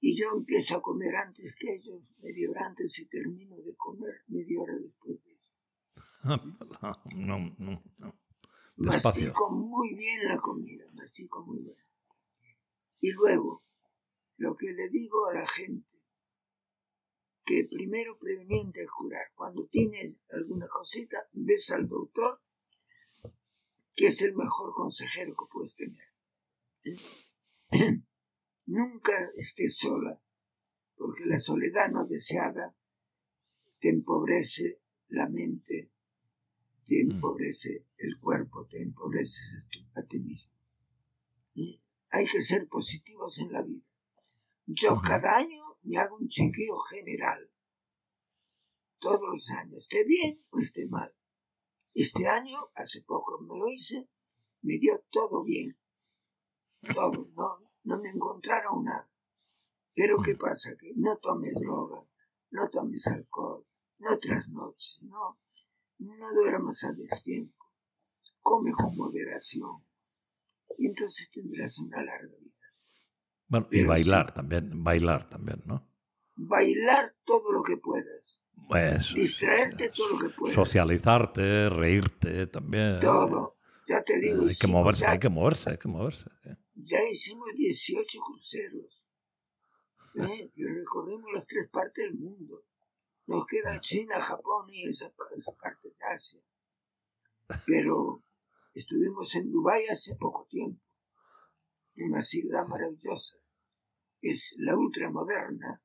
Y 0.00 0.16
yo 0.16 0.30
empiezo 0.34 0.76
a 0.76 0.82
comer 0.82 1.14
antes 1.14 1.54
que 1.58 1.68
ellos, 1.68 2.14
media 2.18 2.50
hora 2.50 2.66
antes 2.66 2.98
y 2.98 3.06
termino 3.06 3.56
de 3.60 3.76
comer 3.76 4.14
media 4.28 4.60
hora 4.62 4.74
después 4.76 5.22
de 5.24 5.30
eso. 5.32 5.52
No, 7.14 7.38
no, 7.58 7.82
no. 7.98 8.20
Despacio. 8.76 9.26
Mastico 9.26 9.50
muy 9.50 9.94
bien 9.94 10.24
la 10.24 10.38
comida, 10.38 10.84
mastico 10.94 11.44
muy 11.44 11.62
bien. 11.62 11.76
Y 13.00 13.10
luego, 13.12 13.62
lo 14.38 14.54
que 14.54 14.72
le 14.72 14.88
digo 14.88 15.26
a 15.26 15.34
la 15.34 15.46
gente, 15.46 15.86
que 17.44 17.68
primero 17.70 18.16
preveniente 18.18 18.80
es 18.80 18.90
curar. 18.90 19.26
Cuando 19.34 19.66
tienes 19.66 20.26
alguna 20.30 20.66
cosita, 20.68 21.18
ves 21.32 21.70
al 21.72 21.88
doctor, 21.88 22.40
que 23.94 24.06
es 24.06 24.22
el 24.22 24.34
mejor 24.34 24.72
consejero 24.74 25.34
que 25.34 25.44
puedes 25.52 25.74
tener. 25.74 26.08
Nunca 28.70 29.12
estés 29.34 29.78
sola, 29.78 30.22
porque 30.96 31.26
la 31.26 31.40
soledad 31.40 31.90
no 31.90 32.06
deseada 32.06 32.76
te 33.80 33.88
empobrece 33.88 34.80
la 35.08 35.28
mente, 35.28 35.90
te 36.86 37.04
Mm. 37.04 37.10
empobrece 37.10 37.84
el 37.98 38.20
cuerpo, 38.20 38.68
te 38.68 38.80
empobreces 38.80 39.66
a 39.96 40.02
ti 40.04 40.20
mismo. 40.20 40.52
¿Eh? 41.56 41.74
Hay 42.10 42.26
que 42.26 42.42
ser 42.42 42.68
positivos 42.68 43.40
en 43.40 43.52
la 43.52 43.62
vida. 43.64 43.84
Yo 44.66 45.00
cada 45.00 45.38
año 45.38 45.64
me 45.82 45.96
hago 45.96 46.18
un 46.18 46.28
chequeo 46.28 46.78
general. 46.90 47.50
Todos 49.00 49.28
los 49.32 49.50
años, 49.50 49.78
esté 49.78 50.04
bien 50.04 50.44
o 50.50 50.60
esté 50.60 50.86
mal. 50.86 51.12
Este 51.92 52.28
año, 52.28 52.70
hace 52.76 53.02
poco 53.02 53.40
me 53.40 53.58
lo 53.58 53.68
hice, 53.68 54.08
me 54.62 54.78
dio 54.78 54.96
todo 55.10 55.42
bien. 55.42 55.76
todo, 56.94 57.28
no, 57.34 57.69
no 57.90 58.00
me 58.00 58.10
encontraron 58.10 58.84
nada. 58.84 59.10
Pero 59.94 60.22
¿qué 60.22 60.36
pasa? 60.36 60.70
Que 60.78 60.92
no 60.94 61.16
tomes 61.18 61.54
droga, 61.54 61.98
no 62.52 62.68
tomes 62.70 63.04
alcohol, 63.08 63.66
no 63.98 64.16
trasnoches, 64.18 65.06
no, 65.08 65.40
no 65.98 66.32
duermas 66.32 66.84
a 66.84 66.92
destiempo, 66.92 67.66
come 68.40 68.70
con 68.72 68.96
moderación 68.96 69.84
y 70.78 70.86
entonces 70.86 71.30
tendrás 71.30 71.80
una 71.80 71.96
larga 71.98 72.28
vida. 72.28 72.68
Bueno, 73.48 73.68
y 73.72 73.82
bailar 73.82 74.32
también, 74.32 74.84
bailar 74.84 75.28
también, 75.28 75.60
¿no? 75.66 75.90
Bailar 76.36 77.16
todo 77.24 77.52
lo 77.52 77.64
que 77.64 77.76
puedas. 77.76 78.44
Distraerte 79.12 79.90
todo 79.90 80.10
lo 80.10 80.18
que 80.20 80.28
puedas. 80.28 80.54
Socializarte, 80.54 81.68
reírte 81.68 82.46
también. 82.46 83.00
Todo. 83.00 83.58
Ya 83.88 84.04
te 84.04 84.20
digo. 84.20 84.44
Hay 84.48 84.54
que 84.54 84.68
moverse, 84.68 85.06
hay 85.06 85.18
que 85.18 85.28
moverse, 85.28 85.70
hay 85.70 85.78
que 85.78 85.88
moverse. 85.88 86.30
Ya 86.82 86.98
hicimos 87.08 87.48
18 87.54 88.20
cruceros. 88.20 89.06
¿eh? 90.14 90.50
Y 90.54 90.64
recorrimos 90.64 91.30
las 91.32 91.46
tres 91.46 91.68
partes 91.68 92.04
del 92.04 92.14
mundo. 92.14 92.64
Nos 93.26 93.46
queda 93.46 93.80
China, 93.80 94.20
Japón 94.20 94.66
y 94.70 94.88
esa, 94.88 95.12
parte 95.14 95.88
de 95.88 96.04
Asia. 96.10 96.42
Pero 97.66 98.24
estuvimos 98.72 99.34
en 99.34 99.50
Dubái 99.50 99.86
hace 99.88 100.16
poco 100.16 100.46
tiempo. 100.46 100.82
Una 101.96 102.22
ciudad 102.22 102.66
maravillosa. 102.66 103.38
Es 104.22 104.56
la 104.58 104.76
ultramoderna. 104.76 105.82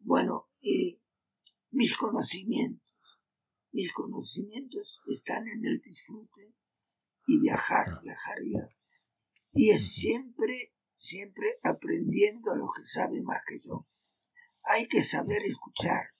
bueno, 0.00 0.50
y 0.60 1.00
mis 1.70 1.96
conocimientos. 1.96 2.86
Mis 3.72 3.92
conocimientos 3.92 5.00
están 5.06 5.46
en 5.48 5.64
el 5.64 5.80
disfrute 5.80 6.57
y 7.28 7.38
viajar, 7.38 8.00
viajar, 8.02 8.42
viajar. 8.42 8.78
Y 9.52 9.70
es 9.70 9.92
siempre, 9.92 10.74
siempre 10.94 11.58
aprendiendo 11.62 12.50
a 12.50 12.56
los 12.56 12.70
que 12.74 12.82
saben 12.82 13.22
más 13.24 13.42
que 13.46 13.58
yo. 13.58 13.86
Hay 14.62 14.88
que 14.88 15.02
saber 15.02 15.42
escuchar. 15.44 16.14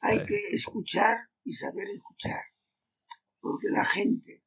Hay 0.00 0.26
que 0.26 0.48
escuchar 0.50 1.30
y 1.44 1.52
saber 1.52 1.88
escuchar. 1.88 2.42
Porque 3.38 3.68
la 3.70 3.84
gente 3.84 4.44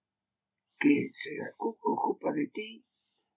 que 0.78 1.10
se 1.14 1.38
ocupa 1.58 2.34
de 2.34 2.48
ti 2.48 2.86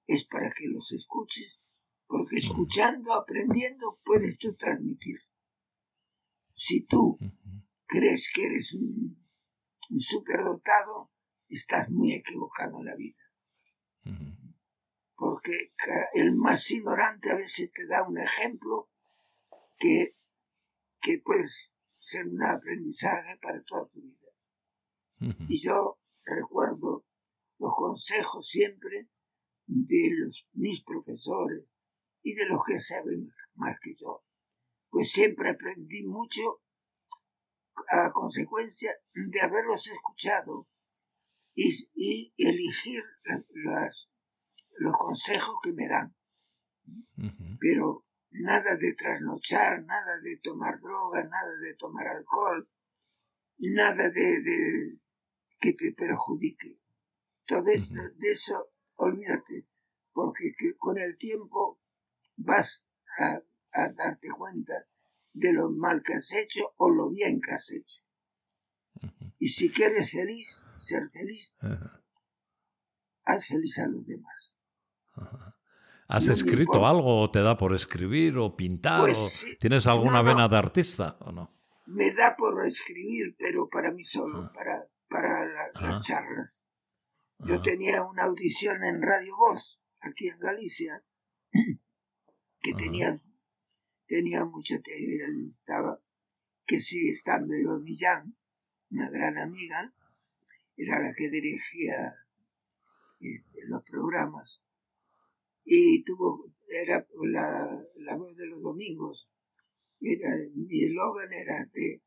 es 0.06 0.24
para 0.24 0.50
que 0.50 0.66
los 0.66 0.90
escuches, 0.90 1.62
porque 2.08 2.38
escuchando, 2.38 3.14
aprendiendo, 3.14 4.00
puedes 4.04 4.38
tú 4.38 4.54
transmitir. 4.56 5.18
Si 6.50 6.86
tú 6.86 7.18
crees 7.86 8.32
que 8.34 8.46
eres 8.46 8.74
un, 8.74 9.30
un 9.90 10.00
superdotado, 10.00 11.12
estás 11.56 11.90
muy 11.90 12.14
equivocado 12.14 12.78
en 12.78 12.84
la 12.84 12.96
vida. 12.96 13.22
Porque 15.14 15.72
el 16.14 16.36
más 16.36 16.70
ignorante 16.70 17.30
a 17.30 17.34
veces 17.34 17.72
te 17.72 17.86
da 17.86 18.06
un 18.06 18.18
ejemplo 18.18 18.90
que, 19.78 20.16
que 21.00 21.18
puede 21.18 21.44
ser 21.96 22.26
un 22.28 22.42
aprendizaje 22.44 23.38
para 23.42 23.62
toda 23.64 23.88
tu 23.88 24.00
vida. 24.00 24.26
Y 25.48 25.60
yo 25.60 25.98
recuerdo 26.24 27.04
los 27.58 27.74
consejos 27.74 28.48
siempre 28.48 29.08
de 29.66 30.10
los, 30.18 30.48
mis 30.52 30.82
profesores 30.82 31.72
y 32.22 32.34
de 32.34 32.46
los 32.46 32.60
que 32.64 32.78
saben 32.78 33.22
más 33.54 33.76
que 33.80 33.92
yo. 33.94 34.24
Pues 34.90 35.10
siempre 35.10 35.50
aprendí 35.50 36.04
mucho 36.04 36.62
a 37.90 38.10
consecuencia 38.12 38.92
de 39.12 39.40
haberlos 39.40 39.86
escuchado 39.86 40.68
y, 41.58 42.34
elegir 42.36 43.02
las, 43.64 44.08
los 44.76 44.94
consejos 44.96 45.56
que 45.62 45.72
me 45.72 45.88
dan. 45.88 46.14
Pero 47.58 48.06
nada 48.30 48.76
de 48.76 48.94
trasnochar, 48.94 49.84
nada 49.84 50.20
de 50.20 50.38
tomar 50.38 50.78
droga, 50.80 51.24
nada 51.24 51.58
de 51.60 51.74
tomar 51.74 52.06
alcohol, 52.06 52.68
nada 53.58 54.08
de, 54.10 54.98
que 55.58 55.72
te 55.72 55.92
perjudique. 55.92 56.80
Todo 57.44 57.68
eso, 57.70 57.94
de 58.16 58.28
eso, 58.28 58.70
olvídate, 58.96 59.66
porque 60.12 60.54
con 60.76 60.96
el 60.98 61.16
tiempo 61.16 61.80
vas 62.36 62.88
a, 63.18 63.42
a 63.72 63.88
darte 63.92 64.28
cuenta 64.28 64.74
de 65.32 65.52
lo 65.52 65.70
mal 65.70 66.02
que 66.04 66.14
has 66.14 66.32
hecho 66.32 66.74
o 66.76 66.90
lo 66.90 67.10
bien 67.10 67.40
que 67.40 67.50
has 67.50 67.72
hecho. 67.72 68.02
Y 69.38 69.48
si 69.48 69.70
quieres 69.70 70.10
feliz, 70.10 70.68
ser 70.76 71.08
feliz, 71.12 71.56
haz 73.24 73.46
feliz 73.46 73.78
a 73.78 73.88
los 73.88 74.06
demás. 74.06 74.58
¿Has 76.08 76.26
escrito 76.26 76.86
algo 76.86 77.20
o 77.20 77.30
te 77.30 77.40
da 77.40 77.58
por 77.58 77.74
escribir 77.74 78.38
o 78.38 78.56
pintar? 78.56 79.00
Pues 79.00 79.46
¿Tienes 79.60 79.86
alguna 79.86 80.22
vena 80.22 80.48
de 80.48 80.56
artista 80.56 81.18
o 81.20 81.32
no? 81.32 81.54
Me 81.86 82.12
da 82.12 82.34
por 82.36 82.64
escribir, 82.66 83.36
pero 83.38 83.68
para 83.68 83.92
mí 83.92 84.02
solo, 84.02 84.50
para, 84.54 84.88
para 85.08 85.44
las 85.80 86.02
charlas. 86.02 86.66
Yo 87.40 87.60
tenía 87.60 88.02
una 88.02 88.24
audición 88.24 88.82
en 88.84 89.02
Radio 89.02 89.36
Voz, 89.36 89.80
aquí 90.00 90.28
en 90.28 90.38
Galicia, 90.40 91.04
que 92.62 92.74
tenía, 92.74 93.16
tenía 94.06 94.44
mucho, 94.44 94.74
estaba, 95.46 96.00
que 96.66 96.80
sigue 96.80 97.10
estando 97.10 97.54
yo 97.54 97.78
Millán, 97.78 98.37
una 98.90 99.10
gran 99.10 99.38
amiga, 99.38 99.94
era 100.76 101.00
la 101.00 101.12
que 101.14 101.28
dirigía 101.28 102.14
eh, 103.20 103.44
los 103.66 103.82
programas. 103.84 104.62
Y 105.64 106.02
tuvo, 106.04 106.52
era 106.68 107.06
la, 107.24 107.68
la 107.96 108.16
voz 108.16 108.36
de 108.36 108.46
los 108.46 108.62
domingos. 108.62 109.30
Era, 110.00 110.30
mi 110.54 110.84
eslogan 110.84 111.32
era 111.32 111.64
de 111.72 112.02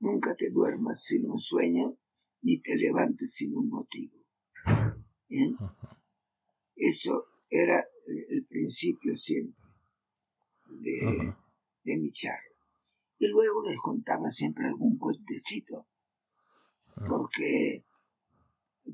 nunca 0.00 0.34
te 0.34 0.50
duermas 0.50 1.04
sin 1.04 1.30
un 1.30 1.38
sueño, 1.38 1.98
ni 2.42 2.58
te 2.60 2.76
levantes 2.76 3.34
sin 3.34 3.54
un 3.54 3.68
motivo. 3.68 4.16
¿Eh? 5.28 5.52
Eso 6.74 7.26
era 7.50 7.80
eh, 7.80 8.26
el 8.30 8.46
principio 8.46 9.14
siempre 9.14 9.62
de, 10.80 11.34
de 11.84 11.98
mi 11.98 12.10
charla. 12.10 12.42
Y 13.18 13.26
luego 13.26 13.62
les 13.64 13.78
contaba 13.78 14.30
siempre 14.30 14.66
algún 14.66 14.96
cuentecito 14.96 15.86
porque 17.06 17.84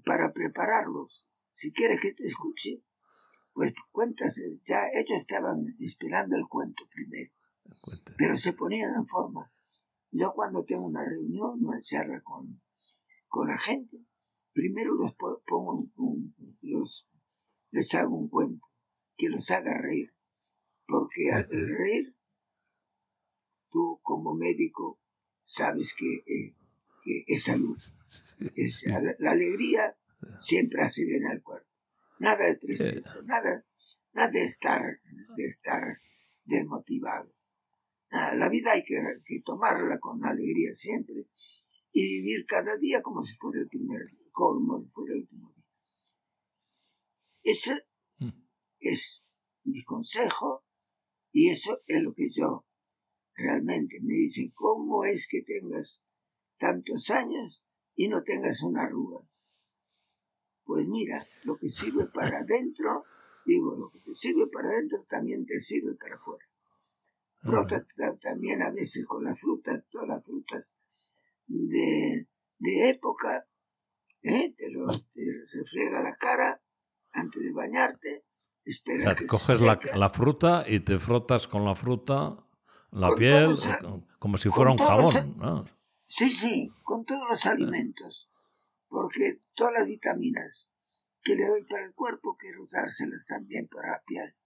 para 0.05 0.33
prepararlos, 0.33 1.29
si 1.51 1.73
quieres 1.73 2.01
que 2.01 2.13
te 2.13 2.25
escuche, 2.25 2.83
pues 3.53 3.73
cuentas, 3.93 4.41
ya 4.65 4.89
ellos 4.93 5.19
estaban 5.19 5.77
esperando 5.79 6.37
el 6.37 6.49
cuento 6.49 6.89
primero, 6.91 7.33
pero 8.19 8.37
se 8.37 8.53
ponían 8.53 8.95
en 8.95 9.07
forma. 9.07 9.53
Yo 10.11 10.33
cuando 10.35 10.65
tengo 10.65 10.85
una 10.85 11.05
reunión, 11.05 11.65
una 11.65 11.79
charla 11.81 12.21
con, 12.23 12.61
con 13.29 13.49
la 13.49 13.59
gente, 13.59 14.05
primero 14.53 14.95
los 14.95 15.15
pongo 15.15 15.87
los, 16.63 17.09
les 17.71 17.95
hago 17.95 18.17
un 18.17 18.29
cuento 18.29 18.67
que 19.17 19.29
los 19.29 19.51
haga 19.51 19.79
reír, 19.79 20.15
porque 20.87 21.31
al 21.33 21.49
reír, 21.49 22.17
tú 23.71 24.01
como 24.03 24.35
médico 24.35 25.01
sabes 25.43 25.95
que 25.95 26.25
eh, 26.27 26.57
que 27.05 27.25
es 27.27 27.45
salud. 27.45 27.79
Es, 28.57 28.87
la, 29.19 29.31
alegría 29.31 29.97
siempre 30.41 30.83
hace 30.83 31.05
bien 31.05 31.27
al 31.27 31.43
cuerpo. 31.43 31.69
Nada 32.19 32.47
de 32.47 32.57
tristeza, 32.57 33.21
nada, 33.25 33.65
nada 34.13 34.31
de 34.31 34.43
estar, 34.43 34.83
de 35.37 35.45
estar 35.45 36.01
desmotivado. 36.45 37.33
La 38.11 38.49
vida 38.49 38.73
hay 38.73 38.85
que, 38.85 38.97
tomarla 39.45 39.99
con 39.99 40.25
alegría 40.25 40.73
siempre 40.73 41.29
y 41.93 42.21
vivir 42.21 42.47
cada 42.47 42.77
día 42.77 43.03
como 43.03 43.23
si 43.23 43.35
fuera 43.37 43.61
el 43.61 43.69
primer, 43.69 44.03
como 44.31 44.83
si 44.83 44.89
fuera 44.91 45.15
el 45.15 45.21
último 45.21 45.53
día. 45.53 45.65
Ese 47.43 47.87
mm. 48.19 48.31
es 48.81 49.27
mi 49.65 49.83
consejo 49.83 50.65
y 51.33 51.51
eso 51.51 51.83
es 51.87 52.01
lo 52.03 52.15
que 52.15 52.29
yo 52.29 52.65
realmente 53.35 54.01
me 54.01 54.15
dicen, 54.15 54.53
¿cómo 54.55 55.05
es 55.05 55.27
que 55.29 55.43
tengas 55.43 56.07
tantos 56.59 57.11
años 57.11 57.65
y 57.95 58.09
no 58.09 58.23
tengas 58.23 58.63
una 58.63 58.83
arruga. 58.83 59.19
Pues 60.65 60.87
mira, 60.89 61.27
lo 61.45 61.57
que 61.57 61.69
sirve 61.69 62.07
para 62.07 62.39
adentro, 62.39 63.05
digo, 63.45 63.77
lo 63.77 63.91
que 63.91 64.01
te 64.01 64.13
sirve 64.13 64.47
para 64.47 64.69
adentro 64.69 65.05
también 65.09 65.45
te 65.45 65.59
sirve 65.59 65.95
para 65.95 66.17
afuera. 66.17 66.45
Frota 67.43 67.87
también 68.21 68.63
a 68.63 68.71
veces 68.71 69.05
con 69.07 69.23
las 69.23 69.39
frutas, 69.39 69.85
todas 69.91 70.09
las 70.09 70.25
frutas 70.25 70.75
de, 71.47 72.27
de 72.59 72.89
época, 72.89 73.47
¿eh? 74.23 74.55
te, 74.57 74.71
lo, 74.71 74.87
te 74.89 75.23
refriega 75.53 76.01
la 76.01 76.17
cara 76.17 76.63
antes 77.13 77.43
de 77.43 77.53
bañarte, 77.53 78.25
espera 78.65 79.15
que 79.15 79.27
coges 79.27 79.61
la, 79.61 79.79
la, 79.95 80.09
fruta 80.09 80.65
y 80.67 80.81
te 80.81 80.99
frotas 80.99 81.47
con 81.47 81.67
la 81.67 81.75
fruta 81.75 82.45
la 82.91 83.15
piel 83.15 83.55
como 84.19 84.39
si 84.39 84.49
fuera 84.49 84.71
un 84.71 84.79
jabón. 84.79 85.37
¿no? 85.37 85.65
Sí, 86.07 86.31
sí, 86.31 86.71
con 86.83 87.05
todos 87.05 87.25
los 87.29 87.47
alimentos, 87.47 88.31
porque 88.89 89.43
todas 89.55 89.73
las 89.75 89.87
vitaminas 89.87 90.73
que 91.23 91.35
le 91.35 91.47
doy 91.47 91.65
para 91.65 91.87
el 91.87 91.95
cuerpo, 91.95 92.37
quiero 92.37 92.65
dárselas 92.71 93.27
también 93.27 93.67
para 93.69 93.93
la 93.93 94.03
piel. 94.05 94.37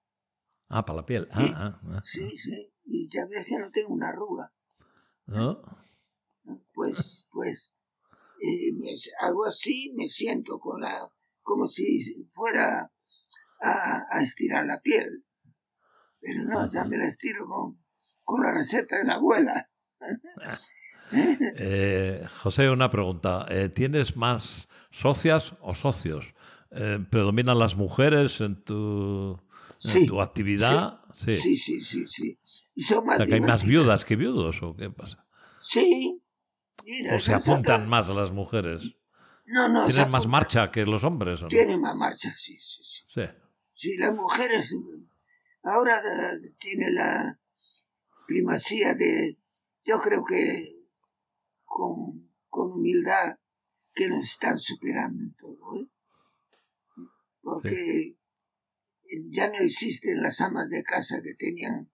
Ah, 0.69 0.85
para 0.85 0.99
la 0.99 1.07
piel. 1.07 1.29
Ah, 1.33 1.51
ah, 1.55 1.81
ah, 1.85 2.01
sí, 2.03 2.31
sí. 2.37 2.73
Y 2.85 3.09
ya 3.11 3.27
ves 3.27 3.47
que 3.47 3.59
no 3.59 3.71
tengo 3.71 3.93
una 3.93 4.11
arruga. 4.11 4.55
¿No? 5.27 5.61
Pues, 6.73 7.29
pues, 7.33 7.77
eh, 8.41 8.73
hago 9.21 9.45
así, 9.45 9.93
me 9.97 10.09
siento 10.09 10.61
con 10.61 10.81
la, 10.81 11.13
como 11.43 11.67
si 11.67 12.29
fuera 12.33 12.93
a, 13.61 14.07
a 14.11 14.23
estirar 14.23 14.65
la 14.65 14.81
piel. 14.81 15.27
Pero 16.21 16.45
no, 16.45 16.67
ya 16.67 16.85
me 16.85 16.97
la 16.97 17.07
estiro 17.07 17.45
con, 17.47 17.85
con 18.23 18.43
la 18.43 18.53
receta 18.53 18.97
de 18.99 19.05
la 19.05 19.15
abuela. 19.15 19.69
Eh, 21.13 22.27
José, 22.43 22.71
una 22.71 22.91
pregunta. 22.91 23.47
Eh, 23.49 23.69
¿Tienes 23.69 24.17
más 24.17 24.69
socias 24.91 25.55
o 25.61 25.75
socios? 25.75 26.25
Eh, 26.71 26.99
¿Predominan 27.11 27.59
las 27.59 27.77
mujeres 27.77 28.41
en 28.41 28.63
tu, 28.63 29.41
en 29.85 30.07
tu 30.07 30.21
actividad? 30.21 31.01
Sí, 31.13 31.33
sí, 31.33 31.57
sí, 31.57 31.81
sí. 31.81 32.07
sí, 32.07 32.39
Y 32.75 32.83
son 32.83 33.07
más 33.07 33.17
o 33.17 33.19
sea, 33.19 33.27
que 33.27 33.35
hay 33.35 33.41
más 33.41 33.65
viudas 33.65 34.05
que 34.05 34.17
viudos, 34.17 34.63
¿o 34.63 34.77
qué 34.77 34.91
pasa? 34.91 35.27
Sí. 35.59 36.23
¿O 37.13 37.21
se 37.21 37.35
apuntan 37.35 37.89
más 37.89 38.09
a 38.09 38.15
las 38.15 38.33
mujeres? 38.33 38.83
No, 39.47 39.69
no. 39.69 39.87
¿Tienen 39.87 40.11
más 40.11 40.27
marcha 40.27 40.71
que 40.71 40.85
los 40.85 41.05
hombres? 41.05 41.41
¿o 41.41 41.45
no? 41.45 41.49
Tienen 41.49 41.81
más 41.81 41.97
marcha, 41.97 42.31
sí, 42.37 42.57
sí, 42.59 42.83
sí. 42.83 43.03
Sí. 43.09 43.23
Sí, 43.73 43.97
las 43.97 44.13
mujeres 44.15 44.75
ahora 45.63 46.01
tiene 46.59 46.91
la 46.91 47.39
primacía 48.27 48.95
de, 48.95 49.39
yo 49.85 49.99
creo 50.01 50.23
que 50.25 50.78
con, 51.69 52.33
con 52.49 52.73
humildad, 52.73 53.39
que 53.95 54.09
nos 54.09 54.25
están 54.25 54.59
superando 54.59 55.23
en 55.23 55.35
todo, 55.35 55.77
¿eh? 55.77 55.91
porque 57.41 58.17
ya 59.31 59.49
no 59.49 59.59
existen 59.59 60.23
las 60.23 60.41
amas 60.41 60.69
de 60.69 60.83
casa 60.83 61.21
que 61.23 61.35
tenían, 61.35 61.91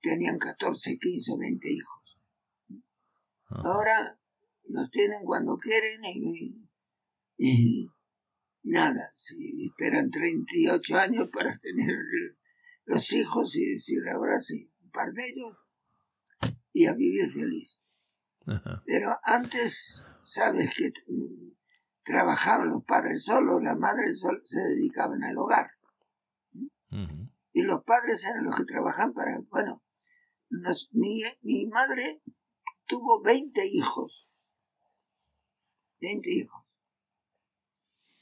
tenían 0.00 0.38
14, 0.38 0.98
15, 0.98 1.32
20 1.38 1.70
hijos. 1.70 2.20
Ahora 3.46 4.18
los 4.64 4.90
tienen 4.90 5.24
cuando 5.24 5.56
quieren 5.56 6.00
y, 6.04 6.68
y 7.36 7.90
nada, 8.62 9.10
si 9.14 9.64
esperan 9.64 10.10
38 10.10 10.96
años 10.96 11.28
para 11.32 11.56
tener 11.58 11.96
los 12.84 13.12
hijos 13.12 13.56
y 13.56 13.64
decir 13.72 14.02
ahora 14.12 14.40
sí, 14.40 14.72
un 14.82 14.90
par 14.90 15.12
de 15.12 15.28
ellos 15.28 15.56
y 16.72 16.86
a 16.86 16.94
vivir 16.94 17.30
feliz. 17.32 17.80
Pero 18.86 19.16
antes, 19.22 20.04
sabes 20.22 20.70
que 20.76 20.92
trabajaban 22.02 22.68
los 22.68 22.84
padres 22.84 23.24
solos, 23.24 23.62
las 23.62 23.76
madres 23.78 24.24
se 24.42 24.60
dedicaban 24.60 25.22
al 25.24 25.38
hogar. 25.38 25.70
Y 27.52 27.62
los 27.62 27.84
padres 27.84 28.24
eran 28.24 28.44
los 28.44 28.56
que 28.56 28.64
trabajaban 28.64 29.12
para, 29.12 29.40
bueno, 29.48 29.82
mi, 30.92 31.22
mi 31.42 31.66
madre 31.66 32.22
tuvo 32.86 33.22
20 33.22 33.66
hijos. 33.66 34.30
20 36.00 36.30
hijos. 36.30 36.80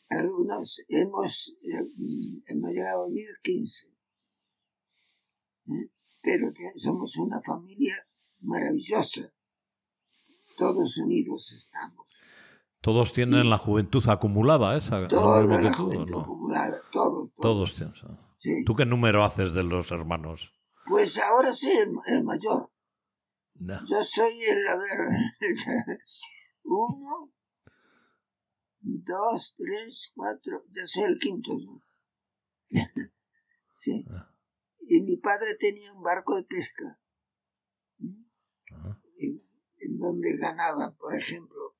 Algunos 0.08 0.84
hemos, 0.88 1.56
eh, 1.62 2.42
hemos 2.46 2.70
llegado 2.72 3.04
a 3.04 3.08
vivir 3.08 3.28
15. 3.42 3.88
¿Eh? 5.66 5.90
Pero 6.22 6.52
somos 6.76 7.16
una 7.18 7.40
familia 7.42 7.94
maravillosa. 8.40 9.32
Todos 10.58 10.98
unidos 10.98 11.52
estamos. 11.52 12.06
Todos 12.80 13.12
tienen 13.12 13.48
la 13.48 13.58
juventud 13.58 14.06
acumulada, 14.08 14.76
esa. 14.76 15.06
Toda 15.06 15.44
la 15.44 15.72
juventud 15.72 16.20
acumulada, 16.20 16.76
todos. 16.90 17.32
Todos, 17.34 17.74
tienen. 17.74 17.94
¿Tú 18.66 18.74
qué 18.74 18.84
número 18.84 19.24
haces 19.24 19.54
de 19.54 19.62
los 19.62 19.90
hermanos? 19.92 20.52
Pues 20.86 21.18
ahora 21.18 21.54
soy 21.54 21.76
el, 22.06 22.24
mayor. 22.24 22.70
Yo 23.54 24.02
soy 24.02 24.32
el, 24.50 24.68
a 24.68 24.76
ver, 24.76 24.98
uno, 26.64 27.32
dos, 28.80 29.54
tres, 29.56 30.12
cuatro, 30.14 30.64
ya 30.70 30.86
soy 30.86 31.04
el 31.04 31.18
quinto. 31.18 31.52
sí. 33.74 34.04
Ah. 34.10 34.34
Y 34.88 35.02
mi 35.02 35.16
padre 35.18 35.56
tenía 35.58 35.92
un 35.92 36.02
barco 36.02 36.36
de 36.36 36.44
pesca. 36.44 37.00
En, 39.88 39.98
donde 39.98 40.36
ganaban, 40.36 40.94
por 40.96 41.14
ejemplo, 41.14 41.76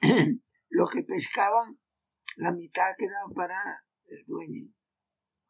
lo 0.70 0.86
que 0.86 1.02
pescaban, 1.02 1.78
la 2.36 2.52
mitad 2.52 2.94
quedaba 2.96 3.32
para 3.34 3.56
el 4.06 4.24
dueño 4.26 4.72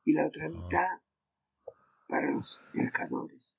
y 0.04 0.12
la 0.12 0.26
otra 0.26 0.48
mitad 0.48 0.88
para 2.08 2.30
los 2.30 2.60
pescadores. 2.72 3.58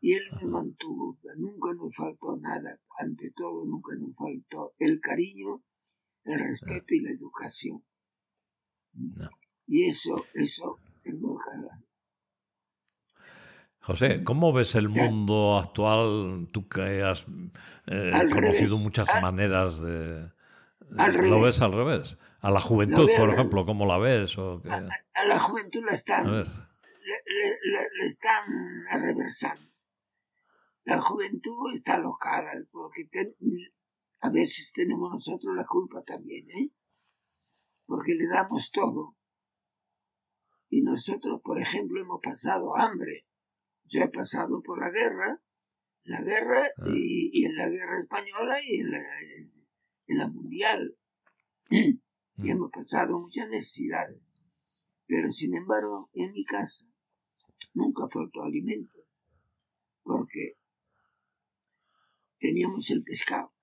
Y 0.00 0.12
él 0.14 0.22
me 0.40 0.48
mantuvo, 0.48 1.18
nunca 1.36 1.72
nos 1.74 1.96
faltó 1.96 2.36
nada, 2.36 2.78
ante 2.98 3.30
todo 3.34 3.64
nunca 3.64 3.94
nos 3.96 4.14
faltó 4.16 4.74
el 4.78 5.00
cariño, 5.00 5.64
el 6.24 6.38
respeto 6.38 6.94
y 6.94 7.00
la 7.00 7.10
educación. 7.10 7.84
Y 9.66 9.88
eso, 9.88 10.26
eso 10.34 10.78
tengo 11.02 11.38
que 11.38 11.50
José, 13.84 14.24
¿cómo 14.24 14.54
ves 14.54 14.76
el 14.76 14.88
mundo 14.88 15.58
actual? 15.58 16.48
Tú 16.50 16.66
que 16.70 17.02
has 17.02 17.26
eh, 17.86 18.12
conocido 18.32 18.78
muchas 18.78 19.06
maneras 19.20 19.82
de... 19.82 20.32
¿Lo 21.28 21.42
ves 21.42 21.60
al 21.60 21.74
revés? 21.74 22.16
A 22.40 22.50
la 22.50 22.62
juventud, 22.62 23.10
por 23.14 23.28
ejemplo, 23.28 23.66
¿cómo 23.66 23.84
la 23.84 23.98
ves? 23.98 24.38
O 24.38 24.62
a, 24.70 25.26
la 25.26 25.38
juventud 25.38 25.84
la 25.86 25.92
están, 25.92 26.32
le, 26.32 28.06
están 28.06 28.44
reversando. 28.90 29.70
La 30.84 30.96
juventud 30.98 31.74
está 31.74 31.98
locada, 31.98 32.52
porque 32.72 33.06
a 34.22 34.30
veces 34.30 34.72
tenemos 34.72 35.12
nosotros 35.12 35.54
la 35.54 35.66
culpa 35.66 36.02
también, 36.04 36.48
¿eh? 36.48 36.70
Porque 37.84 38.14
le 38.14 38.28
damos 38.28 38.70
todo. 38.70 39.14
Y 40.70 40.80
nosotros, 40.80 41.42
por 41.44 41.60
ejemplo, 41.60 42.00
hemos 42.00 42.20
pasado 42.22 42.74
hambre 42.76 43.26
yo 43.84 44.02
he 44.02 44.08
pasado 44.08 44.62
por 44.62 44.78
la 44.80 44.90
guerra, 44.90 45.40
la 46.04 46.22
guerra 46.22 46.70
ah. 46.78 46.84
y, 46.92 47.44
en 47.44 47.56
la 47.56 47.68
guerra 47.68 47.98
española 47.98 48.58
y 48.62 48.80
en 48.80 48.90
la, 48.90 48.98
en, 48.98 50.18
la 50.18 50.28
mundial. 50.28 50.96
y 51.70 51.92
mm. 52.36 52.48
hemos 52.48 52.70
pasado 52.70 53.20
muchas 53.20 53.48
necesidades. 53.48 54.20
Pero 55.06 55.30
sin 55.30 55.54
embargo, 55.54 56.10
en 56.14 56.32
mi 56.32 56.44
casa 56.44 56.86
nunca 57.74 58.08
faltó 58.08 58.42
alimento. 58.42 58.98
Porque 60.02 60.58
teníamos 62.38 62.90
el 62.90 63.02
pescado. 63.02 63.54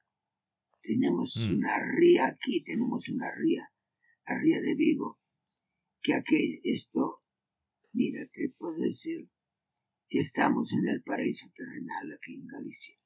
Tenemos 0.82 1.50
mm. 1.50 1.56
una 1.56 1.78
ría 2.00 2.28
aquí, 2.28 2.64
tenemos 2.64 3.10
una 3.10 3.28
ría, 3.36 3.64
la 4.28 4.40
ría 4.40 4.60
de 4.60 4.76
Vigo, 4.76 5.20
que 6.02 6.16
aquí 6.16 6.60
esto, 6.64 7.22
mira, 7.92 8.26
te 8.34 8.50
puedo 8.58 8.80
decir, 8.80 9.30
que 10.12 10.20
estamos 10.20 10.74
en 10.74 10.90
el 10.90 11.02
paraíso 11.04 11.50
terrenal 11.56 12.12
aquí 12.12 12.36
en 12.38 12.46
Galicia. 12.46 13.00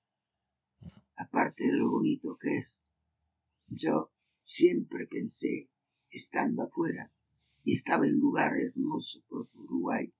Aparte 1.15 1.63
de 1.63 1.77
lo 1.77 1.91
bonito 1.91 2.35
que 2.41 2.57
es, 2.57 2.83
yo 3.67 4.11
siempre 4.39 5.05
pensé, 5.05 5.69
estando 6.09 6.63
afuera, 6.63 7.13
y 7.63 7.73
estaba 7.73 8.07
en 8.07 8.19
lugar 8.19 8.53
hermoso 8.57 9.23
por 9.27 9.47
Uruguay, 9.53 10.11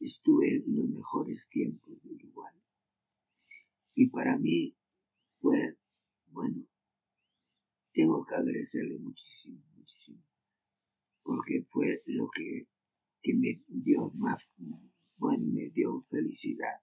estuve 0.00 0.56
en 0.56 0.76
los 0.76 0.88
mejores 0.88 1.46
tiempos 1.50 1.92
de 2.02 2.14
Uruguay. 2.14 2.54
Y 3.94 4.08
para 4.08 4.38
mí 4.38 4.74
fue, 5.30 5.78
bueno, 6.28 6.66
tengo 7.92 8.24
que 8.24 8.34
agradecerle 8.34 8.98
muchísimo, 8.98 9.62
muchísimo, 9.76 10.24
porque 11.22 11.66
fue 11.68 12.02
lo 12.06 12.28
que, 12.34 12.66
que 13.20 13.34
me 13.34 13.62
dio 13.68 14.10
más, 14.14 14.38
bueno, 15.16 15.46
me 15.46 15.70
dio 15.70 16.02
felicidad. 16.10 16.82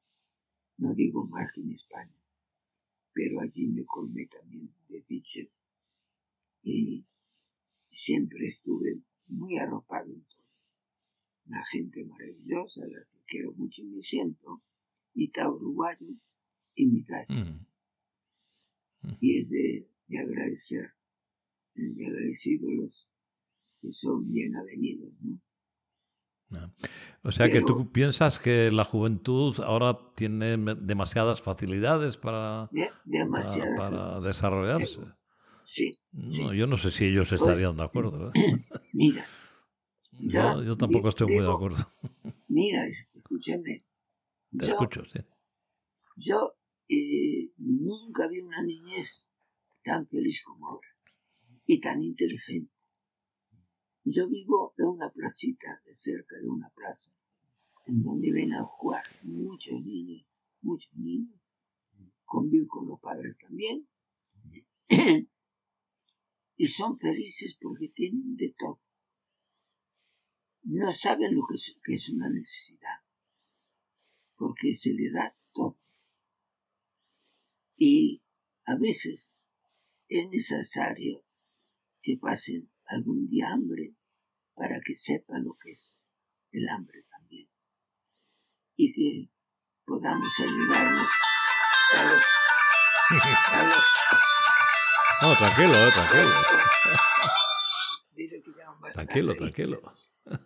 No 0.77 0.93
digo 0.93 1.27
más 1.27 1.51
que 1.53 1.61
en 1.61 1.71
España, 1.71 2.23
pero 3.13 3.39
allí 3.41 3.67
me 3.67 3.85
colmé 3.85 4.27
también 4.27 4.73
de 4.87 5.03
dicha 5.07 5.41
y 6.63 7.05
siempre 7.89 8.45
estuve 8.45 9.01
muy 9.27 9.57
arropado 9.57 10.11
en 10.11 10.23
todo. 10.23 10.49
Una 11.45 11.63
gente 11.65 12.03
maravillosa, 12.05 12.81
la 12.87 12.99
que 13.11 13.23
quiero 13.25 13.51
mucho 13.53 13.81
y 13.81 13.87
me 13.87 14.01
siento, 14.01 14.63
mitad 15.13 15.51
uruguayo 15.51 16.07
y 16.75 16.87
mitad. 16.87 17.27
Mm. 17.29 17.65
Y 19.19 19.39
es 19.39 19.49
de, 19.49 19.89
de 20.07 20.19
agradecer, 20.19 20.93
de 21.73 22.05
agradecidos 22.05 22.71
los 22.73 23.09
que 23.81 23.91
son 23.91 24.31
bien 24.31 24.55
avenidos, 24.55 25.13
¿no? 25.21 25.41
O 27.23 27.31
sea 27.31 27.51
que 27.51 27.61
tú 27.61 27.91
piensas 27.91 28.39
que 28.39 28.71
la 28.71 28.83
juventud 28.83 29.59
ahora 29.61 29.97
tiene 30.15 30.57
demasiadas 30.75 31.41
facilidades 31.41 32.17
para, 32.17 32.69
para, 33.77 34.19
desarrollarse. 34.19 34.99
Sí, 35.63 35.99
no, 36.11 36.53
Yo 36.53 36.67
no 36.67 36.77
sé 36.77 36.91
si 36.91 37.05
ellos 37.05 37.31
estarían 37.31 37.77
de 37.77 37.83
acuerdo. 37.83 38.31
¿eh? 38.33 38.65
Mira. 38.93 39.25
yo 40.19 40.75
tampoco 40.75 41.09
estoy 41.09 41.27
muy 41.27 41.45
de 41.45 41.51
acuerdo. 41.51 41.87
Mira, 42.47 42.83
escúchame. 43.13 43.85
Te 44.57 44.65
escucho, 44.65 45.03
sí. 45.05 45.19
Yo 46.17 46.55
eh, 46.89 47.51
nunca 47.57 48.27
vi 48.27 48.39
una 48.39 48.61
niñez 48.63 49.31
tan 49.83 50.07
feliz 50.07 50.43
como 50.43 50.67
ahora 50.67 50.89
y 51.65 51.79
tan 51.79 52.01
inteligente. 52.01 52.70
Yo 54.03 54.27
vivo 54.29 54.73
en 54.77 54.87
una 54.87 55.11
placita 55.11 55.67
de 55.85 55.93
cerca 55.93 56.35
de 56.41 56.47
una 56.47 56.69
plaza 56.71 57.15
en 57.85 58.01
donde 58.01 58.31
ven 58.31 58.53
a 58.53 58.63
jugar 58.63 59.03
muchos 59.23 59.81
niños, 59.83 60.27
muchos 60.61 60.97
niños. 60.97 61.39
Convivo 62.25 62.67
con 62.67 62.87
los 62.87 62.99
padres 62.99 63.37
también. 63.37 63.87
y 66.55 66.67
son 66.67 66.97
felices 66.97 67.57
porque 67.59 67.89
tienen 67.89 68.35
de 68.35 68.55
todo. 68.57 68.81
No 70.63 70.91
saben 70.91 71.35
lo 71.35 71.41
que 71.47 71.93
es, 71.93 72.09
una 72.09 72.29
necesidad, 72.29 73.05
porque 74.35 74.73
se 74.73 74.93
le 74.93 75.11
da 75.11 75.35
todo. 75.51 75.79
Y 77.75 78.23
a 78.65 78.77
veces 78.77 79.39
es 80.07 80.29
necesario 80.29 81.25
que 82.03 82.17
pasen 82.17 82.70
algún 82.95 83.27
día 83.29 83.51
hambre 83.51 83.95
para 84.55 84.79
que 84.85 84.93
sepan 84.93 85.43
lo 85.43 85.55
que 85.59 85.71
es 85.71 86.01
el 86.51 86.67
hambre 86.69 87.03
también. 87.09 87.47
Y 88.75 88.93
que 88.93 89.31
podamos 89.85 90.39
ayudarnos 90.39 91.09
a 91.97 92.03
los... 92.05 92.23
A 93.51 93.63
los 93.65 93.83
no, 95.21 95.37
tranquilo, 95.37 95.75
eh, 95.75 95.91
tranquilo. 95.91 96.31
Dile 98.15 98.41
que 98.41 98.51
llaman 98.51 98.79
más 98.81 98.93
Tranquilo, 98.93 99.35
tranquilo. 99.35 99.81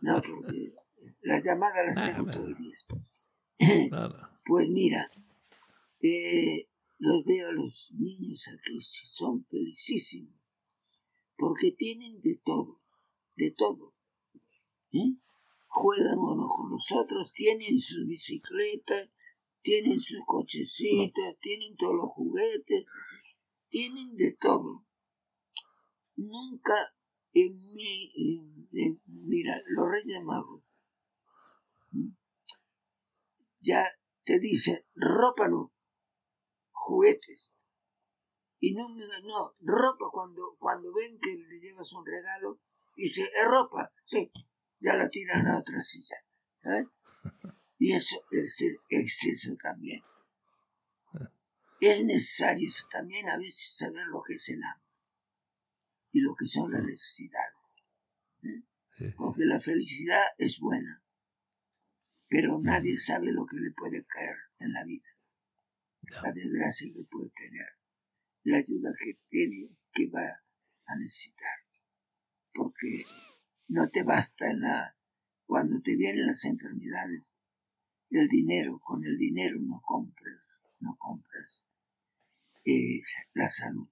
No, 0.02 0.22
porque 0.22 0.76
las 1.22 1.46
llamadas 1.46 1.86
las 1.86 1.96
tengo 1.96 2.30
todo 2.30 2.46
el 2.46 2.56
día. 2.56 2.78
Pues 4.46 4.68
mira, 4.70 5.10
eh, 6.02 6.68
los 7.00 7.24
veo 7.24 7.48
a 7.48 7.54
los 7.54 7.94
niños 7.98 8.50
aquí, 8.54 8.78
son 8.82 9.46
felicísimos, 9.46 10.45
porque 11.38 11.72
tienen 11.72 12.20
de 12.22 12.40
todo, 12.44 12.82
de 13.36 13.52
todo. 13.52 13.94
¿eh? 14.94 15.18
Juegan 15.68 16.18
unos 16.18 16.50
con 16.56 16.70
los 16.70 16.92
otros, 16.92 17.34
tienen 17.34 17.80
sus 17.80 18.08
bicicletas, 18.08 19.12
tienen 19.62 20.00
sus 20.00 20.20
cochecitos, 20.26 21.38
tienen 21.42 21.76
todos 21.76 21.96
los 21.96 22.12
juguetes, 22.12 22.86
tienen 23.68 24.16
de 24.16 24.38
todo. 24.40 24.86
Nunca 26.16 26.96
en 27.34 27.60
mi, 27.74 28.14
mira, 29.06 29.62
los 29.68 29.90
Reyes 29.90 30.24
Magos, 30.24 30.64
ya 33.60 33.90
te 34.24 34.40
dicen, 34.40 34.86
ropa 34.94 35.50
no, 35.50 35.74
juguetes. 36.72 37.55
Y 38.66 38.74
no, 38.74 38.90
no, 38.90 39.56
ropa 39.62 40.06
cuando, 40.12 40.56
cuando 40.58 40.92
ven 40.92 41.20
que 41.20 41.38
le 41.38 41.60
llevas 41.60 41.94
un 41.94 42.04
regalo, 42.04 42.60
dice, 42.96 43.22
es 43.22 43.48
ropa, 43.48 43.94
sí, 44.04 44.32
ya 44.80 44.96
la 44.96 45.08
tiran 45.08 45.46
a 45.46 45.60
otra 45.60 45.80
silla. 45.80 46.16
¿eh? 46.64 46.86
Y 47.78 47.94
eso 47.94 48.16
es 48.32 48.66
exceso 48.90 49.56
también. 49.62 50.02
Es 51.80 52.04
necesario 52.06 52.68
también 52.90 53.30
a 53.30 53.38
veces 53.38 53.78
saber 53.78 54.08
lo 54.08 54.24
que 54.24 54.34
es 54.34 54.50
el 54.50 54.64
hambre 54.64 54.96
y 56.10 56.22
lo 56.22 56.34
que 56.34 56.48
son 56.48 56.72
las 56.72 56.82
necesidades. 56.82 57.84
¿eh? 58.42 59.14
Porque 59.16 59.46
la 59.46 59.62
felicidad 59.62 60.24
es 60.40 60.60
buena, 60.60 61.04
pero 62.28 62.60
nadie 62.60 62.98
sabe 62.98 63.32
lo 63.32 63.46
que 63.46 63.58
le 63.58 63.72
puede 63.74 64.04
caer 64.06 64.38
en 64.58 64.74
la 64.74 64.84
vida. 64.86 65.10
La 66.24 66.32
desgracia 66.32 66.92
que 66.92 67.04
puede 67.12 67.30
tener, 67.30 67.76
la 68.46 68.58
ayuda 68.58 68.94
que 68.98 69.20
tiene, 69.28 69.70
que 69.92 70.08
va 70.10 70.26
a 70.86 70.96
necesitar. 70.98 71.60
Porque 72.54 73.04
no 73.68 73.90
te 73.90 74.04
basta 74.04 74.50
en 74.50 74.62
la, 74.62 74.98
cuando 75.46 75.82
te 75.82 75.96
vienen 75.96 76.28
las 76.28 76.46
enfermedades, 76.46 77.36
el 78.10 78.28
dinero, 78.28 78.80
con 78.80 79.04
el 79.04 79.18
dinero 79.18 79.58
no 79.60 79.82
compras, 79.84 80.42
no 80.80 80.96
compras 80.98 81.66
eh, 82.66 83.02
la 83.34 83.50
salud. 83.50 83.88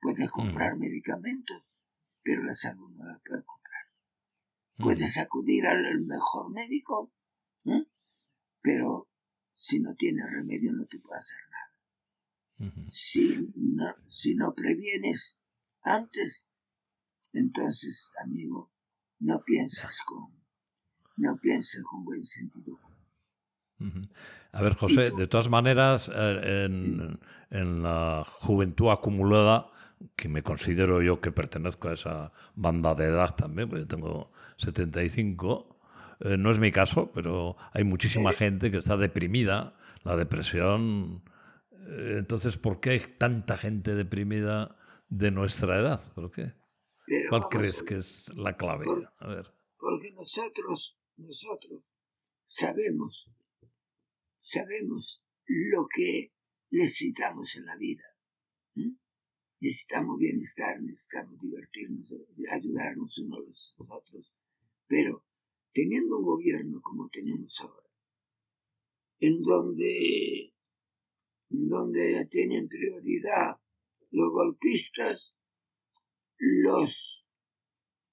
Puedes 0.00 0.30
comprar 0.30 0.76
medicamentos, 0.76 1.68
pero 2.22 2.44
la 2.44 2.54
salud 2.54 2.90
no 2.90 3.04
la 3.04 3.20
puedes 3.24 3.44
comprar. 3.44 3.82
Puedes 4.78 5.18
acudir 5.18 5.66
al 5.66 6.00
mejor 6.02 6.50
médico, 6.52 7.12
¿eh? 7.64 7.86
pero 8.60 9.08
si 9.54 9.80
no 9.80 9.94
tienes 9.94 10.26
remedio 10.30 10.72
no 10.72 10.86
te 10.86 10.98
puede 10.98 11.18
hacer 11.18 11.40
nada. 11.50 11.65
Si, 12.88 13.48
no, 13.56 13.94
si 14.08 14.34
no 14.34 14.54
previenes 14.54 15.38
antes, 15.82 16.48
entonces, 17.32 18.12
amigo, 18.24 18.72
no 19.18 19.42
piensas 19.44 20.00
con, 20.06 20.32
no 21.16 21.38
piensas 21.40 21.82
con 21.84 22.04
buen 22.04 22.24
sentido 22.24 22.80
a 24.52 24.62
ver, 24.62 24.74
José, 24.74 25.10
de 25.10 25.26
todas 25.26 25.48
maneras, 25.48 26.10
eh, 26.14 26.64
en, 27.50 27.82
la 27.82 28.24
juventud 28.26 28.90
acumulada, 28.90 29.68
que 30.14 30.28
me 30.28 30.42
considero 30.42 31.02
yo 31.02 31.20
que 31.20 31.32
pertenezco 31.32 31.88
a 31.88 31.94
esa 31.94 32.32
banda 32.54 32.94
de 32.94 33.06
edad 33.06 33.34
también, 33.34 33.68
porque 33.68 33.82
yo 33.82 33.88
tengo 33.88 34.32
75, 34.58 35.78
eh, 36.20 36.36
no 36.38 36.50
es 36.50 36.58
mi 36.58 36.72
caso, 36.72 37.10
pero 37.14 37.56
hay 37.72 37.84
muchísima 37.84 38.32
gente 38.32 38.70
que 38.70 38.78
está 38.78 38.96
deprimida, 38.96 39.74
la 40.04 40.16
depresión. 40.16 41.22
Entonces, 42.18 42.56
¿por 42.56 42.80
qué 42.80 42.90
hay 42.90 43.00
tanta 43.18 43.56
gente 43.56 43.94
deprimida 43.94 44.76
de 45.08 45.30
nuestra 45.30 45.78
edad? 45.78 46.12
¿Por 46.14 46.30
qué? 46.30 46.54
¿Cuál 47.28 47.48
crees 47.48 47.82
que 47.82 47.96
es 47.96 48.32
la 48.34 48.56
clave? 48.56 48.86
a 49.18 49.28
ver. 49.28 49.52
Porque 49.78 50.12
nosotros, 50.12 50.98
nosotros 51.16 51.82
sabemos 52.42 53.30
sabemos 54.46 55.24
lo 55.46 55.88
que 55.92 56.32
necesitamos 56.70 57.56
en 57.56 57.66
la 57.66 57.76
vida. 57.76 58.04
Necesitamos 59.58 60.18
bienestar, 60.18 60.80
necesitamos 60.80 61.40
divertirnos, 61.40 62.14
ayudarnos 62.52 63.18
unos 63.18 63.38
a 63.38 63.42
los 63.42 63.76
otros. 63.90 64.32
Pero 64.86 65.24
teniendo 65.72 66.18
un 66.18 66.24
gobierno 66.24 66.80
como 66.80 67.08
tenemos 67.08 67.60
ahora, 67.60 67.90
en 69.18 69.42
donde, 69.42 70.45
donde 71.48 72.26
tienen 72.30 72.68
prioridad 72.68 73.60
los 74.10 74.32
golpistas, 74.32 75.34
los, 76.38 77.26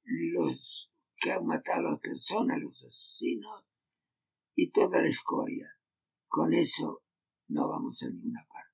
los 0.03 0.93
que 1.17 1.31
han 1.31 1.45
matado 1.45 1.87
a 1.87 1.91
las 1.91 1.99
personas, 1.99 2.59
los 2.61 2.83
asesinos 2.83 3.65
y 4.55 4.69
toda 4.69 5.01
la 5.01 5.07
escoria 5.07 5.67
con 6.27 6.51
eso 6.53 7.03
no 7.49 7.69
vamos 7.69 8.01
a 8.01 8.09
ninguna 8.09 8.47
parte. 8.47 8.73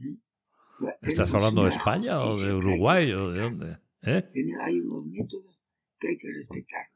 ¿Eh? 0.00 0.98
¿Estás 1.02 1.32
hablando 1.32 1.64
de 1.64 1.70
España 1.70 2.16
o 2.16 2.34
de 2.34 2.54
Uruguay 2.54 3.12
o 3.12 3.30
de 3.30 3.40
dónde? 3.40 3.78
¿Eh? 4.02 4.30
Hay 4.62 4.80
unos 4.80 5.04
métodos 5.06 5.60
que 5.98 6.08
hay 6.08 6.16
que 6.16 6.32
respetar. 6.32 6.90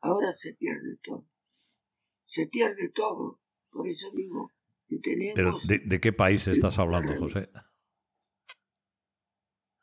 Ahora 0.00 0.32
se 0.32 0.54
pierde 0.54 0.96
todo. 1.02 1.28
Se 2.24 2.48
pierde 2.48 2.90
todo. 2.90 3.40
Por 3.70 3.86
eso 3.86 4.10
digo 4.16 4.50
tenemos... 5.00 5.64
¿Pero 5.66 5.80
de, 5.84 6.00
qué 6.00 6.12
país 6.12 6.46
estás 6.48 6.78
hablando, 6.78 7.14
José? 7.16 7.42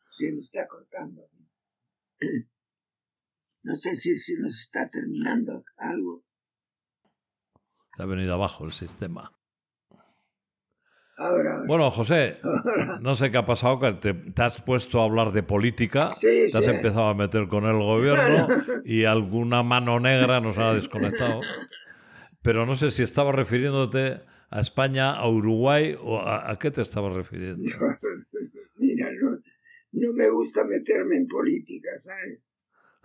Se 0.09 0.31
nos 0.33 0.45
está 0.45 0.67
cortando. 0.67 1.23
No 3.61 3.75
sé 3.75 3.93
si, 3.93 4.15
si 4.15 4.37
nos 4.37 4.57
está 4.57 4.89
terminando 4.89 5.65
algo 5.75 6.23
ha 8.03 8.05
venido 8.05 8.33
abajo 8.33 8.65
el 8.65 8.71
sistema. 8.71 9.31
Ahora, 11.17 11.63
bueno, 11.67 11.91
José, 11.91 12.39
no 13.01 13.13
sé 13.13 13.29
qué 13.29 13.37
ha 13.37 13.45
pasado, 13.45 13.77
que 13.81 13.91
te, 13.93 14.41
has 14.41 14.61
puesto 14.61 15.01
a 15.01 15.03
hablar 15.03 15.33
de 15.33 15.43
política, 15.43 16.11
te 16.19 16.45
has 16.45 16.65
empezado 16.65 17.07
a 17.09 17.13
meter 17.13 17.49
con 17.49 17.65
el 17.65 17.77
gobierno 17.77 18.47
y 18.85 19.03
alguna 19.03 19.61
mano 19.61 19.99
negra 19.99 20.39
nos 20.39 20.57
ha 20.57 20.73
desconectado. 20.73 21.41
Pero 22.41 22.65
no 22.65 22.77
sé 22.77 22.91
si 22.91 23.03
estabas 23.03 23.35
refiriéndote 23.35 24.21
a 24.49 24.61
España, 24.61 25.11
a 25.11 25.29
Uruguay 25.29 25.95
o 26.01 26.19
a, 26.19 26.57
qué 26.59 26.71
te 26.71 26.81
estabas 26.81 27.13
refiriendo. 27.15 27.63
Mira, 28.75 29.09
no, 29.91 30.13
me 30.13 30.29
gusta 30.29 30.63
meterme 30.63 31.17
en 31.17 31.27
política, 31.27 31.89
¿sabes? 31.97 32.39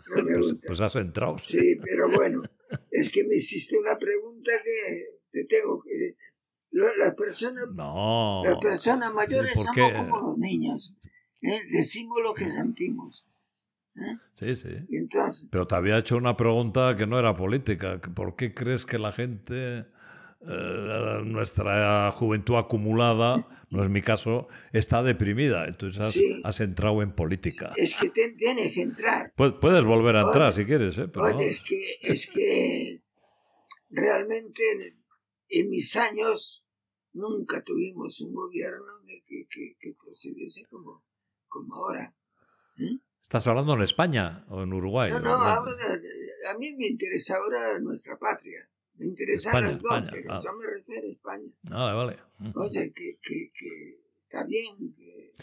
No 0.08 0.16
me 0.22 0.34
pues, 0.34 0.52
gusta. 0.52 0.66
pues 0.66 0.80
has 0.80 0.96
entrado. 0.96 1.38
Sí, 1.38 1.76
pero 1.82 2.10
bueno, 2.10 2.42
es 2.90 3.10
que 3.10 3.24
me 3.24 3.36
hiciste 3.36 3.78
una 3.78 3.98
pregunta 3.98 4.52
que 4.62 5.20
te 5.30 5.44
tengo 5.44 5.82
que... 5.82 6.16
Las 6.70 7.14
personas, 7.14 7.68
no, 7.72 8.42
las 8.44 8.58
personas 8.58 9.14
mayores 9.14 9.52
somos 9.52 9.92
como 9.92 10.20
los 10.20 10.38
niños. 10.38 10.96
¿eh? 11.44 11.60
decimos 11.70 12.18
lo 12.22 12.34
que 12.34 12.46
sentimos. 12.46 13.26
¿eh? 13.96 14.18
Sí, 14.34 14.56
sí. 14.56 14.86
Entonces, 14.90 15.48
Pero 15.50 15.66
te 15.66 15.74
había 15.74 15.98
hecho 15.98 16.16
una 16.16 16.36
pregunta 16.36 16.96
que 16.96 17.06
no 17.06 17.18
era 17.18 17.34
política. 17.34 18.00
¿Por 18.00 18.36
qué 18.36 18.54
crees 18.54 18.84
que 18.84 18.98
la 18.98 19.12
gente, 19.12 19.86
eh, 20.48 21.22
nuestra 21.24 22.10
juventud 22.12 22.56
acumulada, 22.56 23.46
no 23.70 23.82
es 23.84 23.90
mi 23.90 24.02
caso, 24.02 24.48
está 24.72 25.02
deprimida? 25.02 25.66
Entonces 25.66 26.00
has, 26.02 26.12
Sí. 26.12 26.40
has 26.44 26.60
entrado 26.60 27.02
en 27.02 27.12
política. 27.14 27.72
es 27.76 27.94
que 27.96 28.10
te- 28.10 28.32
tienes 28.32 28.72
que 28.74 28.82
entrar. 28.82 29.32
Pu- 29.36 29.58
Puedes 29.60 29.84
volver 29.84 30.16
a 30.16 30.22
entrar 30.22 30.52
Oye, 30.52 30.62
si 30.62 30.66
quieres, 30.66 30.98
¿eh? 30.98 31.08
Pero 31.08 31.26
Oye, 31.26 31.46
es 31.48 31.60
que, 31.60 31.98
es 32.02 32.30
que 32.30 33.00
realmente 33.90 34.62
en, 34.72 35.04
en 35.48 35.70
mis 35.70 35.96
años 35.96 36.64
nunca 37.12 37.62
tuvimos 37.62 38.20
un 38.20 38.34
gobierno 38.34 39.00
que, 39.06 39.22
que, 39.48 39.76
que- 39.78 39.94
procediese 39.94 40.64
como, 40.66 41.04
como 41.48 41.74
ahora. 41.74 42.14
¿eh? 42.78 42.98
¿Estás 43.22 43.46
hablando 43.46 43.74
en 43.74 43.82
España 43.82 44.44
o 44.48 44.62
en 44.62 44.72
Uruguay? 44.72 45.10
No, 45.10 45.20
no, 45.20 45.64
de- 45.64 46.48
a 46.50 46.58
mí 46.58 46.74
me 46.74 46.86
interesa 46.88 47.36
ahora 47.36 47.78
nuestra 47.80 48.18
patria. 48.18 48.68
Me 48.96 49.06
interesan 49.06 49.54
España, 49.56 49.72
las 49.72 49.82
dos, 49.82 49.92
España, 49.92 50.10
pero 50.12 50.32
ah. 50.32 50.42
yo 50.44 50.52
me 50.54 50.66
refiero 50.66 51.06
a 51.08 51.10
España. 51.10 51.52
Vale, 51.62 51.94
vale. 51.96 52.18
Ujú. 52.40 52.60
Oye, 52.62 52.92
que, 52.94 53.18
que, 53.20 53.50
que 53.52 54.00
está 54.20 54.44
bien 54.44 54.94
que 54.96 55.34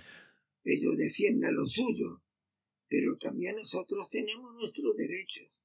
ellos 0.63 0.97
defiendan 0.97 1.55
lo 1.55 1.65
suyo, 1.65 2.21
pero 2.87 3.17
también 3.17 3.55
nosotros 3.55 4.09
tenemos 4.09 4.53
nuestros 4.55 4.95
derechos. 4.95 5.61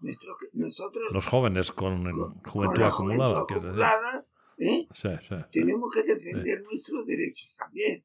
Nuestro, 0.00 0.36
nosotros, 0.52 1.12
Los 1.12 1.26
jóvenes 1.26 1.72
con 1.72 2.04
con- 2.04 2.34
con 2.40 2.52
juventud 2.52 2.78
la 2.78 2.88
acumulada, 2.88 3.40
juventud 3.40 3.56
acumulada, 3.56 4.28
¿eh? 4.58 4.86
Sí, 4.94 5.08
sí. 5.28 5.34
tenemos 5.50 5.92
que 5.92 6.02
defender 6.04 6.62
nuestros 6.62 7.04
derechos 7.04 7.56
también. 7.58 8.04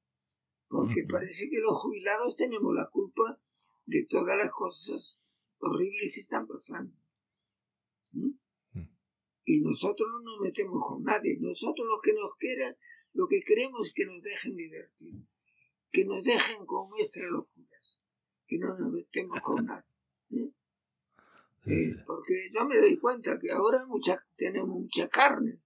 Porque 0.67 1.03
parece 1.07 1.49
que 1.51 1.59
los 1.59 1.79
jubilados 1.79 2.35
tenemos 2.35 2.73
la 2.73 2.89
culpa 2.89 3.39
de 3.85 4.05
todas 4.09 4.35
las 4.37 4.51
cosas 4.51 5.19
horribles 5.59 6.11
que 6.15 6.19
están 6.19 6.47
pasando. 6.47 6.95
¿Mm? 8.13 8.31
Y 9.45 9.61
nosotros 9.61 10.09
no 10.11 10.19
nos 10.19 10.39
metemos 10.39 10.81
con 10.85 11.03
nadie. 11.03 11.37
Nosotros 11.39 11.87
lo 11.87 11.99
que 12.01 12.13
nos 12.13 12.35
quiera, 12.37 12.75
lo 13.13 13.27
que 13.27 13.41
queremos 13.41 13.87
es 13.87 13.93
que 13.93 14.05
nos 14.05 14.21
dejen 14.21 14.55
divertir. 14.55 15.13
Que 15.91 16.05
nos 16.05 16.23
dejen 16.23 16.65
con 16.65 16.89
nuestras 16.89 17.29
locuras. 17.29 18.01
Que 18.47 18.57
no 18.57 18.77
nos 18.77 18.91
metemos 18.91 19.39
con 19.41 19.65
nadie. 19.65 19.83
¿eh? 20.31 20.51
Eh, 21.65 21.95
porque 22.05 22.33
yo 22.53 22.65
me 22.65 22.77
doy 22.77 22.97
cuenta 22.97 23.39
que 23.39 23.51
ahora 23.51 23.85
mucha, 23.85 24.25
tenemos 24.35 24.81
mucha 24.81 25.07
carne, 25.07 25.61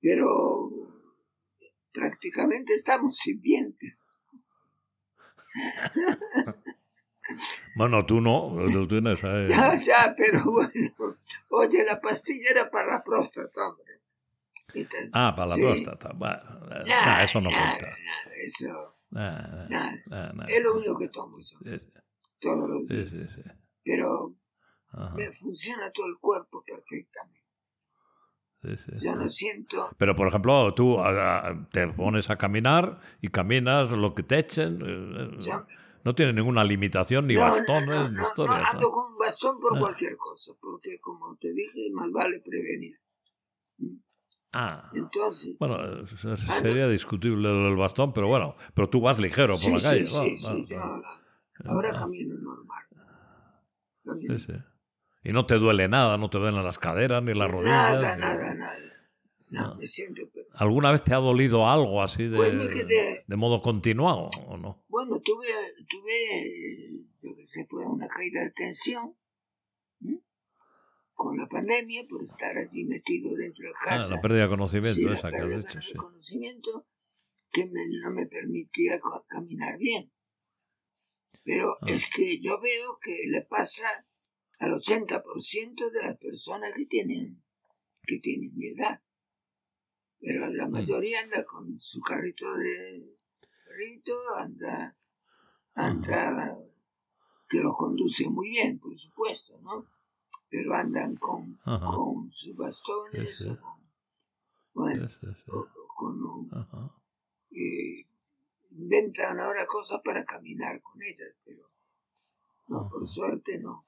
pero 0.00 0.70
prácticamente 1.92 2.74
estamos 2.74 3.16
sin 3.16 3.40
dientes. 3.40 4.08
Bueno, 7.74 8.04
tú 8.06 8.20
no, 8.20 8.54
tú 8.72 8.86
tienes 8.88 9.22
ahí. 9.24 9.46
Ya, 9.48 9.80
ya, 9.80 10.14
pero 10.16 10.44
bueno. 10.50 11.16
Oye, 11.48 11.84
la 11.84 12.00
pastilla 12.00 12.50
era 12.50 12.70
para 12.70 12.88
la 12.94 13.02
próstata, 13.04 13.68
hombre. 13.68 14.00
Ah, 15.12 15.34
para 15.34 15.48
la 15.50 15.54
Sí. 15.56 15.60
próstata. 15.62 16.12
Bueno, 16.14 16.34
eh, 16.70 16.84
Nada, 16.86 17.06
nah, 17.16 17.22
eso 17.22 17.40
no 17.40 17.50
nada, 17.50 17.76
cuenta. 17.78 17.86
nada, 17.86 18.36
eso 18.46 18.96
nada. 19.10 19.68
nah. 19.68 20.46
es 20.48 20.62
lo 20.62 20.76
único 20.76 20.98
que 20.98 21.08
tomo 21.08 21.38
yo 21.38 21.58
Sí, 21.64 21.92
todos 22.40 22.68
los 22.68 22.86
días. 22.88 23.08
sí. 23.34 23.42
Pero 23.84 24.34
Ajá, 24.92 25.14
me 25.14 25.32
funciona 25.32 25.90
todo 25.90 26.06
el 26.06 26.18
cuerpo 26.20 26.62
perfectamente. 26.64 27.40
sí, 28.62 28.76
sí. 28.76 28.92
Yo 29.06 29.16
no 29.16 29.28
siento. 29.28 29.90
Pero, 29.98 30.14
por 30.14 30.28
ejemplo, 30.28 30.72
tú 30.74 31.00
ah, 31.00 31.48
ah, 31.48 31.68
te 31.72 31.88
pones 31.88 32.30
a 32.30 32.36
caminar 32.36 33.00
y 33.20 33.28
caminas 33.28 33.90
lo 33.90 34.14
que 34.14 34.22
te 34.22 34.38
echen. 34.38 34.80
eh, 34.82 35.22
eh, 35.22 35.36
Ya. 35.40 35.66
No 36.04 36.14
tiene 36.14 36.32
ninguna 36.32 36.64
limitación, 36.64 37.26
ni 37.26 37.34
No, 37.34 37.40
bastones, 37.42 38.10
ni 38.10 38.16
no, 38.16 38.22
no 38.22 38.28
historias. 38.28 38.68
ando 38.72 38.90
con 38.90 39.16
bastón 39.18 39.58
por 39.60 39.76
Ah. 39.76 39.80
cualquier 39.80 40.16
cosa, 40.16 40.52
porque 40.60 40.98
como 41.00 41.36
te 41.36 41.52
dije, 41.52 41.90
más 41.92 42.10
vale 42.12 42.40
prevenir. 42.40 42.96
Ah, 44.52 44.90
Entonces, 44.94 45.56
bueno, 45.60 46.06
se- 46.06 46.36
sería 46.60 46.88
discutible 46.88 47.48
el 47.68 47.76
bastón, 47.76 48.12
pero 48.12 48.26
bueno, 48.26 48.56
pero 48.74 48.88
tú 48.88 49.00
vas 49.00 49.18
ligero 49.18 49.52
por 49.54 49.60
sí, 49.60 49.72
la 49.72 49.78
sí, 49.78 49.84
calle. 49.84 50.06
sí, 50.06 50.14
¿no? 50.14 50.38
sí, 50.38 50.74
Ah, 50.76 51.02
yo 51.64 51.70
ahora 51.70 51.90
ah. 51.94 51.98
camino 52.00 52.34
normal. 52.36 52.84
Sí, 54.02 54.38
sí. 54.40 54.52
Y 55.22 55.32
no 55.32 55.46
te 55.46 55.54
duele 55.56 55.86
nada, 55.86 56.16
no 56.16 56.30
te 56.30 56.38
duelen 56.38 56.64
las 56.64 56.78
caderas 56.78 57.22
ni 57.22 57.34
las 57.34 57.50
rodillas. 57.50 57.92
Nada, 57.92 58.16
ni- 58.16 58.22
nada, 58.22 58.54
nada. 58.54 58.89
No, 59.50 59.74
me 59.74 59.86
siento. 59.86 60.22
pero- 60.32 60.46
¿Alguna 60.54 60.92
vez 60.92 61.02
te 61.02 61.12
ha 61.12 61.18
dolido 61.18 61.68
algo 61.68 62.02
así 62.02 62.28
de, 62.28 62.36
Pues 62.36 62.52
quedé- 62.68 63.24
de 63.26 63.36
modo 63.36 63.60
continuado 63.62 64.30
o 64.46 64.56
no? 64.56 64.84
Bueno, 64.88 65.20
tuve, 65.20 65.46
tuve, 65.88 67.04
yo 67.22 67.34
que 67.36 67.46
sé, 67.46 67.66
una 67.70 68.06
caída 68.08 68.42
de 68.44 68.50
tensión 68.52 69.16
con 71.14 71.36
la 71.36 71.46
pandemia 71.48 72.06
por 72.08 72.22
estar 72.22 72.56
allí 72.56 72.84
metido 72.86 73.34
dentro 73.36 73.68
de 73.68 73.74
Ah, 73.82 73.84
casa. 73.88 74.14
la 74.14 74.22
pérdida 74.22 74.42
de 74.44 74.48
conocimiento 74.48 74.94
Sí, 74.94 75.04
la 75.04 75.14
esa 75.18 75.28
que 75.30 75.36
has 75.36 75.42
pérdida 75.42 75.58
dicho, 75.58 75.74
de 75.74 75.80
sí. 75.82 75.94
conocimiento 75.94 76.86
que 77.52 77.66
me- 77.66 77.88
no 78.02 78.10
me 78.12 78.26
permitía 78.26 79.00
caminar 79.28 79.76
bien. 79.78 80.12
Pero 81.44 81.76
Ah. 81.80 81.86
es 81.88 82.06
que 82.08 82.38
yo 82.38 82.60
veo 82.60 82.98
que 83.02 83.16
le 83.28 83.42
pasa 83.42 83.82
al 84.60 84.72
80% 84.72 85.90
de 85.90 86.02
las 86.02 86.16
personas 86.18 86.72
que 86.74 86.86
tienen, 86.86 87.42
que 88.06 88.18
tienen 88.20 88.54
mi 88.56 88.68
edad. 88.68 89.02
Pero 90.20 90.46
la 90.48 90.68
Mm. 90.68 90.72
mayoría 90.72 91.20
anda 91.20 91.44
con 91.44 91.78
su 91.78 92.00
carrito 92.02 92.54
de 92.56 93.16
carrito, 93.64 94.14
anda, 94.38 94.96
anda, 95.74 96.56
que 97.48 97.60
lo 97.60 97.72
conduce 97.72 98.28
muy 98.28 98.50
bien, 98.50 98.78
por 98.78 98.96
supuesto, 98.98 99.58
¿no? 99.62 99.86
Pero 100.48 100.74
andan 100.74 101.16
con, 101.16 101.58
Ajá. 101.64 101.84
con 101.86 102.30
sus 102.30 102.54
bastones, 102.56 103.36
Sí, 103.36 103.44
sí. 103.44 103.50
o 103.50 103.60
con- 103.60 103.80
bueno, 104.74 105.08
Sí, 105.08 105.26
o- 105.48 105.68
con 105.96 106.22
un, 106.24 106.50
eh, 107.52 108.06
inventan 108.72 109.40
ahora 109.40 109.66
cosas 109.66 110.00
para 110.04 110.24
caminar 110.24 110.80
con 110.82 111.02
ellas, 111.02 111.36
pero 111.44 111.68
no, 112.68 112.88
por 112.88 113.06
suerte 113.08 113.58
no. 113.58 113.84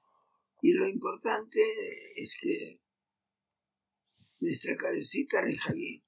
Y 0.61 0.73
lo 0.73 0.87
importante 0.87 1.59
es 2.21 2.37
que 2.41 2.79
nuestra 4.43 4.75
cabecita 4.77 5.41
reja 5.41 5.73
bien. 5.73 6.01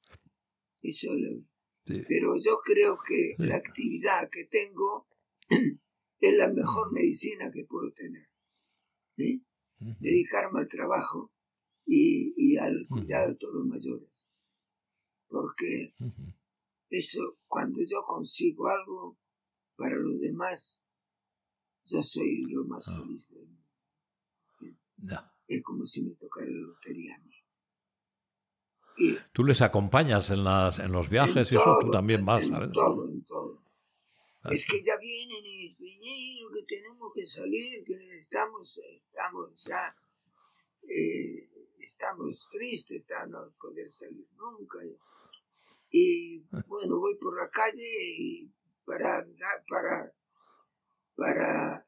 Eso 0.82 1.12
es 1.14 1.20
lo- 1.22 1.56
Sí. 1.88 2.02
Pero 2.08 2.36
yo 2.44 2.58
creo 2.66 2.98
que 3.08 3.36
Sí. 3.38 3.44
la 3.46 3.58
actividad 3.58 4.28
que 4.32 4.46
tengo 4.46 5.08
es 6.20 6.34
la 6.36 6.52
mejor 6.52 6.92
medicina 6.92 7.52
que 7.54 7.64
puedo 7.66 7.92
tener. 7.94 8.28
Dedicarme 10.00 10.62
al 10.62 10.68
trabajo 10.68 11.32
y, 11.86 12.34
y 12.38 12.58
al 12.58 12.88
cuidado 12.90 13.30
de 13.30 13.36
todos 13.36 13.54
los 13.56 13.66
mayores. 13.68 14.10
Porque 15.28 15.94
eso, 16.90 17.38
cuando 17.48 17.80
yo 17.88 18.02
consigo 18.04 18.68
algo 18.68 19.20
para 19.76 19.96
los 19.96 20.20
demás, 20.20 20.82
yo 21.86 22.02
soy 22.02 22.46
lo 22.50 22.66
más 22.66 22.84
Ah. 22.88 23.00
feliz 23.00 23.30
del 23.30 23.46
mundo. 23.48 23.62
Ya. 24.98 25.32
Es 25.48 25.62
como 25.62 25.84
si 25.86 26.02
me 26.04 26.16
tocara 26.16 26.48
la 26.50 26.62
lotería 26.68 27.16
a 27.16 27.20
mí. 27.20 27.34
Tú 29.34 29.44
les 29.44 29.62
acompañas 29.62 30.30
en, 30.30 30.44
las, 30.44 30.80
en 30.80 30.92
los 30.92 31.10
viajes 31.10 31.52
en 31.52 31.58
y 31.58 31.62
eso, 31.62 31.78
tú 31.82 31.92
también 31.92 32.26
vas, 32.26 32.44
en 32.44 32.50
¿sabes? 32.52 32.72
todo, 32.72 33.10
en 33.10 33.24
todo. 33.26 33.62
Ah, 34.44 34.50
Es 34.54 34.66
que 34.66 34.82
ya 34.84 34.96
vienen 34.98 35.44
y 35.46 35.64
dicen, 35.64 35.78
"Piñero, 35.80 36.50
que 36.54 36.64
tenemos 36.64 37.12
que 37.14 37.26
salir, 37.26 37.84
que 37.84 37.96
necesitamos, 37.98 38.80
estamos 39.08 39.66
ya, 39.66 39.96
eh, 40.88 41.50
estamos 41.80 42.48
tristes, 42.52 43.06
de 43.08 43.16
no 43.28 43.52
poder 43.60 43.90
salir 43.90 44.28
nunca. 44.38 44.80
Y 45.90 46.40
bueno, 46.68 47.00
voy 47.00 47.16
por 47.16 47.36
la 47.36 47.50
calle 47.50 47.88
y 48.18 48.52
para, 48.86 49.26
para, 49.68 50.14
para 51.16 51.88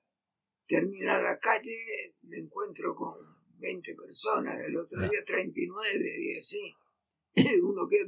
terminar 0.67 1.21
la 1.21 1.37
calle 1.39 2.15
me 2.23 2.37
encuentro 2.37 2.95
con 2.95 3.15
20 3.59 3.95
personas, 3.95 4.59
el 4.61 4.75
otro 4.77 4.99
Ah. 5.01 5.07
día 5.09 5.23
39 5.25 6.15
y 6.19 6.37
así. 6.37 6.75
Uno 7.63 7.87
que, 7.89 8.05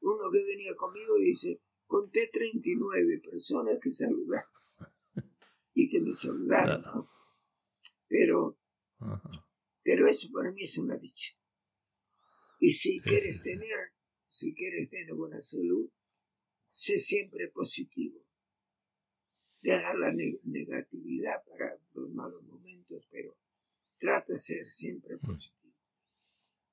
uno 0.00 0.30
que 0.32 0.44
venía 0.44 0.74
conmigo 0.76 1.16
dice, 1.18 1.60
conté 1.86 2.28
39 2.32 3.20
personas 3.30 3.78
que 3.82 3.90
saludaste 3.90 4.86
y 5.74 5.88
que 5.88 6.00
me 6.00 6.12
saludaron, 6.14 6.82
¿no? 6.82 7.10
Pero, 8.08 8.58
pero 9.82 10.08
eso 10.08 10.28
para 10.32 10.50
mí 10.52 10.64
es 10.64 10.76
una 10.78 10.96
dicha. 10.96 11.34
Y 12.60 12.72
si 12.72 13.00
quieres 13.00 13.42
tener, 13.42 13.92
si 14.26 14.54
quieres 14.54 14.90
tener 14.90 15.14
buena 15.14 15.40
salud, 15.40 15.88
sé 16.68 16.98
siempre 16.98 17.48
positivo. 17.48 18.20
Deja 19.60 19.94
la 19.96 20.12
ne- 20.12 20.40
negatividad 20.44 21.44
para 21.44 21.78
los 21.94 22.10
malos 22.10 22.42
momentos, 22.44 23.06
pero 23.10 23.36
trata 23.98 24.32
de 24.32 24.38
ser 24.38 24.64
siempre 24.66 25.16
Mm. 25.16 25.20
positivo. 25.26 25.74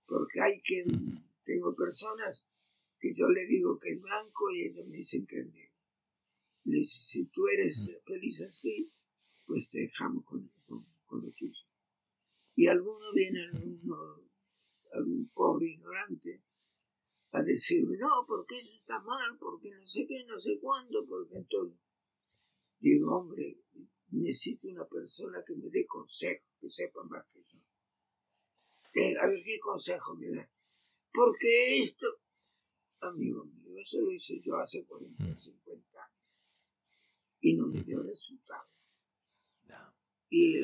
Porque 0.07 0.41
hay 0.41 0.61
que, 0.61 0.83
tengo 1.45 1.75
personas 1.75 2.47
que 2.99 3.09
yo 3.13 3.27
le 3.29 3.45
digo 3.45 3.77
que 3.77 3.91
es 3.91 4.01
blanco 4.01 4.51
y 4.51 4.63
ellos 4.63 4.85
me 4.87 4.97
dicen 4.97 5.25
que 5.25 5.39
es 5.39 5.45
negro. 5.45 5.75
Le 6.65 6.77
dice, 6.77 6.99
si 6.99 7.25
tú 7.27 7.47
eres 7.47 7.91
feliz 8.03 8.41
así, 8.41 8.91
pues 9.45 9.69
te 9.69 9.79
dejamos 9.81 10.25
con, 10.25 10.51
lo 10.67 11.31
tuyo. 11.31 11.65
Y 12.55 12.67
alguno 12.67 13.13
viene, 13.13 13.45
alguno, 13.45 14.23
algún 14.93 15.29
pobre 15.33 15.67
ignorante, 15.67 16.43
a 17.31 17.43
decirme, 17.43 17.97
no, 17.97 18.25
porque 18.27 18.57
eso 18.57 18.73
está 18.73 19.01
mal, 19.01 19.37
porque 19.37 19.69
no 19.75 19.85
sé 19.85 20.07
qué, 20.07 20.23
no 20.25 20.39
sé 20.39 20.59
cuándo, 20.59 21.05
porque 21.05 21.45
todo. 21.47 21.77
Digo, 22.79 23.17
hombre, 23.17 23.59
necesito 24.09 24.67
una 24.69 24.87
persona 24.87 25.43
que 25.45 25.55
me 25.55 25.69
dé 25.69 25.85
consejo, 25.85 26.45
que 26.59 26.69
sepa 26.69 27.03
más 27.03 27.25
que 27.31 27.41
yo. 27.43 27.59
Eh, 28.93 29.15
a 29.21 29.27
ver 29.27 29.43
qué 29.43 29.59
consejo 29.59 30.15
me 30.15 30.29
da. 30.29 30.49
Porque 31.15 31.79
esto, 31.79 32.07
amigo 33.01 33.45
mío, 33.45 33.77
eso 33.77 34.01
lo 34.01 34.11
hice 34.11 34.39
yo 34.41 34.57
hace 34.57 34.85
40 34.85 35.23
o 35.23 35.33
50 35.33 35.99
años. 35.99 36.11
Y 37.41 37.53
no 37.53 37.67
me 37.67 37.83
dio 37.83 38.03
resultado. 38.03 38.67
Y 40.29 40.61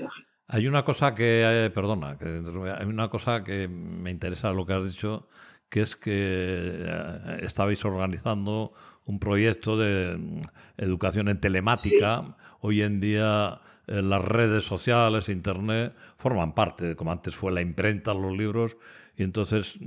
hay 0.48 0.68
una 0.68 0.84
cosa 0.84 1.16
que, 1.16 1.44
eh, 1.46 1.70
perdona, 1.70 2.18
que 2.18 2.26
hay 2.26 2.86
una 2.86 3.10
cosa 3.10 3.44
que 3.44 3.68
me 3.70 4.12
interesa 4.12 4.52
lo 4.52 4.66
que 4.66 4.74
has 4.74 4.86
dicho, 4.86 5.30
que 5.70 5.82
es 5.82 5.96
que 5.96 6.12
eh, 6.14 7.40
estabais 7.44 7.86
organizando 7.86 8.74
un 9.06 9.20
proyecto 9.20 9.78
de 9.78 10.18
mm, 10.18 10.42
educación 10.78 11.30
en 11.30 11.40
telemática. 11.40 12.36
Hoy 12.60 12.82
en 12.82 13.00
día 13.00 13.62
eh, 13.88 14.02
las 14.02 14.24
redes 14.24 14.66
sociales, 14.66 15.30
Internet, 15.30 15.96
forman 16.18 16.54
parte 16.54 16.86
de 16.86 16.96
como 16.98 17.14
antes 17.14 17.34
fue 17.34 17.54
la 17.54 17.62
imprenta, 17.62 18.14
los 18.14 18.38
libros. 18.38 18.76
Y 19.16 19.24
entonces, 19.24 19.80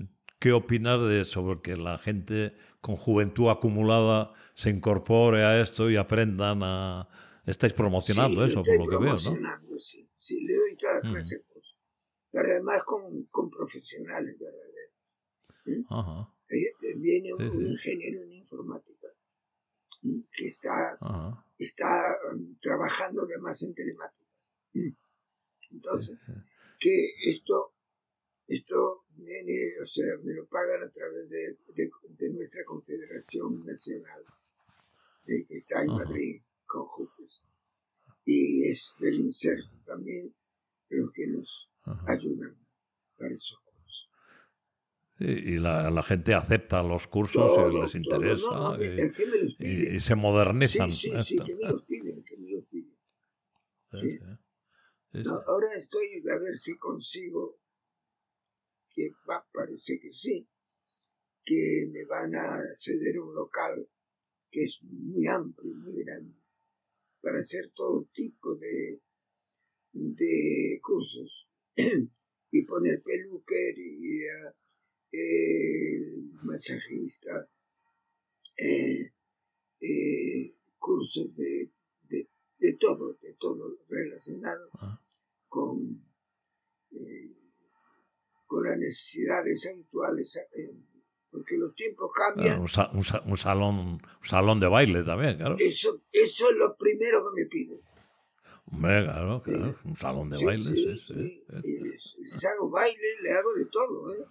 ¿qué 0.44 0.52
opinas 0.52 1.00
de 1.00 1.24
sobre 1.24 1.62
que 1.62 1.74
la 1.74 1.96
gente 1.96 2.54
con 2.82 2.96
juventud 2.96 3.48
acumulada 3.48 4.34
se 4.54 4.68
incorpore 4.68 5.42
a 5.42 5.62
esto 5.62 5.88
y 5.88 5.96
aprendan 5.96 6.60
a... 6.62 7.08
Estáis 7.46 7.72
promocionando 7.72 8.44
eso, 8.44 8.62
por 8.62 8.76
lo 8.76 8.86
que 8.86 9.02
veo, 9.02 9.14
¿no? 9.14 9.78
Sí, 9.78 10.06
sí, 10.14 10.44
le 10.44 10.54
doy 10.54 10.76
cada 10.76 10.98
mm. 10.98 11.12
clase 11.14 11.44
Pero 12.30 12.46
además 12.46 12.82
con, 12.84 13.24
con 13.30 13.48
profesionales 13.48 14.36
verdaderos. 14.38 15.86
Ajá. 15.88 16.30
Eh, 16.50 16.94
viene 16.98 17.32
un, 17.32 17.66
ingeniero 17.66 18.24
en 18.24 18.32
informática 18.34 19.08
que 20.02 20.46
está, 20.46 20.98
está 21.56 22.02
um, 22.34 22.54
trabajando 22.60 23.22
además 23.22 23.62
en 23.62 23.74
telemática. 23.74 24.36
Entonces, 25.70 26.18
que 26.78 27.14
esto, 27.30 27.72
esto 28.46 29.04
viene, 29.16 29.54
o 29.82 29.86
sea, 29.86 30.06
me 30.22 30.34
lo 30.34 30.46
pagan 30.46 30.82
a 30.82 30.90
través 30.90 31.28
de, 31.28 31.56
de, 31.74 32.30
nuestra 32.30 32.64
Confederación 32.64 33.64
Nacional, 33.64 34.24
que 35.26 35.46
está 35.50 35.82
en 35.82 35.88
Madrid, 35.88 36.40
con 36.66 36.84
Jupes. 36.86 37.44
Y 38.24 38.68
es 38.68 38.94
del 39.00 39.20
inserto 39.20 39.76
también 39.86 40.34
los 40.90 41.12
que 41.12 41.26
nos 41.26 41.70
ayudan 42.06 42.56
para 43.18 43.32
eso 43.32 43.64
y 45.18 45.58
la, 45.58 45.90
la, 45.90 46.02
gente 46.02 46.34
acepta 46.34 46.82
los 46.82 47.06
cursos 47.06 47.52
y 47.70 47.82
les 47.82 47.94
interesa 47.94 48.76
y, 49.60 50.00
se 50.00 50.14
modernizan. 50.16 50.90
Sí, 50.90 51.10
sí, 51.10 51.22
sí, 51.22 51.38
que 51.38 51.54
me 51.54 51.68
los 51.68 51.82
piden, 51.84 52.24
que 52.24 52.36
me 52.36 52.50
los 52.50 52.64
piden. 52.66 52.90
Sí. 53.94 54.18
ahora 55.22 55.68
estoy 55.78 56.20
a 56.28 56.36
ver 56.40 56.54
si 56.56 56.76
consigo, 56.78 57.60
que 58.94 59.10
va, 59.28 59.46
parece 59.52 59.98
que 60.00 60.12
sí, 60.12 60.48
que 61.44 61.88
me 61.92 62.04
van 62.06 62.34
a 62.34 62.60
ceder 62.74 63.18
un 63.20 63.34
local 63.34 63.88
que 64.50 64.64
es 64.64 64.80
muy 64.82 65.26
amplio, 65.26 65.74
muy 65.74 66.04
grande, 66.04 66.36
para 67.20 67.38
hacer 67.38 67.72
todo 67.74 68.08
tipo 68.12 68.54
de, 68.56 69.02
de 69.92 70.80
cursos 70.82 71.48
y 72.50 72.62
poner 72.62 73.02
peluquería 73.02 74.54
eh, 75.10 76.22
masajista, 76.42 77.50
eh, 78.56 79.12
eh, 79.80 80.54
cursos 80.78 81.34
de, 81.36 81.70
de, 82.08 82.28
de, 82.58 82.72
todo, 82.74 83.14
de 83.14 83.34
todo 83.34 83.78
relacionado 83.88 84.70
ah. 84.74 85.00
con 85.48 85.83
las 88.64 88.78
necesidades 88.78 89.66
habituales, 89.66 90.36
eh, 90.36 90.76
porque 91.30 91.56
los 91.56 91.74
tiempos 91.74 92.10
cambian. 92.14 92.58
un, 92.58 92.62
un, 92.62 93.36
salón, 93.36 94.00
un 94.20 94.26
salón 94.26 94.60
de 94.60 94.68
baile 94.68 95.02
también, 95.02 95.36
claro. 95.36 95.56
Eso, 95.58 96.02
eso 96.12 96.50
es 96.50 96.56
lo 96.56 96.76
primero 96.76 97.24
que 97.24 97.42
me 97.42 97.48
piden. 97.48 97.80
Hombre, 98.66 99.04
claro, 99.04 99.42
claro, 99.42 99.78
un 99.84 99.96
salón 99.96 100.30
de 100.30 100.44
baile. 100.44 100.62
Sí, 100.62 101.00
sí, 101.02 101.44
les, 101.48 102.18
les, 102.20 102.44
hago 102.46 102.70
baile, 102.70 103.08
le 103.22 103.32
hago 103.32 103.54
de 103.54 103.66
todo, 103.66 104.14
¿eh? 104.14 104.24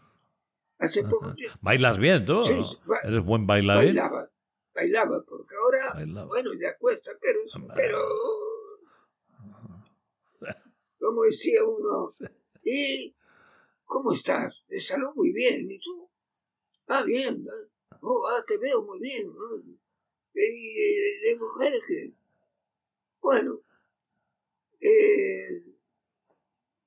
Hace 0.80 1.04
poco 1.04 1.34
tiempo. 1.34 1.58
¿Bailas 1.62 1.98
bien 1.98 2.26
tú? 2.26 2.42
¿Eres 3.04 3.24
buen 3.24 3.46
bailarín? 3.48 3.96
Bailaba, 3.96 4.30
bailaba, 4.74 5.24
porque 5.28 5.56
ahora, 5.56 6.26
bueno, 6.26 6.52
ya 6.60 6.76
cuesta, 6.78 7.12
pero, 7.22 7.40
pero 7.76 8.00
como 11.04 11.24
decía 11.24 11.60
uno, 11.64 12.10
¿y 12.64 13.14
cómo 13.86 14.14
estás? 14.14 14.64
De 14.68 14.80
salud 14.80 15.14
muy 15.16 15.32
bien, 15.32 15.70
¿y 15.70 15.80
tú? 15.80 16.10
Ah, 16.88 17.04
bien, 17.04 17.46
oh, 18.02 18.28
ah, 18.28 18.44
te 18.48 18.58
veo 18.58 18.84
muy 18.84 19.00
bien. 19.00 19.34
¿Y 20.34 21.20
de 21.22 21.38
mujeres 21.38 21.82
que? 21.88 22.14
Bueno, 23.22 23.62
eh, 24.82 25.64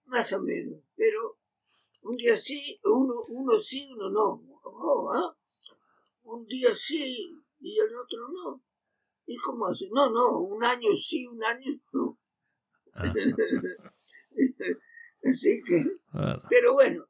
más 0.06 0.32
o 0.32 0.42
menos, 0.42 0.80
pero 0.96 1.38
un 2.02 2.16
día 2.16 2.36
sí, 2.36 2.78
uno, 2.84 3.24
uno 3.28 3.58
sí, 3.58 3.88
uno 3.92 4.10
no. 4.10 4.60
Oh, 4.64 5.10
¿ah? 5.12 5.36
Un 6.24 6.46
día 6.46 6.74
sí 6.76 7.32
y 7.60 7.78
el 7.78 7.96
otro 7.96 8.28
no. 8.28 8.62
¿Y 9.26 9.36
cómo 9.38 9.66
hace? 9.66 9.88
No, 9.90 10.10
no, 10.10 10.38
un 10.38 10.62
año 10.64 10.94
sí, 10.96 11.26
un 11.26 11.42
año 11.42 11.80
no. 11.92 12.18
Así 15.28 15.62
que, 15.64 15.84
pero 16.48 16.74
bueno, 16.74 17.08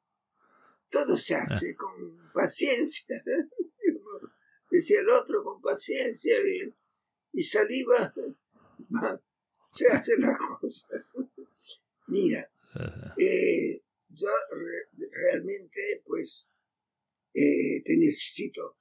todo 0.89 1.17
se 1.17 1.35
hace 1.35 1.73
ah. 1.73 1.77
con 1.77 2.33
paciencia. 2.33 3.23
Decía 4.71 5.01
el 5.01 5.09
otro, 5.11 5.45
con 5.45 5.61
paciencia 5.61 6.35
y, 7.33 7.43
saliva, 7.43 8.13
se 9.69 9.89
hace 9.89 10.19
la 10.19 10.37
cosa. 10.37 10.89
Mira, 12.09 12.51
eh, 13.17 13.83
yo 14.09 14.29
realmente 15.11 16.03
pues 16.05 16.51
eh, 17.35 17.83
te 17.85 17.97
necesito, 17.97 18.79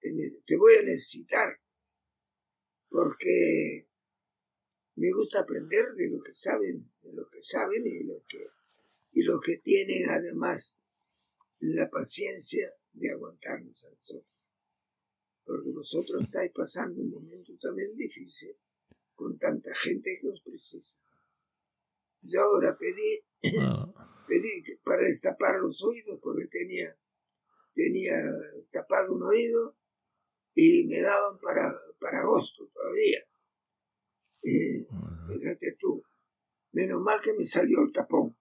te, 0.00 0.56
voy 0.56 0.76
a 0.76 0.82
necesitar, 0.82 1.60
porque 2.88 3.86
me 4.96 5.12
gusta 5.12 5.40
aprender 5.40 5.92
de 5.94 6.08
lo 6.08 6.22
que 6.22 6.32
saben, 6.32 6.89
de 7.02 7.12
lo 7.12 7.28
que 7.28 7.42
saben 7.42 7.86
y 7.86 8.04
lo 8.04 8.22
que, 8.26 8.46
y 9.12 9.22
lo 9.22 9.40
que 9.40 9.58
tienen 9.58 10.08
además 10.10 10.78
la 11.60 11.88
paciencia 11.88 12.68
de 12.92 13.10
aguantarnos 13.10 13.84
a 13.84 13.90
nosotros. 13.90 14.26
Porque 15.44 15.70
vosotros 15.72 16.22
estáis 16.22 16.52
pasando 16.52 17.00
un 17.00 17.10
momento 17.10 17.52
también 17.60 17.94
difícil 17.96 18.56
con 19.14 19.38
tanta 19.38 19.74
gente 19.74 20.18
que 20.20 20.28
os 20.28 20.40
precisa. 20.42 21.00
Yo 22.22 22.42
ahora 22.42 22.76
pedí 22.78 23.24
pedí 24.30 24.76
para 24.84 25.02
destapar 25.04 25.58
los 25.60 25.82
oídos 25.82 26.20
porque 26.22 26.46
tenía, 26.46 26.96
tenía 27.74 28.12
tapado 28.70 29.14
un 29.14 29.22
oído 29.24 29.76
y 30.54 30.86
me 30.86 31.00
daban 31.00 31.38
para, 31.40 31.72
para 31.98 32.20
agosto 32.20 32.68
todavía. 32.72 33.24
fíjate 34.40 35.76
tú, 35.78 36.02
menos 36.72 37.00
mal 37.00 37.20
que 37.22 37.34
me 37.34 37.44
salió 37.44 37.82
el 37.82 37.92
tapón. 37.92 38.36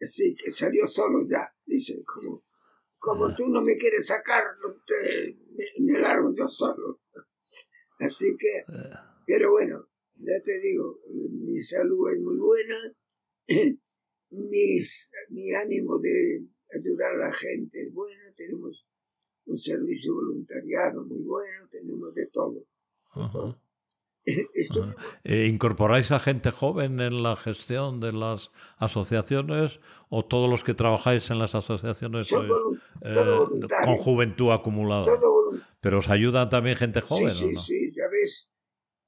Así 0.00 0.34
que 0.34 0.50
salió 0.50 0.86
solo 0.86 1.20
ya, 1.24 1.54
dice, 1.64 2.02
como, 2.04 2.44
como 2.98 3.34
tú 3.34 3.48
no 3.48 3.62
me 3.62 3.76
quieres 3.76 4.06
sacar, 4.06 4.44
te, 4.86 5.36
me, 5.78 5.98
largo 5.98 6.34
yo 6.36 6.46
solo. 6.48 7.00
Así 7.98 8.36
que, 8.36 8.64
pero 9.26 9.50
bueno, 9.52 9.88
ya 10.16 10.42
te 10.44 10.60
digo, 10.60 11.00
mi 11.30 11.58
salud 11.58 12.12
es 12.12 12.20
muy 12.20 12.36
buena, 12.36 12.76
mis, 14.30 15.10
mi 15.30 15.54
ánimo 15.54 15.98
de 15.98 16.46
ayudar 16.74 17.14
a 17.14 17.28
la 17.28 17.32
gente 17.32 17.86
es 17.86 17.92
bueno, 17.92 18.22
tenemos 18.36 18.86
un 19.46 19.56
servicio 19.56 20.14
voluntariado 20.14 21.04
muy 21.04 21.22
bueno, 21.22 21.68
tenemos 21.70 22.14
de 22.14 22.26
todo. 22.26 22.66
Eh, 25.24 25.46
¿Incorporáis 25.46 26.10
a 26.10 26.18
gente 26.18 26.50
joven 26.50 27.00
en 27.00 27.22
la 27.22 27.36
gestión 27.36 28.00
de 28.00 28.12
las 28.12 28.50
asociaciones 28.76 29.78
o 30.08 30.24
todos 30.24 30.50
los 30.50 30.64
que 30.64 30.74
trabajáis 30.74 31.30
en 31.30 31.38
las 31.38 31.54
asociaciones 31.54 32.26
sois, 32.28 32.50
eh, 33.02 33.38
con 33.84 33.96
juventud 33.98 34.50
acumulada? 34.50 35.06
¿Pero 35.80 35.98
os 35.98 36.08
ayuda 36.08 36.48
también 36.48 36.76
gente 36.76 37.00
joven 37.00 37.28
sí, 37.28 37.38
sí, 37.38 37.44
o 37.44 37.52
no? 37.52 37.60
sí, 37.60 37.92
ya 37.94 38.04
ves. 38.10 38.50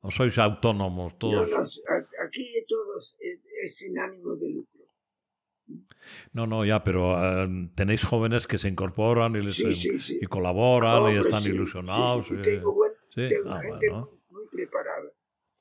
¿O 0.00 0.10
sois 0.12 0.38
autónomos 0.38 1.12
No, 1.14 1.18
todos? 1.18 1.50
no, 1.50 1.56
a- 1.56 2.26
aquí 2.26 2.46
todos 2.68 3.16
es, 3.20 3.76
sin 3.76 3.98
ánimo 3.98 4.36
de 4.36 4.50
lucro. 4.50 4.84
No, 6.32 6.46
no, 6.46 6.64
ya, 6.64 6.82
pero 6.84 7.18
eh, 7.44 7.48
tenéis 7.74 8.04
jóvenes 8.04 8.46
que 8.46 8.58
se 8.58 8.68
incorporan 8.68 9.34
y, 9.36 9.40
les, 9.40 9.54
Sí, 9.54 9.72
sí, 9.74 9.98
sí. 9.98 10.18
y 10.22 10.26
colaboran 10.26 11.02
y 11.02 11.16
Hombre, 11.16 11.20
están 11.22 11.42
sí, 11.42 11.50
ilusionados. 11.50 12.26
y 12.30 12.34
eh. 12.34 12.38
tengo, 12.42 12.72
buen- 12.74 12.92
Sí, 13.14 13.28
tengo 13.28 13.50
ah, 13.50 13.60
gente 13.60 13.88
bueno. 13.90 14.10
muy, 14.30 14.42
muy 14.42 14.48
preparada. 14.50 14.87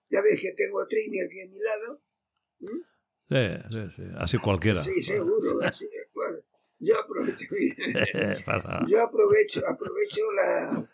Ya 0.09 0.21
ves 0.21 0.39
que 0.41 0.53
tengo 0.53 0.81
a 0.81 0.87
Trini 0.87 1.21
aquí 1.21 1.41
a 1.41 1.47
mi 1.47 1.59
lado. 1.59 2.01
Sí, 3.29 3.69
sí, 3.71 3.91
sí, 3.95 4.03
así 4.17 4.37
cualquiera. 4.37 4.79
Sí, 4.79 5.01
seguro. 5.01 5.59
Así, 5.63 5.89
bueno, 6.13 6.39
yo 6.79 6.99
aprovecho, 6.99 7.45
yo 8.87 9.01
aprovecho, 9.03 9.61
aprovecho 9.67 10.31
la, 10.31 10.89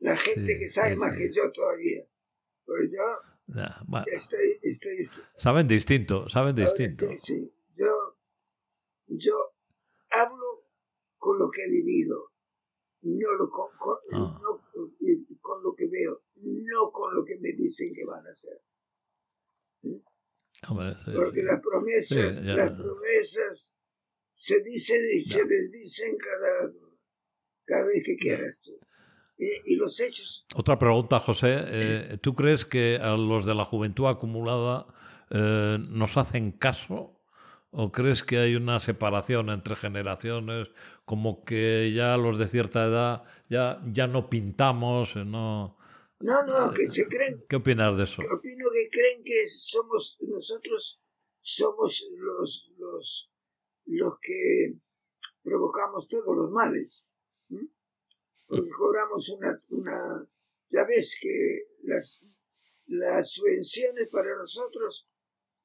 la 0.00 0.16
gente 0.16 0.54
Sí, 0.54 0.58
que 0.58 0.68
sabe 0.68 0.92
sí, 0.94 0.96
más 0.98 1.16
sí. 1.16 1.22
que 1.22 1.32
yo 1.32 1.52
todavía. 1.52 2.02
Pues 2.66 2.92
yo 2.92 3.54
Ya, 3.54 3.80
bueno, 3.86 4.04
estoy, 4.14 4.58
estoy, 4.62 4.96
estoy 4.98 5.22
saben 5.36 5.68
distinto, 5.68 6.28
saben 6.28 6.54
distinto. 6.56 7.06
estoy- 7.06 7.18
sí. 7.18 7.54
Yo, 7.72 7.86
yo 9.06 9.54
hablo 10.10 10.64
con 11.18 11.38
lo 11.38 11.50
que 11.50 11.62
he 11.64 11.70
vivido, 11.70 12.32
no 13.02 13.32
lo 13.38 13.48
con, 13.50 13.68
con- 13.78 13.98
Ah. 14.12 14.38
no 14.42 14.60
con 15.40 15.62
lo 15.62 15.74
que 15.74 15.86
veo, 15.88 16.22
no 16.42 16.90
con 16.90 17.14
lo 17.14 17.24
que 17.24 17.38
me 17.38 17.52
dicen 17.52 17.92
que 17.94 18.04
van 18.04 18.26
a 18.26 18.30
hacer. 18.30 18.60
Hombre, 20.68 20.94
sí, 21.04 21.10
Porque 21.14 21.42
las 21.42 21.60
promesas, 21.60 22.36
Sí, 22.36 22.44
las 22.44 22.72
promesas 22.72 23.78
se 24.34 24.62
dicen 24.62 25.00
y 25.14 25.20
se 25.20 25.44
les 25.44 25.72
dicen 25.72 26.16
cada, 26.18 26.72
cada 27.64 27.86
vez 27.86 28.02
que 28.04 28.16
quieras 28.16 28.60
tú. 28.62 28.72
Eh, 29.38 29.62
y 29.64 29.76
los 29.76 29.98
hechos, 30.00 30.46
Otra 30.54 30.78
pregunta, 30.78 31.18
José. 31.18 31.56
eh, 31.66 32.18
¿Tú 32.20 32.34
crees 32.34 32.66
que 32.66 32.98
a 33.00 33.16
los 33.16 33.46
de 33.46 33.54
la 33.54 33.64
juventud 33.64 34.06
acumulada 34.06 34.86
eh, 35.30 35.78
nos 35.88 36.18
hacen 36.18 36.52
caso? 36.52 37.16
¿O 37.70 37.90
crees 37.92 38.22
que 38.22 38.38
hay 38.38 38.56
una 38.56 38.80
separación 38.80 39.48
entre 39.48 39.76
generaciones? 39.76 40.68
Como 41.06 41.44
que 41.44 41.92
ya 41.94 42.16
los 42.18 42.38
de 42.38 42.48
cierta 42.48 42.84
edad 42.84 43.22
ya, 43.48 43.80
ya 43.90 44.06
no 44.06 44.28
pintamos, 44.28 45.16
eh, 45.16 45.24
no... 45.24 45.78
no, 46.20 46.44
no, 46.44 46.72
que 46.72 46.86
se 46.86 47.06
creen, 47.08 47.38
¿Qué 47.48 47.56
opinas 47.56 47.96
de 47.96 48.04
eso? 48.04 48.20
opino 48.30 48.66
que 48.72 48.90
creen 48.90 49.24
que 49.24 49.46
somos, 49.48 50.18
nosotros 50.20 51.02
somos 51.40 52.06
los, 52.14 52.70
los, 52.76 53.32
los 53.86 54.14
que 54.20 54.74
provocamos 55.42 56.08
todos 56.08 56.36
los 56.36 56.50
males. 56.50 57.06
¿m? 57.48 57.68
Porque 58.46 58.70
cobramos 58.76 59.30
una, 59.30 59.64
una, 59.70 60.28
ya 60.68 60.84
ves 60.84 61.16
que 61.20 61.68
las, 61.84 62.26
las 62.86 63.32
subvenciones 63.32 64.08
para 64.08 64.36
nosotros, 64.36 65.08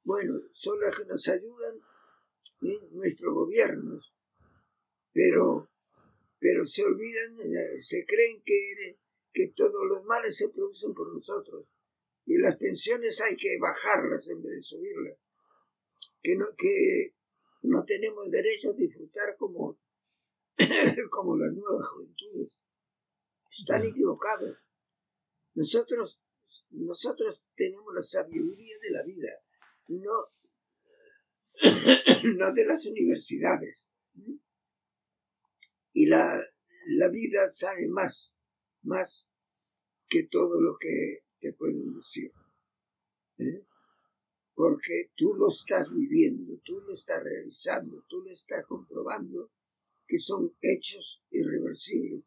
bueno, 0.04 0.40
son 0.52 0.80
las 0.80 0.96
que 0.96 1.06
nos 1.06 1.28
ayudan 1.28 1.76
¿eh? 2.62 2.80
nuestros 2.92 3.34
gobiernos, 3.34 4.14
pero, 5.12 5.70
pero 6.40 6.66
se 6.66 6.86
olvidan, 6.86 7.34
eh, 7.34 7.82
se 7.82 8.06
creen 8.06 8.42
que, 8.46 9.00
que 9.36 9.50
todos 9.50 9.86
los 9.86 10.06
males 10.06 10.38
se 10.38 10.50
producen 10.50 10.94
por 10.94 11.14
nosotros 11.14 11.68
y 12.26 12.38
las 12.38 12.56
pensiones 12.56 13.20
hay 13.22 13.36
que 13.36 13.60
bajarlas 13.60 14.30
en 14.30 14.42
vez 14.42 14.54
de 14.54 14.62
subirlas, 14.62 15.18
que 16.24 16.38
no, 16.38 16.46
que 16.58 17.14
no 17.64 17.84
tenemos 17.84 18.32
derecho 18.32 18.70
a 18.72 18.76
disfrutar 18.76 19.36
como, 19.38 19.78
como 21.12 21.38
las 21.38 21.54
nuevas 21.54 21.86
juventudes. 21.90 22.62
Están 23.52 23.84
equivocados. 23.84 24.66
Nosotros, 25.54 26.22
nosotros 26.70 27.44
tenemos 27.56 27.94
la 27.94 28.02
sabiduría 28.02 28.78
de 28.82 28.92
la 28.92 29.04
vida, 29.04 29.32
no, 29.90 30.32
no 32.38 32.54
de 32.54 32.66
las 32.66 32.86
universidades. 32.86 33.90
Y 35.92 36.08
la, 36.08 36.42
la 36.88 37.10
vida 37.10 37.50
sabe 37.50 37.88
más, 37.90 38.35
más 38.86 39.30
que 40.08 40.28
todo 40.28 40.62
lo 40.62 40.78
que 40.78 41.26
te 41.40 41.54
pueden 41.54 41.94
decir. 41.94 42.32
¿eh? 43.38 43.66
Porque 44.54 45.12
tú 45.16 45.36
lo 45.36 45.50
estás 45.50 45.94
viviendo, 45.94 46.60
tú 46.64 46.80
lo 46.80 46.94
estás 46.94 47.22
realizando, 47.24 48.06
tú 48.08 48.22
lo 48.22 48.32
estás 48.32 48.66
comprobando 48.66 49.52
que 50.08 50.20
son 50.20 50.56
hechos 50.62 51.24
irreversibles 51.32 52.24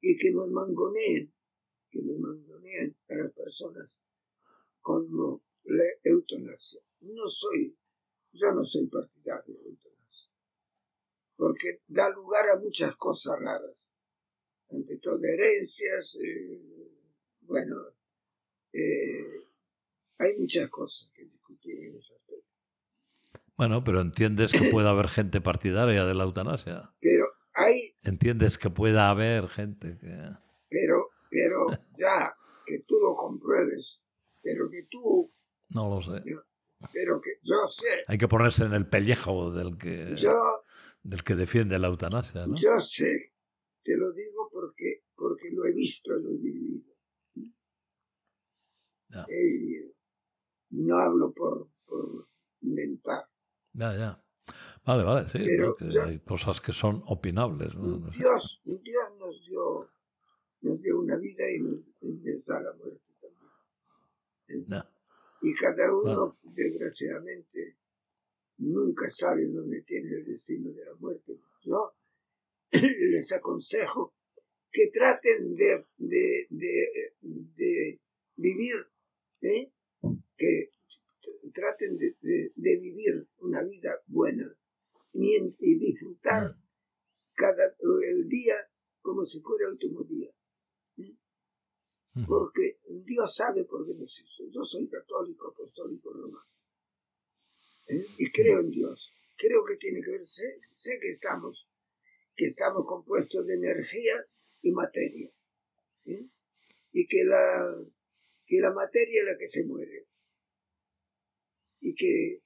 y 0.00 0.18
que 0.18 0.32
nos 0.32 0.50
mangonean, 0.50 1.32
que 1.90 2.02
nos 2.02 2.18
mangonean 2.18 2.96
a 3.08 3.14
las 3.14 3.32
personas 3.32 3.98
como 4.80 5.42
la 5.64 5.84
eutanasia. 6.02 6.82
No 7.00 7.28
soy, 7.28 7.76
yo 8.32 8.52
no 8.52 8.64
soy 8.64 8.86
partidario 8.88 9.54
de 9.54 9.62
la 9.62 9.68
eutanasia, 9.70 10.32
porque 11.36 11.80
da 11.86 12.10
lugar 12.10 12.50
a 12.50 12.60
muchas 12.60 12.96
cosas 12.96 13.38
raras, 13.40 13.83
ante 14.76 14.98
todo 14.98 15.18
herencias, 15.22 16.18
eh, 16.22 16.90
bueno, 17.42 17.76
eh, 18.72 19.46
hay 20.18 20.36
muchas 20.38 20.68
cosas 20.70 21.12
que 21.14 21.24
discutir 21.24 21.78
en 21.78 21.96
ese 21.96 22.14
aspecto. 22.14 22.44
Bueno, 23.56 23.84
pero 23.84 24.00
entiendes 24.00 24.52
que 24.52 24.68
puede 24.70 24.88
haber 24.88 25.08
gente 25.08 25.40
partidaria 25.40 26.04
de 26.04 26.14
la 26.14 26.24
eutanasia. 26.24 26.92
Pero 27.00 27.26
hay, 27.52 27.94
Entiendes 28.02 28.58
que 28.58 28.68
pueda 28.70 29.10
haber 29.10 29.48
gente 29.48 29.96
que... 29.98 30.08
pero, 30.68 31.10
pero 31.30 31.66
ya 31.96 32.34
que 32.66 32.80
tú 32.80 32.98
lo 32.98 33.14
compruebes, 33.14 34.04
pero 34.42 34.68
que 34.70 34.82
tú, 34.90 35.32
No 35.68 35.88
lo 35.88 36.02
sé. 36.02 36.22
pero 36.92 37.20
que 37.20 37.30
yo 37.42 37.66
sé, 37.68 38.04
Hay 38.08 38.18
que 38.18 38.26
ponerse 38.26 38.64
en 38.64 38.72
el 38.72 38.88
pellejo 38.88 39.52
del 39.52 39.78
que, 39.78 40.14
yo, 40.16 40.34
del 41.04 41.22
que 41.22 41.36
defiende 41.36 41.78
la 41.78 41.86
eutanasia, 41.88 42.46
¿no? 42.46 42.56
yo 42.56 42.80
sé, 42.80 43.33
te 43.84 43.96
lo 43.96 44.12
digo 44.12 44.48
porque, 44.50 45.04
porque 45.14 45.50
lo 45.52 45.64
he 45.66 45.72
visto 45.72 46.10
y 46.18 46.22
lo 46.22 46.30
he 46.30 46.36
vivido. 46.38 46.94
Ya. 49.08 49.26
He 49.28 49.42
vivido. 49.44 49.94
No 50.70 50.98
hablo 50.98 51.32
por, 51.32 51.68
por 51.86 52.28
inventar. 52.62 53.28
Ya, 53.74 53.96
ya. 53.96 54.24
Vale, 54.84 55.04
vale, 55.04 55.28
sí. 55.28 55.38
Pero 55.44 55.68
¿no? 55.68 55.76
que 55.76 55.90
ya- 55.90 56.04
hay 56.04 56.18
cosas 56.20 56.60
que 56.60 56.72
son 56.72 57.02
opinables. 57.06 57.72
Dios, 58.16 58.60
Dios 58.64 59.04
nos 59.18 59.40
dio, 59.46 59.90
nos 60.62 60.80
dio 60.82 61.00
una 61.00 61.16
vida 61.18 61.44
y 61.50 61.60
nos, 61.60 61.80
nos 62.02 62.44
da 62.46 62.60
la 62.60 62.72
muerte 62.74 63.02
también. 63.20 64.66
Ya. 64.68 64.90
Y 65.42 65.54
cada 65.54 65.94
uno, 65.94 66.38
desgraciadamente, 66.42 67.78
nunca 68.58 69.08
sabe 69.10 69.46
dónde 69.52 69.82
tiene 69.82 70.10
el 70.16 70.24
destino 70.24 70.72
de 70.72 70.84
la 70.84 70.94
muerte. 70.96 71.38
Yo 71.62 71.94
les 73.12 73.32
aconsejo 73.32 74.14
que 74.70 74.88
traten 74.92 75.54
de, 75.54 75.86
de, 75.96 76.46
de, 76.50 77.20
de 77.20 78.00
vivir, 78.36 78.74
¿eh? 79.42 79.70
que 80.36 80.70
traten 81.52 81.96
de, 81.96 82.16
de- 82.20 82.78
vivir 82.80 83.28
una 83.38 83.62
vida 83.62 84.02
buena 84.06 84.44
y 85.12 85.78
disfrutar 85.78 86.56
cada 87.34 87.76
el 88.10 88.28
día 88.28 88.56
como 89.00 89.24
si 89.24 89.40
fuera 89.40 89.66
el 89.66 89.72
último 89.74 90.02
día. 90.04 90.30
Ujú. 90.96 92.26
Porque 92.26 92.78
Dios 92.88 93.34
sabe 93.36 93.64
por 93.64 93.86
qué 93.86 93.94
nos 93.94 94.20
hizo. 94.20 94.44
Yo 94.48 94.64
soy 94.64 94.88
católico, 94.88 95.48
apostólico, 95.50 96.12
romano. 96.12 96.46
¿Eh? 97.86 98.06
Y 98.18 98.30
creo 98.32 98.60
en 98.60 98.70
Dios. 98.70 99.12
Creo 99.36 99.64
que 99.64 99.76
tiene 99.76 100.00
que 100.02 100.10
ver, 100.12 100.26
sé, 100.26 100.60
sé 100.74 100.98
que 101.00 101.10
estamos, 101.10 101.68
que 102.36 102.46
estamos 102.46 102.84
compuestos 102.86 103.46
de 103.46 103.54
energía 103.54 104.14
y 104.62 104.72
materia. 104.72 105.30
¿eh? 106.06 106.28
Y 106.92 107.06
que 107.06 107.24
la, 107.24 107.64
que 108.46 108.60
la 108.60 108.72
materia 108.72 109.20
es 109.22 109.26
la 109.26 109.38
que 109.38 109.48
se 109.48 109.64
muere. 109.66 110.06
Y 111.80 111.94
que, 111.94 112.42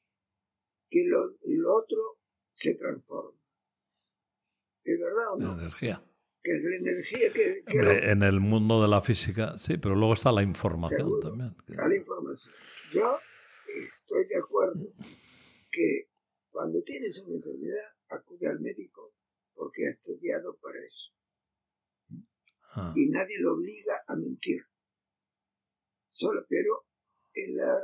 que 0.90 1.04
lo, 1.06 1.36
lo 1.44 1.74
otro 1.76 2.18
se 2.50 2.74
transforma. 2.74 3.38
¿Es 4.84 4.98
verdad 4.98 5.32
o 5.34 5.38
La 5.38 5.44
no? 5.46 5.60
energía. 5.60 6.04
Que 6.42 6.52
es 6.54 6.64
la 6.64 6.76
energía 6.76 7.32
que, 7.32 7.62
que 7.66 7.78
Hombre, 7.80 8.10
en 8.10 8.22
el 8.22 8.40
mundo 8.40 8.80
de 8.80 8.88
la 8.88 9.02
física, 9.02 9.58
sí, 9.58 9.76
pero 9.76 9.94
luego 9.96 10.14
está 10.14 10.32
la 10.32 10.42
información 10.42 10.98
Seguro. 11.00 11.28
también. 11.28 11.56
que- 11.66 11.74
da 11.74 11.88
la 11.88 11.96
información. 11.96 12.54
Yo 12.92 13.18
estoy 13.86 14.26
de 14.26 14.38
acuerdo 14.38 14.92
que 15.70 16.08
cuando 16.50 16.82
tienes 16.82 17.18
una 17.20 17.36
enfermedad, 17.36 17.96
acude 18.08 18.48
al 18.48 18.60
médico 18.60 19.12
porque 19.58 19.84
ha 19.84 19.88
estudiado 19.88 20.56
para 20.58 20.78
eso. 20.80 21.12
Ah, 22.74 22.92
Y 22.94 23.08
nadie 23.08 23.38
lo 23.40 23.54
obliga 23.54 24.04
a 24.06 24.14
mentir. 24.14 24.62
Solo, 26.08 26.46
pero 26.48 26.86
en, 27.34 27.56
la, 27.56 27.74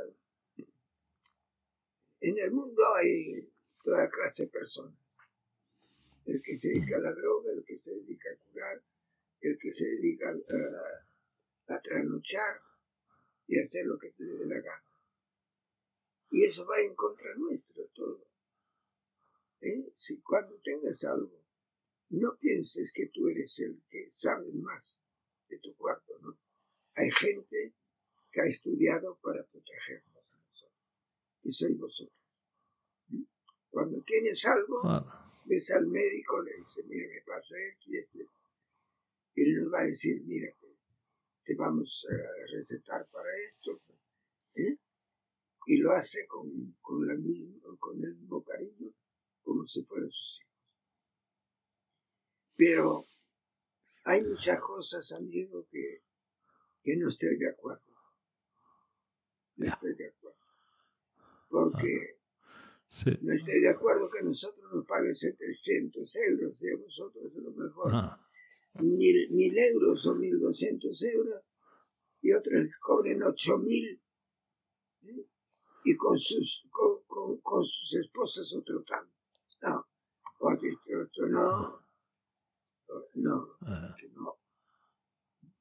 en 2.21 2.39
el 2.39 2.51
mundo 2.51 2.81
hay 2.95 3.53
toda 3.83 4.09
clase 4.09 4.43
de 4.45 4.49
personas. 4.49 4.97
El 6.25 6.41
que 6.41 6.55
se 6.55 6.69
dedica 6.69 6.95
a 6.95 7.01
la 7.01 7.13
droga, 7.13 7.51
el 7.51 7.63
que 7.65 7.77
se 7.77 7.93
dedica 7.93 8.29
a 8.31 8.37
curar, 8.49 8.81
el 9.41 9.57
que 9.59 9.71
se 9.71 9.85
dedica 9.85 10.29
a, 10.29 11.75
a 11.75 11.81
trasnochar 11.81 12.61
y 13.47 13.59
hacer 13.59 13.85
lo 13.85 13.99
que 13.99 14.13
le 14.17 14.33
dé 14.33 14.45
la 14.45 14.59
gana. 14.61 14.83
Y 16.31 16.45
eso 16.45 16.65
va 16.65 16.79
en 16.79 16.95
contra 16.95 17.35
nuestro 17.35 17.85
todo. 17.93 18.25
¿Eh? 19.61 19.91
Si 19.93 20.21
cuando 20.21 20.57
tengas 20.63 21.03
algo, 21.03 21.44
no 22.09 22.37
pienses 22.37 22.91
que 22.93 23.07
tú 23.07 23.27
eres 23.27 23.59
el 23.59 23.81
que 23.89 24.05
sabe 24.09 24.51
más 24.53 24.99
de 25.49 25.59
tu 25.59 25.75
cuerpo, 25.75 26.17
¿no? 26.21 26.33
Hay 26.95 27.11
gente 27.11 27.73
que 28.31 28.41
ha 28.41 28.45
estudiado 28.45 29.17
para 29.21 29.43
protegernos 29.43 30.31
a 30.31 30.37
nosotros, 30.37 30.79
y 31.43 31.51
sois 31.51 31.77
vosotros. 31.77 32.19
¿Mm? 33.09 33.23
Cuando 33.69 34.01
tienes 34.01 34.45
algo, 34.45 34.81
ves 35.45 35.71
al 35.71 35.87
médico, 35.87 36.41
le 36.41 36.55
dices, 36.57 36.85
mira, 36.85 37.07
me 37.07 37.21
pasa 37.21 37.55
esto 37.59 37.83
y 37.87 37.97
esto. 37.97 38.19
Y 39.35 39.43
él 39.43 39.55
nos 39.63 39.73
va 39.73 39.81
a 39.81 39.85
decir, 39.85 40.21
mira, 40.25 40.53
te 41.43 41.55
vamos 41.55 42.07
a 42.09 42.51
recetar 42.51 43.05
para 43.07 43.29
esto. 43.45 43.79
¿eh? 44.55 44.77
Y 45.67 45.77
lo 45.77 45.91
hace 45.91 46.25
con, 46.27 46.75
con, 46.81 47.07
la 47.07 47.15
misma, 47.15 47.77
con 47.79 48.03
el 48.03 48.15
mismo 48.15 48.43
cariño 48.43 48.93
como 49.43 49.65
si 49.65 49.83
fueran 49.83 50.09
sus 50.09 50.41
hijos. 50.41 50.54
Pero 52.55 53.07
hay 54.05 54.23
muchas 54.23 54.59
cosas, 54.61 55.11
amigo, 55.11 55.67
que, 55.69 56.03
que 56.83 56.95
no 56.95 57.09
estoy 57.09 57.37
de 57.37 57.49
acuerdo. 57.49 57.83
No 59.57 59.67
estoy 59.67 59.95
de 59.95 60.07
acuerdo. 60.07 60.39
Porque 61.49 62.19
no 63.21 63.33
estoy 63.33 63.59
de 63.61 63.69
acuerdo 63.69 64.09
que 64.09 64.23
nosotros 64.23 64.71
nos 64.73 64.85
paguen 64.85 65.13
700 65.13 66.15
euros 66.29 66.63
y 66.63 66.69
a 66.69 66.77
vosotros 66.77 67.25
es 67.25 67.43
lo 67.43 67.51
mejor. 67.51 67.91
Ah. 67.93 68.21
Mil, 68.75 69.29
mil, 69.31 69.57
euros 69.57 70.05
o 70.05 70.15
1200 70.15 71.03
euros 71.03 71.45
y 72.21 72.33
otros 72.33 72.65
cobren 72.79 73.23
8000 73.23 74.01
¿eh? 75.03 75.27
y 75.85 75.95
con 75.95 76.17
sus, 76.17 76.67
con, 76.69 77.39
con, 77.39 77.63
sus 77.63 77.93
esposas 77.95 78.53
otro 78.55 78.83
tanto. 78.83 79.13
No, 79.61 79.85
esto 80.51 81.25
no, 81.27 81.84
no, 83.15 83.57
no, 83.61 84.39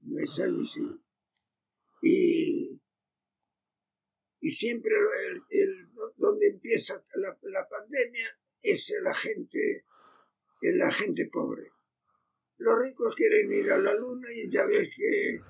no 0.01 0.19
es 0.21 0.41
así. 0.41 1.01
Y, 2.03 2.81
y 4.41 4.51
siempre 4.51 4.93
el, 5.27 5.43
el, 5.49 5.89
donde 6.17 6.49
empieza 6.49 7.03
la, 7.15 7.39
la, 7.43 7.69
pandemia 7.69 8.39
es 8.63 8.93
la 9.03 9.15
gente, 9.15 9.87
la 10.61 10.91
gente 10.91 11.29
pobre. 11.33 11.73
Los 12.59 12.79
ricos 12.83 13.15
quieren 13.17 13.51
ir 13.53 13.73
a 13.73 13.79
la 13.79 13.95
luna 13.95 14.29
y 14.33 14.51
ya 14.51 14.67
ves 14.67 14.91
que, 14.95 15.41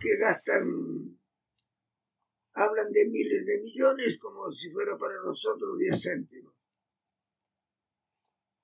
que 0.00 0.16
gastan, 0.18 1.18
hablan 2.54 2.92
de 2.92 3.08
miles 3.08 3.44
de 3.44 3.60
millones 3.60 4.18
como 4.18 4.50
si 4.50 4.70
fuera 4.70 4.96
para 4.96 5.20
nosotros 5.22 5.78
10 5.78 6.02
céntimos. 6.02 6.54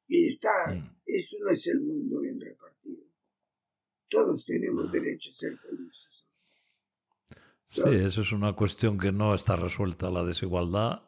Y 0.06 0.28
está, 0.28 0.93
eso 1.06 1.36
no 1.42 1.50
es 1.50 1.66
el 1.66 1.80
mundo 1.80 2.20
bien 2.20 2.40
repartido. 2.40 3.04
Todos 4.08 4.44
tenemos 4.44 4.90
derecho 4.92 5.30
a 5.30 5.34
ser 5.34 5.58
felices. 5.58 6.28
Sí, 7.68 7.82
eso 7.92 8.22
es 8.22 8.30
una 8.32 8.52
cuestión 8.54 8.98
que 8.98 9.10
no 9.10 9.34
está 9.34 9.56
resuelta, 9.56 10.10
la 10.10 10.22
desigualdad. 10.22 11.02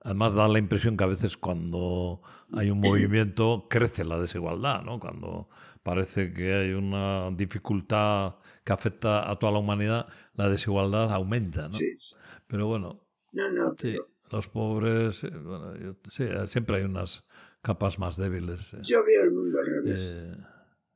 Además 0.00 0.34
da 0.34 0.48
la 0.48 0.58
impresión 0.58 0.96
que 0.96 1.04
a 1.04 1.08
veces 1.08 1.36
cuando 1.36 2.20
hay 2.52 2.70
un 2.70 2.80
movimiento 2.80 3.66
crece 3.70 4.04
la 4.04 4.18
desigualdad, 4.18 4.82
¿no? 4.82 4.98
Cuando 4.98 5.48
parece 5.82 6.32
que 6.32 6.52
hay 6.54 6.72
una 6.72 7.30
dificultad 7.30 8.36
que 8.64 8.72
afecta 8.72 9.30
a 9.30 9.38
toda 9.38 9.52
la 9.52 9.58
humanidad, 9.58 10.08
la 10.34 10.48
desigualdad 10.48 11.12
aumenta, 11.12 11.62
¿no? 11.62 11.72
Sí, 11.72 11.96
sí. 11.96 12.16
Pero 12.48 12.66
bueno, 12.66 13.06
no, 13.32 13.52
no, 13.52 13.74
sí, 13.78 13.96
los 14.30 14.48
pobres, 14.48 15.22
eh, 15.24 15.30
bueno, 15.30 15.74
sí, 16.10 16.24
siempre 16.48 16.78
hay 16.78 16.84
unas 16.84 17.25
capas 17.62 17.98
más 17.98 18.16
débiles. 18.16 18.72
Eh. 18.74 18.78
Yo 18.82 19.04
veo 19.04 19.24
el 19.24 19.32
mundo 19.32 19.58
al 19.58 19.66
revés. 19.66 20.16
Eh... 20.16 20.36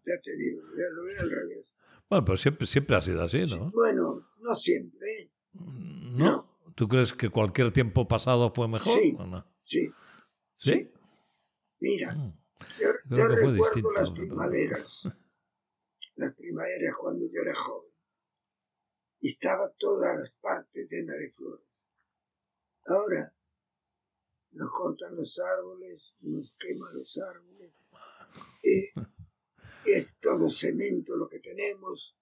Ya 0.05 0.21
te 0.23 0.37
digo, 0.37 0.63
lo 0.63 1.05
veo 1.05 1.21
al 1.21 1.31
revés. 1.31 1.67
Bueno, 2.09 2.25
pero 2.25 2.37
siempre, 2.39 2.67
siempre 2.67 2.97
ha 2.97 3.01
sido 3.01 3.23
así, 3.23 3.39
¿no? 3.57 3.71
bueno, 3.71 4.29
no 4.41 4.55
siempre. 4.55 5.31
¿No? 5.53 6.59
¿Tú 6.75 6.89
crees 6.89 7.13
que 7.13 7.29
cualquier 7.29 7.73
tiempo 7.73 8.09
pasado 8.09 8.53
fue 8.53 8.67
mejor? 8.67 8.99
Sí, 8.99 9.15
¿o 9.19 9.27
no? 9.27 9.47
sí, 9.63 9.89
sí. 10.55 10.73
sí. 10.73 10.93
Mira, 11.79 12.15
mm. 12.15 12.39
yo, 12.81 13.17
yo 13.17 13.29
recuerdo 13.29 13.93
las 13.93 14.11
primaveras. 14.11 15.09
Las 16.17 16.35
primaveras 16.35 16.95
cuando 16.99 17.27
yo 17.27 17.43
era 17.43 17.55
joven. 17.55 17.93
Y 19.21 19.29
estaba 19.29 19.71
todas 19.79 20.33
partes 20.41 20.91
llenas 20.91 21.17
de 21.17 21.31
flores. 21.31 21.67
Ahora 22.87 23.35
nos 24.53 24.71
cortan 24.71 25.15
los 25.17 25.39
árboles, 25.39 26.17
nos 26.21 26.55
queman 26.55 26.95
los 26.95 27.19
árboles. 27.19 27.81
Eh, 28.63 28.93
es 29.85 30.19
todo 30.19 30.49
cemento 30.49 31.17
lo 31.17 31.29
que 31.29 31.41
tenemos, 31.41 32.17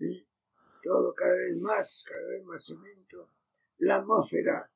¿eh? 0.00 0.26
todo 0.82 1.14
cada 1.14 1.34
vez 1.34 1.56
más, 1.56 2.04
cada 2.06 2.26
vez 2.28 2.44
más 2.44 2.64
cemento. 2.64 3.30
La 3.78 3.96
atmósfera, 3.96 4.70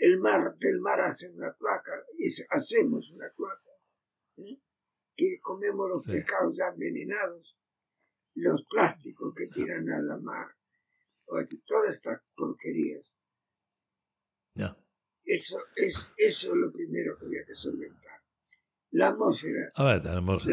el, 0.00 0.18
mar, 0.20 0.56
del 0.58 0.80
mar 0.80 1.00
hace 1.00 1.30
una 1.30 1.52
placa, 1.52 1.92
y 2.18 2.28
hacemos 2.50 3.10
una 3.10 3.28
placa, 3.30 3.70
¿eh? 4.38 4.60
que 5.16 5.40
comemos 5.40 5.88
los 5.88 6.04
pescados 6.04 6.56
ya 6.56 6.68
envenenados, 6.68 7.56
los 8.34 8.64
plásticos 8.68 9.34
que 9.34 9.48
tiran 9.48 9.88
a 9.90 10.00
la 10.00 10.18
mar, 10.18 10.56
todas 11.66 11.94
estas 11.94 12.20
porquerías. 12.34 13.18
Eso 15.24 15.58
es, 15.76 16.12
eso 16.16 16.48
es 16.50 16.56
lo 16.56 16.72
primero 16.72 17.16
que 17.18 17.26
había 17.26 17.44
que 17.46 17.54
solventar. 17.54 18.20
La 18.90 19.08
atmósfera. 19.08 19.68
A 19.74 19.84
ver, 19.84 20.02
tenemos, 20.02 20.46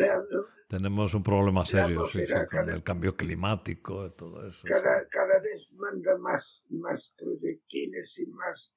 tenemos 0.70 1.14
un 1.14 1.24
problema 1.24 1.66
serio 1.66 2.08
con 2.50 2.70
el 2.70 2.84
cambio 2.84 3.16
climático 3.18 4.06
y 4.06 4.16
todo 4.16 4.48
eso. 4.48 4.62
Cada, 4.64 5.08
cada 5.10 5.42
vez 5.42 5.74
manda 5.74 6.18
más, 6.20 6.66
más 6.70 7.14
proyectiles 7.18 8.20
y 8.20 8.28
más, 8.28 8.76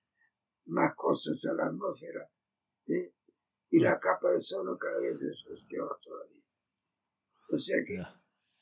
más 0.67 0.95
cosas 0.97 1.47
a 1.47 1.55
la 1.55 1.67
atmósfera. 1.67 2.29
¿eh? 2.87 3.15
Y 3.71 3.79
la 3.81 4.01
capa 4.01 4.31
de 4.31 4.37
ozono 4.39 4.77
cada 4.79 4.99
vez 5.01 5.23
es, 5.23 5.65
peor 5.69 5.99
todavía. 6.03 6.43
O 7.51 7.57
sea 7.57 7.85
que, 7.87 8.03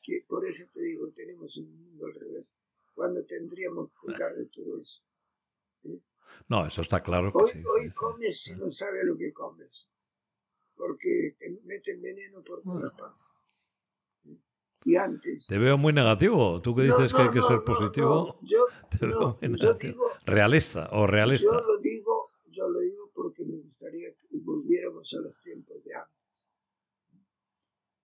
que, 0.02 0.24
por 0.28 0.44
eso 0.44 0.64
te 0.74 0.82
digo, 0.82 1.10
tenemos 1.12 1.56
un 1.56 1.72
mundo 1.78 2.06
al 2.06 2.14
revés. 2.14 2.54
Cuando 2.94 3.24
tendríamos 3.24 3.88
que 3.88 3.96
cuidar 4.00 4.34
de 4.34 4.46
todo 4.46 4.80
eso. 4.80 5.04
¿eh? 5.84 6.00
No, 6.48 6.66
eso 6.66 6.82
está 6.82 7.02
claro. 7.02 7.30
hoy, 7.34 7.50
hoy 7.50 7.90
comes 7.92 8.48
y 8.48 8.56
no 8.56 8.68
sabes 8.68 9.04
lo 9.04 9.16
que 9.16 9.32
comes, 9.32 9.90
porque 10.74 11.36
te 11.38 11.50
meten 11.64 12.02
veneno 12.02 12.42
por 12.42 12.62
todas 12.62 12.92
partes. 12.92 13.30
Y 14.84 14.96
antes. 14.96 15.46
Te 15.46 15.58
veo 15.58 15.76
muy 15.76 15.92
negativo. 15.92 16.60
Tú 16.62 16.74
que 16.74 16.82
dices 16.82 17.12
que 17.12 17.22
hay 17.22 17.30
que 17.30 17.42
ser 17.42 17.58
positivo. 17.64 18.38
yo, 18.42 18.66
te 18.90 19.06
veo 19.06 19.38
muy 19.40 19.50
negativo. 19.50 20.10
realista 20.24 20.88
o 20.92 21.06
realista. 21.06 21.52
Yo 21.52 21.60
lo 21.60 21.78
digo, 21.78 22.32
yo 22.46 22.68
lo 22.68 22.80
digo 22.80 23.10
porque 23.14 23.44
me 23.44 23.60
gustaría 23.60 24.08
que 24.14 24.26
volviéramos 24.32 25.12
a 25.14 25.20
los 25.20 25.40
tiempos 25.42 25.84
de 25.84 25.94
antes. 25.94 26.50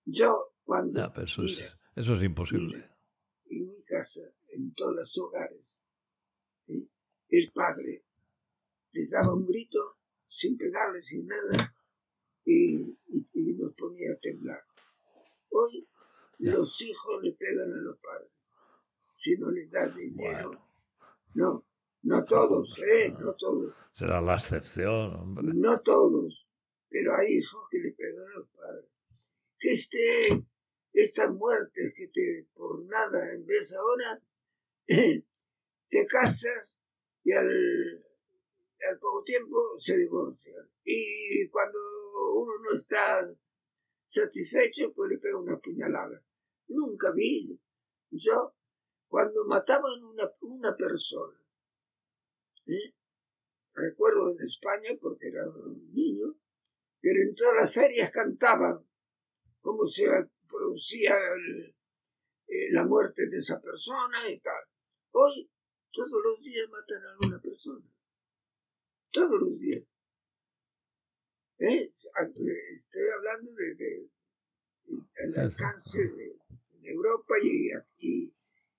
Yo 0.05 0.53
cuando 0.63 1.13
eso, 1.15 1.41
es, 1.43 1.77
eso 1.95 2.13
es 2.13 2.23
imposible. 2.23 2.77
en 3.49 3.67
mi 3.67 3.81
casa, 3.83 4.21
en 4.49 4.73
todos 4.73 4.95
los 4.95 5.17
hogares, 5.17 5.81
el 6.67 7.51
padre 7.53 8.06
les 8.97 9.11
daba 9.11 9.33
un 9.33 9.45
grito 9.45 9.99
sin 10.25 10.57
pegarle, 10.57 10.99
sin 10.99 11.27
nada, 11.27 11.75
y, 12.43 12.97
y, 13.09 13.53
nos 13.53 13.73
ponía 13.75 14.11
a 14.11 14.19
temblar. 14.19 14.63
Hoy 15.49 15.87
los 16.39 16.81
hijos 16.81 17.21
le 17.21 17.33
pegan 17.33 17.71
a 17.71 17.77
los 17.77 17.97
padres. 17.99 18.31
Si 19.13 19.37
no 19.37 19.51
les 19.51 19.69
da 19.69 19.87
dinero, 19.89 20.51
no, 21.35 21.65
no 22.03 22.25
todos, 22.25 22.79
¿eh? 22.79 23.13
No 23.19 23.35
todos. 23.35 23.73
Será 23.91 24.19
la 24.21 24.35
excepción, 24.35 25.15
hombre. 25.15 25.53
No 25.53 25.79
todos, 25.81 26.47
pero 26.89 27.15
hay 27.17 27.37
hijos 27.37 27.67
que 27.69 27.79
le 27.79 27.91
pegan 27.91 28.31
a 28.31 28.39
los 28.39 28.49
padres. 28.49 28.89
Que 29.59 29.73
este, 29.73 30.47
estas 30.93 31.31
muertes 31.33 31.93
que 31.95 32.07
te 32.07 32.47
por 32.55 32.83
nada 32.85 33.33
en 33.33 33.45
vez 33.45 33.75
ahora, 33.75 34.21
te 35.89 36.07
casas 36.07 36.81
y 37.23 37.33
al 37.33 38.06
al 38.89 38.99
poco 38.99 39.23
tiempo 39.23 39.57
se 39.77 39.97
divorcian. 39.97 40.69
Y 40.83 41.47
cuando 41.49 41.79
uno 42.35 42.51
no 42.63 42.77
está 42.77 43.21
satisfecho, 44.05 44.93
pues 44.93 45.09
le 45.11 45.17
pega 45.17 45.39
una 45.39 45.59
puñalada. 45.59 46.23
Nunca 46.67 47.11
vi. 47.11 47.59
Yo, 48.09 48.55
cuando 49.07 49.45
mataban 49.45 50.03
una, 50.03 50.31
una 50.41 50.75
persona, 50.75 51.37
¿eh? 52.67 52.93
recuerdo 53.73 54.31
en 54.31 54.43
España, 54.43 54.89
porque 55.01 55.27
era 55.27 55.47
un 55.47 55.93
niño, 55.93 56.35
pero 56.99 57.21
en 57.21 57.35
todas 57.35 57.55
las 57.55 57.73
ferias 57.73 58.11
cantaban 58.11 58.87
como 59.61 59.85
se 59.85 60.07
producía 60.47 61.13
eh, 62.47 62.71
la 62.71 62.85
muerte 62.85 63.27
de 63.27 63.37
esa 63.37 63.59
persona 63.59 64.17
y 64.29 64.39
tal. 64.39 64.63
Hoy, 65.11 65.49
todos 65.91 66.21
los 66.23 66.41
días 66.41 66.67
matan 66.69 67.03
a 67.03 67.27
una 67.27 67.41
persona. 67.41 67.85
Todos 69.17 69.41
los 69.41 69.59
días. 69.59 69.81
¿Eh? 71.57 71.91
Estoy 71.91 73.01
hablando 73.17 73.51
de, 73.51 74.09
el 75.15 75.39
alcance 75.39 75.99
de, 75.99 76.37
Europa 76.83 77.33
y 77.43 77.71
aquí 77.73 78.33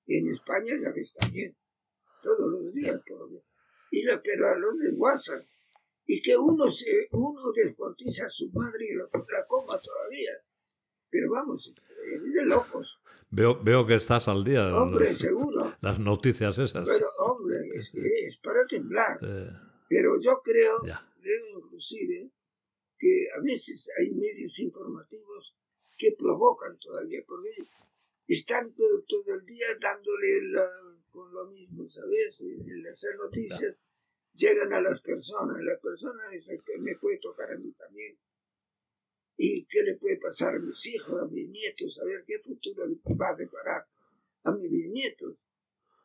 en 0.06 0.28
España 0.28 0.72
ya 0.80 0.94
que 0.94 1.00
está 1.00 1.28
bien. 1.28 1.56
Todos 2.22 2.50
los 2.50 2.72
días, 2.72 3.00
Y 3.90 4.04
la, 4.04 4.22
pero 4.22 4.46
a 4.46 4.56
los 4.56 4.78
de 4.78 4.92
WhatsApp. 4.92 5.44
Y 6.06 6.22
que 6.22 6.36
uno, 6.36 6.70
se, 6.70 7.08
uno 7.10 7.52
descuartiza 7.52 8.26
a 8.26 8.30
su 8.30 8.48
madre 8.52 8.86
y 8.88 8.94
la, 8.94 9.04
la 9.12 9.46
coma 9.46 9.78
todavía. 9.80 10.32
Pero 11.10 11.32
vamos, 11.32 11.74
de 11.74 12.46
locos. 12.46 13.02
Veo, 13.30 13.60
veo 13.62 13.86
que 13.86 13.96
estás 13.96 14.28
al 14.28 14.44
día 14.44 14.66
de 14.66 14.72
hombre, 14.72 15.12
seguro. 15.14 15.74
las 15.80 15.98
noticias 15.98 16.56
esas. 16.58 16.88
Pero, 16.88 17.10
hombre, 17.18 17.56
es, 17.74 17.92
es 17.94 18.38
para 18.38 18.66
temblar. 18.68 19.18
Eh. 19.20 19.77
Pero 19.88 20.20
yo 20.20 20.40
creo, 20.42 20.76
creo 20.80 21.44
inclusive 21.56 22.30
que 22.98 23.26
a 23.36 23.40
veces 23.40 23.90
hay 23.98 24.10
medios 24.10 24.58
informativos 24.58 25.56
que 25.96 26.14
provocan 26.18 26.78
todavía, 26.78 27.24
porque 27.26 27.68
están 28.26 28.72
todo, 28.74 29.02
todo 29.08 29.34
el 29.34 29.44
día 29.46 29.66
dándole 29.80 30.40
con 31.10 31.32
lo 31.32 31.46
mismo, 31.46 31.88
¿sabes? 31.88 32.40
En 32.42 32.86
hacer 32.86 33.16
noticias 33.16 33.76
llegan 34.34 34.72
a 34.72 34.80
las 34.80 35.00
personas, 35.00 35.56
las 35.62 35.80
personas 35.80 36.30
dicen 36.30 36.62
que 36.64 36.78
me 36.78 36.96
puede 36.96 37.18
tocar 37.18 37.50
a 37.52 37.58
mí 37.58 37.72
también. 37.72 38.16
¿Y 39.36 39.64
qué 39.66 39.82
le 39.82 39.96
puede 39.96 40.18
pasar 40.18 40.56
a 40.56 40.58
mis 40.58 40.86
hijos, 40.86 41.20
a 41.20 41.26
mis 41.26 41.48
nietos? 41.48 42.00
A 42.00 42.04
ver 42.04 42.24
qué 42.26 42.38
futuro 42.40 42.84
va 43.20 43.30
a 43.30 43.36
deparar 43.36 43.86
a 44.44 44.52
mis 44.52 44.70
nietos 44.90 45.36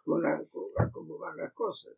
con, 0.03 0.21
la, 0.21 0.43
cómo 0.91 1.17
van 1.17 1.37
las 1.37 1.53
cosas. 1.53 1.95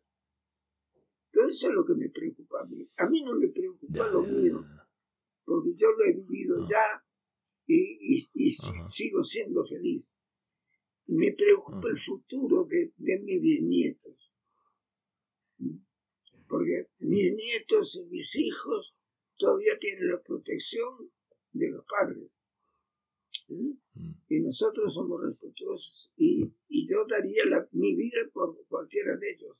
Todo 1.36 1.48
eso 1.48 1.68
es 1.68 1.74
lo 1.74 1.84
que 1.84 1.94
me 1.94 2.08
preocupa 2.08 2.62
a 2.62 2.64
mí. 2.64 2.90
A 2.96 3.10
mí 3.10 3.22
no 3.22 3.34
me 3.36 3.48
preocupa 3.48 4.08
lo 4.08 4.22
mío, 4.22 4.64
porque 5.44 5.74
yo 5.76 5.88
lo 5.92 6.04
he 6.06 6.14
vivido 6.14 6.56
ya 6.66 7.04
y, 7.66 7.98
y, 8.32 8.48
sigo 8.48 9.22
siendo 9.22 9.62
feliz. 9.66 10.10
Me 11.08 11.34
preocupa 11.34 11.88
el 11.90 11.98
futuro 11.98 12.64
de, 12.64 12.90
de 12.96 13.20
mis 13.20 13.42
bisnietos. 13.42 14.32
Porque 16.48 16.88
mis 17.00 17.34
nietos 17.34 17.96
y 17.96 18.06
mis 18.06 18.34
hijos 18.36 18.96
todavía 19.36 19.76
tienen 19.78 20.08
la 20.08 20.22
protección 20.22 21.12
de 21.52 21.68
los 21.68 21.84
padres. 21.84 22.30
Mm. 23.48 23.72
Y 24.30 24.40
nosotros 24.40 24.94
somos 24.94 25.20
respetuosos 25.22 26.14
y, 26.16 26.50
y 26.70 26.88
yo 26.88 27.04
daría 27.06 27.44
la, 27.44 27.68
mi 27.72 27.94
vida 27.94 28.26
por 28.32 28.56
cualquiera 28.68 29.18
de 29.18 29.32
ellos. 29.32 29.58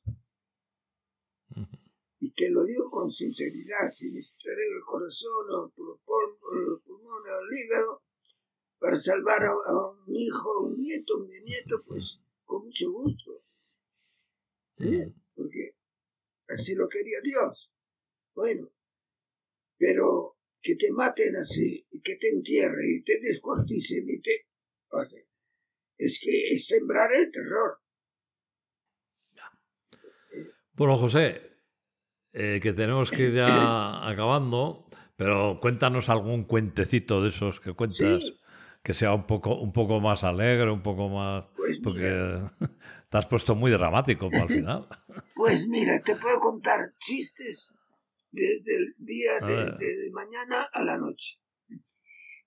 Y 2.18 2.32
te 2.32 2.50
lo 2.50 2.64
digo 2.64 2.90
con 2.90 3.10
sinceridad, 3.10 3.88
si 3.88 4.10
necesitaré 4.10 4.66
el 4.66 4.82
corazón 4.84 5.46
o 5.50 5.72
los 5.76 6.02
pulmones 6.02 7.32
o 7.32 7.44
el 7.44 7.58
hígado 7.58 8.02
para 8.78 8.96
salvar 8.96 9.44
a, 9.44 9.54
un 10.06 10.16
hijo, 10.16 10.64
un 10.64 10.80
nieto, 10.80 11.18
un 11.18 11.28
nieto, 11.28 11.82
pues 11.86 12.22
con 12.44 12.64
mucho 12.64 12.90
gusto. 12.92 13.42
¿Eh? 14.78 15.12
Porque 15.34 15.76
así 16.48 16.74
lo 16.74 16.88
quería 16.88 17.20
Dios. 17.22 17.72
Bueno, 18.34 18.70
pero 19.78 20.36
que 20.60 20.74
te 20.74 20.90
maten 20.92 21.36
así, 21.36 21.86
y 21.90 22.00
que 22.00 22.16
te 22.16 22.28
entierren, 22.28 22.88
y 22.88 23.02
te 23.02 23.20
descuarticen, 23.20 24.04
y 24.08 24.20
te... 24.20 24.46
es 25.98 26.20
que 26.20 26.48
es 26.48 26.66
sembrar 26.66 27.12
el 27.14 27.30
terror. 27.30 27.78
Bueno, 30.76 30.98
José, 30.98 31.40
eh, 32.32 32.60
que 32.62 32.74
tenemos 32.74 33.10
que 33.10 33.24
ir 33.24 33.34
ya 33.34 33.46
acabando, 34.08 34.86
pero 35.16 35.58
cuéntanos 35.60 36.10
algún 36.10 36.44
cuentecito 36.44 37.22
de 37.22 37.30
esos 37.30 37.60
que 37.60 37.72
cuentas. 37.72 38.20
Que 38.82 38.94
sea 38.94 39.14
un 39.14 39.26
poco, 39.26 39.58
un 39.58 39.72
poco 39.72 40.00
más 40.00 40.22
alegre, 40.22 40.70
un 40.70 40.82
poco 40.82 41.08
más. 41.08 41.46
Pues 41.56 41.80
porque 41.80 42.06
te 43.10 43.18
has 43.18 43.26
puesto 43.26 43.56
muy 43.56 43.72
dramático 43.72 44.28
al 44.32 44.48
final. 44.48 44.86
Pues 45.34 45.66
mira, 45.66 46.00
te 46.02 46.14
puedo 46.14 46.38
contar 46.38 46.78
chistes 46.98 47.74
desde 48.30 48.76
el 48.76 48.94
día 48.98 49.40
de, 49.40 50.10
mañana 50.12 50.68
a 50.72 50.84
la 50.84 50.98
noche. 50.98 51.40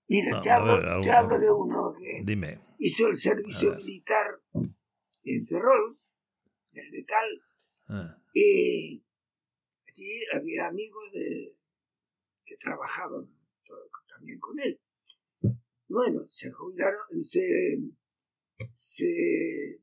Mira, 0.07 0.39
te, 0.39 0.49
hablo, 0.49 1.01
te, 1.01 1.11
hablo, 1.11 1.38
de 1.39 1.51
uno 1.51 1.93
que 1.99 2.59
hizo 2.80 3.07
el 3.07 3.15
servicio 3.15 3.75
militar 3.75 4.39
en 5.23 5.45
Ferrol, 5.45 5.99
el 6.71 6.91
de 6.91 7.03
tal, 7.03 7.27
ah. 7.90 8.22
y 8.34 9.04
allí 9.88 10.22
había 10.34 10.68
amigos 10.68 11.12
de, 11.14 11.58
que 12.46 12.58
trabajaban 12.58 13.30
también 14.08 14.40
con 14.40 14.60
él. 14.60 14.80
Bueno, 15.88 16.22
se 16.28 16.52
jubilaron, 16.52 17.22
se, 17.22 17.80
se 18.74 19.82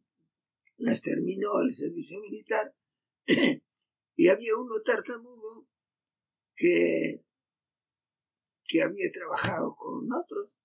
las 0.77 1.03
terminó 1.03 1.61
el 1.63 1.73
servicio 1.73 2.21
militar 2.21 2.75
y 4.17 4.29
había 4.29 4.57
uno 4.57 4.83
tartamudo 4.85 5.67
que, 6.55 7.25
que 8.65 8.83
había 8.83 9.11
trabajado 9.13 9.75
con 9.77 10.13
otros 10.13 10.57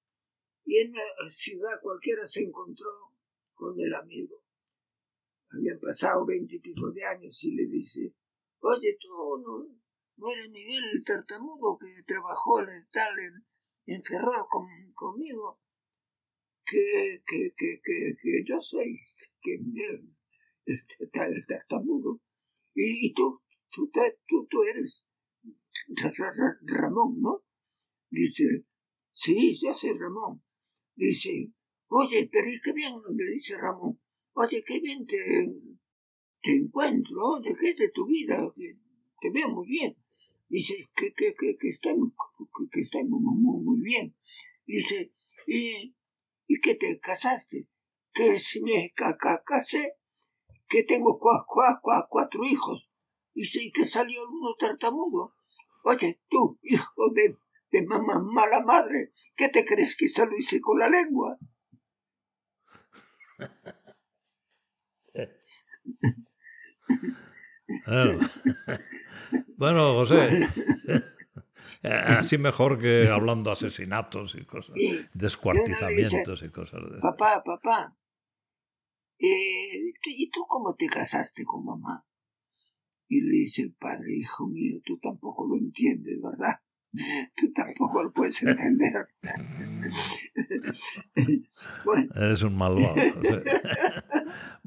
y 0.66 0.78
en 0.78 0.92
una 0.92 1.30
ciudad 1.30 1.82
cualquiera 1.82 2.26
se 2.28 2.44
encontró 2.44 2.90
con 3.54 3.80
el 3.80 3.94
amigo. 3.94 4.41
Habían 5.54 5.80
pasado 5.80 6.26
veintipico 6.26 6.92
de 6.92 7.06
años 7.06 7.44
y 7.44 7.56
le 7.56 7.68
dice, 7.68 8.14
oye, 8.60 8.98
tú 9.00 9.10
no, 9.10 9.82
no 10.18 10.32
eres 10.32 10.50
Miguel 10.50 10.84
el 10.94 11.04
tartamudo 11.04 11.78
que 11.80 11.88
trabajó 12.06 12.60
tal 12.92 13.20
en, 13.20 13.46
en 13.88 14.04
Ferrol 14.04 14.46
conmigo, 14.94 15.60
que, 16.66 17.24
que, 17.26 17.54
que, 17.58 17.82
que, 17.84 18.44
yo 18.46 18.62
soy 18.62 19.00
que 19.42 19.58
Miguel 19.60 20.16
el, 20.66 21.46
tartamudo, 21.48 22.22
y, 22.74 23.14
tú, 23.14 23.42
tú, 23.70 23.92
tú, 24.28 24.48
tú 24.50 24.64
eres 24.64 25.06
Ramón, 26.62 27.22
¿no? 27.22 27.44
Dice, 28.10 28.66
sí, 29.12 29.58
yo 29.62 29.74
soy 29.74 29.98
Ramón. 29.98 30.44
Dice, 30.96 31.54
oye, 31.88 32.30
pero 32.32 32.48
que 32.64 32.74
bien, 32.74 32.96
le 33.16 33.32
dice 33.32 33.58
Ramón, 33.58 34.01
oye, 34.34 34.64
qué 34.66 34.80
bien 34.80 35.06
te, 35.06 35.18
te 36.42 36.56
encuentro, 36.56 37.18
oye, 37.36 37.54
¿qué 37.60 37.70
es 37.70 37.78
de 37.78 37.90
tu 37.90 38.06
vida? 38.06 38.38
Que 38.56 38.78
te 39.22 39.30
veo 39.32 39.50
muy 39.50 39.68
bien. 39.68 39.98
Dice, 40.50 40.90
que, 40.96 41.14
que, 41.14 41.34
que, 41.38 41.58
que 41.58 41.70
estoy, 41.70 41.96
que, 42.72 42.82
estoy 42.82 43.04
muy, 43.06 43.22
muy, 43.22 43.64
muy, 43.64 43.82
bien. 43.82 44.16
Dice, 44.66 45.14
¿y, 45.48 45.96
¿y 46.48 46.60
qué 46.60 46.76
te 46.76 47.00
casaste? 47.00 47.68
Que 48.14 48.38
si 48.40 48.62
me 48.62 48.92
casé, 49.46 49.96
que 50.68 50.84
tengo 50.84 51.18
cuatro 52.10 52.44
hijos. 52.44 52.92
Dice, 53.34 53.64
¿y 53.64 53.72
que 53.72 53.86
salió 53.86 54.20
uno 54.30 54.56
tartamudo? 54.60 55.36
Oye, 55.84 56.22
tú, 56.30 56.60
hijo 56.64 57.10
de, 57.14 57.38
de 57.72 57.86
mamá 57.86 58.22
mala 58.22 58.62
madre, 58.62 59.12
¿qué 59.36 59.50
te 59.50 59.64
crees 59.64 59.96
que 59.96 60.08
se 60.08 60.26
lo 60.26 60.36
hice 60.38 60.60
con 60.60 60.80
la 60.80 60.90
lengua? 60.90 61.38
Bueno, 69.58 69.94
José, 69.94 70.48
así 71.84 72.38
mejor 72.38 72.80
que 72.80 73.08
hablando 73.08 73.52
asesinatos 73.52 74.36
y 74.36 74.46
cosas, 74.46 74.76
descuartizamientos 75.14 76.44
y 76.44 76.50
cosas 76.50 76.82
de 76.92 77.00
Papá, 77.00 77.42
papá, 77.46 77.98
eh, 79.20 79.94
¿y 80.06 80.30
tú 80.32 80.46
cómo 80.48 80.76
te 80.76 80.88
casaste 80.88 81.44
con 81.46 81.64
mamá? 81.64 82.06
Y 83.08 83.22
le 83.22 83.32
dice 83.40 83.62
el 83.64 83.74
padre, 83.74 84.16
hijo 84.16 84.48
mío, 84.48 84.80
tú 84.84 84.98
tampoco 84.98 85.48
lo 85.48 85.58
entiendes, 85.58 86.20
¿verdad? 86.22 86.62
Tú 87.38 87.52
tampoco 87.54 88.04
lo 88.04 88.12
puedes 88.12 88.44
entender. 88.44 89.08
bueno. 91.86 92.10
Eres 92.16 92.42
un 92.42 92.58
malvado. 92.58 92.96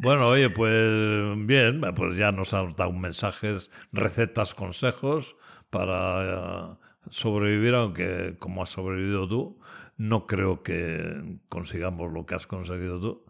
Bueno, 0.04 0.28
oye, 0.28 0.50
pues 0.50 1.46
bien, 1.46 1.80
pues 1.96 2.16
ya 2.16 2.30
nos 2.30 2.54
han 2.54 2.76
dado 2.76 2.92
mensajes, 2.92 3.70
recetas, 3.92 4.54
consejos 4.54 5.36
para 5.70 6.74
eh, 6.74 6.76
sobrevivir, 7.10 7.74
aunque 7.74 8.36
como 8.38 8.62
has 8.62 8.70
sobrevivido 8.70 9.26
tú, 9.28 9.58
no 9.96 10.26
creo 10.26 10.62
que 10.62 11.38
consigamos 11.48 12.12
lo 12.12 12.26
que 12.26 12.34
has 12.34 12.46
conseguido 12.46 13.00
tú. 13.00 13.24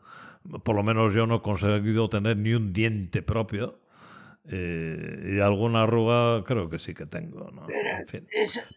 Por 0.62 0.76
lo 0.76 0.82
menos 0.82 1.14
yo 1.14 1.26
no 1.26 1.36
he 1.36 1.42
conseguido 1.42 2.10
tener 2.10 2.36
ni 2.36 2.52
un 2.52 2.72
diente 2.72 3.22
propio 3.22 3.80
eh, 4.50 5.36
y 5.36 5.40
alguna 5.40 5.84
arruga 5.84 6.44
creo 6.44 6.68
que 6.68 6.78
sí 6.78 6.92
que 6.92 7.06
tengo. 7.06 7.50
¿no? 7.50 7.66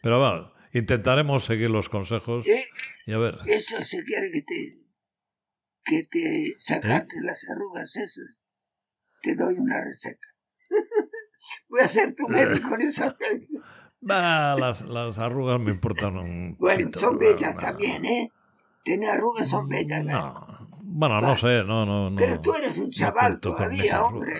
Pero, 0.01 0.19
bueno, 0.19 0.53
intentaremos 0.71 1.43
seguir 1.43 1.69
los 1.69 1.89
consejos 1.89 2.47
Eh, 2.47 2.65
y 3.05 3.11
a 3.11 3.17
ver. 3.17 3.39
Eso 3.47 3.83
se 3.83 4.03
quiere 4.05 4.31
que 4.31 4.43
te, 4.43 4.86
que 5.87 6.03
te 6.03 6.53
sacarte 6.57 7.15
las 7.23 7.47
arrugas 7.49 7.95
esas. 7.95 8.41
Te 9.21 9.35
doy 9.35 9.55
una 9.57 9.81
receta. 9.81 10.27
Voy 11.69 11.79
a 11.81 11.87
ser 11.87 12.13
tu 12.13 12.27
médico 12.27 12.75
en 12.75 12.81
esa 12.81 13.15
Bah, 14.01 14.55
las, 14.55 14.81
las 14.81 15.17
arrugas 15.17 15.59
me 15.59 15.71
importan 15.71 16.17
un 16.17 16.55
Bueno, 16.59 16.85
pito, 16.87 16.99
son 16.99 17.17
bellas 17.17 17.55
bueno. 17.55 17.59
también, 17.69 18.05
¿eh? 18.05 18.31
Tener 18.83 19.09
arrugas 19.09 19.49
son 19.49 19.67
bellas. 19.67 20.03
¿no? 20.03 20.11
No, 20.13 20.69
bueno, 20.83 21.15
no 21.21 21.27
Vale. 21.27 21.39
sé, 21.39 21.63
no, 21.63 21.85
no, 21.85 22.09
no. 22.09 22.15
Pero 22.17 22.39
tú 22.39 22.53
eres 22.53 22.77
un 22.77 22.85
no 22.85 22.91
chaval 22.91 23.39
todavía, 23.39 24.03
hombre. 24.03 24.33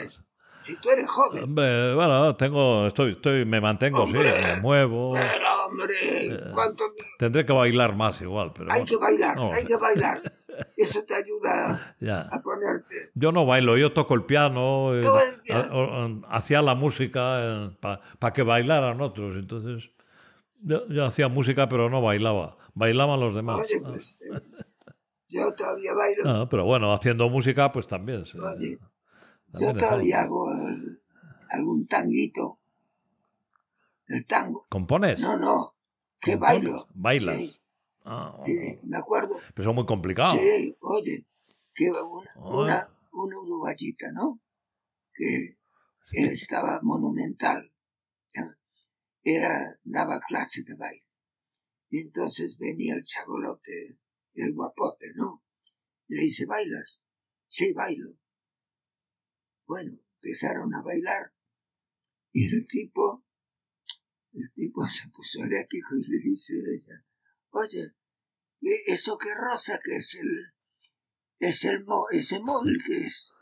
Si 0.60 0.76
tú 0.78 0.90
eres 0.90 1.10
joven. 1.10 1.44
Hombre, 1.44 1.94
bueno, 1.96 2.36
tengo, 2.36 2.88
estoy, 2.88 3.14
estoy, 3.14 3.46
me 3.46 3.62
mantengo, 3.62 4.04
Hombre. 4.04 4.36
sí, 4.38 4.44
me 4.44 4.62
muevo. 4.62 5.14
Pero, 5.14 5.66
hombre, 5.66 6.52
¿cuánto 6.54 6.84
Tendré 7.20 7.46
que 7.46 7.54
bailar 7.54 7.96
más 7.96 8.22
igual, 8.22 8.52
pero 8.56 8.72
Hay 8.72 8.82
bueno, 8.82 8.86
que 8.86 8.98
bailar, 8.98 9.36
no 9.36 9.54
hay 9.54 9.66
que 9.66 9.76
bailar. 9.78 10.22
Eso 10.76 11.04
te 11.06 11.16
ayuda 11.16 11.96
ya. 12.00 12.22
a 12.32 12.42
ponerte. 12.42 12.96
Yo 13.14 13.32
no 13.32 13.46
bailo, 13.46 13.78
yo 13.78 13.94
toco 13.94 14.14
el 14.14 14.26
piano, 14.26 14.94
eh, 14.96 15.02
hacía 16.30 16.62
la 16.62 16.76
música 16.76 17.72
para 18.20 18.34
que 18.34 18.44
bailaran 18.44 19.02
otros, 19.02 19.38
entonces 19.38 19.92
yo, 20.62 20.88
yo 20.88 21.06
hacía 21.06 21.28
música 21.28 21.68
pero 21.70 21.90
no 21.90 22.02
bailaba, 22.02 22.58
bailaban 22.74 23.20
los 23.20 23.36
demás. 23.36 23.60
Oye, 23.60 23.82
pues, 23.82 24.22
eh, 24.22 24.40
yo 25.30 25.54
todavía 25.54 25.94
bailo. 25.94 26.24
Ah, 26.30 26.48
pero 26.50 26.66
bueno, 26.66 26.94
haciendo 26.94 27.30
música 27.30 27.72
pues 27.72 27.88
también. 27.88 28.26
se- 28.26 28.38
Oye, 28.40 28.78
también 29.52 29.74
yo 29.74 29.78
todavía 29.78 30.22
hago 30.22 30.52
el- 30.52 31.02
algún 31.50 31.88
tanguito. 31.88 32.60
El 34.08 34.26
tango. 34.26 34.66
¿Compones? 34.70 35.20
No, 35.20 35.38
no, 35.38 35.76
que 36.22 36.38
bailo. 36.38 36.88
¿Bailas? 36.94 37.36
Sí, 37.38 37.57
Ah, 38.10 38.40
sí, 38.42 38.80
me 38.84 38.98
acuerdo. 38.98 39.38
Pero 39.54 39.66
son 39.68 39.76
muy 39.76 39.86
complicados. 39.86 40.40
Sí, 40.40 40.78
oye, 40.80 41.28
que 41.74 41.92
una, 41.92 42.32
Ah. 42.36 42.50
una, 42.58 42.98
una 43.12 43.40
uruguayita, 43.40 44.12
¿no? 44.14 44.42
Que 45.14 45.58
estaba 46.14 46.80
monumental. 46.84 47.74
Era, 49.24 49.60
daba 49.84 50.22
clase 50.22 50.64
de 50.64 50.76
baile. 50.76 51.06
Y 51.90 52.00
entonces 52.00 52.58
venía 52.58 52.94
el 52.96 53.04
chabolote, 53.04 54.00
el 54.36 54.54
guapote, 54.54 55.08
¿no? 55.16 55.44
Le 56.08 56.22
dice, 56.22 56.46
¿bailas? 56.46 57.04
Sí, 57.50 57.74
bailo. 57.74 58.18
Bueno, 59.66 60.00
empezaron 60.22 60.74
a 60.74 60.82
bailar. 60.82 61.34
Y 62.32 62.46
el 62.56 62.66
tipo, 62.68 63.26
el 64.32 64.50
tipo 64.54 64.88
se 64.88 65.10
puso 65.10 65.44
erético 65.44 65.96
y 65.98 66.10
le 66.10 66.20
dice 66.20 66.54
a 66.54 66.74
ella, 66.74 67.06
oye, 67.50 67.82
¿y 67.82 67.97
eso 68.62 69.18
que 69.18 69.30
rosa 69.36 69.80
que 69.84 69.96
es 69.96 70.16
el, 70.16 70.54
es 71.40 71.64
el, 71.66 71.84
mo- 71.86 72.08
ese 72.12 72.40
móvil 72.42 72.78
que 72.86 72.98
es 72.98 73.34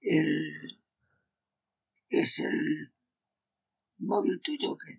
el, 0.00 0.82
es 2.08 2.38
el 2.40 2.92
móvil 3.98 4.40
tuyo 4.42 4.76
que 4.76 4.92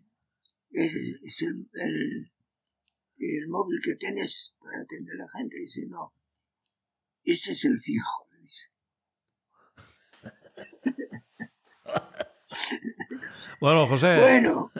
es, 0.84 0.94
es 1.24 1.42
el, 1.44 1.70
el, 1.74 2.32
el 3.20 3.48
móvil 3.50 3.80
que 3.84 3.96
tienes 3.96 4.56
para 4.60 4.82
atender 4.82 5.16
a 5.16 5.26
la 5.26 5.30
gente. 5.38 5.58
Dice, 5.58 5.86
no, 5.88 6.14
ese 7.24 7.52
es 7.52 7.66
el 7.66 7.80
fijo, 7.82 8.28
le 8.32 8.40
dice. 8.40 8.70
Bueno, 13.60 13.88
José, 13.88 14.18
Bueno, 14.20 14.72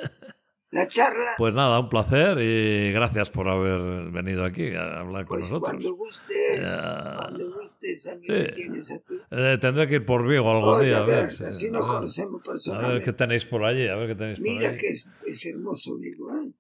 la 0.74 0.88
charla, 0.88 1.32
pues 1.38 1.54
nada, 1.54 1.80
un 1.80 1.88
placer 1.90 2.38
y 2.42 2.92
gracias 2.92 3.30
por 3.30 3.48
haber 3.48 4.10
venido 4.12 4.44
aquí 4.44 4.74
a 4.74 5.00
hablar 5.02 5.26
con 5.26 5.40
pues 5.40 5.50
nosotros. 5.52 5.70
cuando 5.70 5.94
gustes, 5.96 6.82
cuando 7.18 7.52
gustes, 7.54 8.08
a 8.08 8.16
mí 8.18 8.26
Sí. 8.26 8.34
me 8.34 8.48
tienes 8.50 8.92
a 8.92 9.00
ti. 9.00 9.14
Eh, 9.32 9.58
tendré 9.62 9.88
que 9.88 9.96
ir 9.96 10.06
por 10.06 10.28
Vigo 10.28 10.50
algún 10.52 10.76
Oye, 10.76 10.88
día. 10.88 10.98
a 10.98 11.04
A 11.04 11.06
ver, 11.06 11.26
así 11.26 11.70
nos 11.72 11.84
a 11.84 11.86
ver. 11.86 11.96
conocemos 11.96 12.42
A 12.74 12.88
ver 12.88 13.04
qué 13.04 13.14
tenéis 13.14 13.46
por 13.46 13.64
allí, 13.64 13.88
a 13.88 13.96
ver 13.96 14.08
qué 14.10 14.16
tenéis 14.16 14.40
por 14.40 14.48
Mira 14.48 14.70
allí. 14.70 14.78
que 14.80 14.88
es, 14.90 15.10
es 15.26 15.46
hermoso, 15.46 15.96
digo, 15.98 16.36
¿eh? 16.38 16.52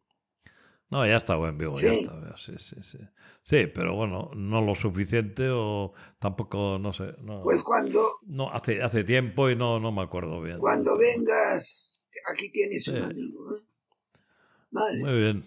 No, 0.90 1.06
ya 1.08 1.16
está 1.16 1.36
buen 1.36 1.58
Vigo, 1.58 1.72
ya 1.80 1.92
está. 1.92 2.38
Sí, 2.38 2.54
sí, 2.60 2.76
sí. 2.84 3.00
Sí, 3.42 3.66
pero 3.66 3.96
bueno, 3.96 4.30
no 4.36 4.62
lo 4.62 4.76
suficiente 4.76 5.50
o 5.50 5.94
tampoco, 6.20 6.78
no 6.80 6.94
sé. 6.94 7.16
No, 7.24 7.42
Pues 7.42 7.64
cuando, 7.64 8.12
no 8.28 8.52
hace, 8.52 8.82
hace 8.84 9.04
tiempo 9.04 9.50
y 9.50 9.56
no, 9.56 9.80
no 9.80 9.92
me 9.92 10.04
acuerdo 10.04 10.40
bien. 10.40 10.60
cuando 10.60 10.96
vengas, 10.98 12.08
aquí 12.32 12.52
tienes 12.52 12.88
un 12.90 12.98
amigo, 13.02 13.56
¿eh? 13.56 13.62
Vale. 14.74 15.00
Muy 15.00 15.18
bien. 15.20 15.46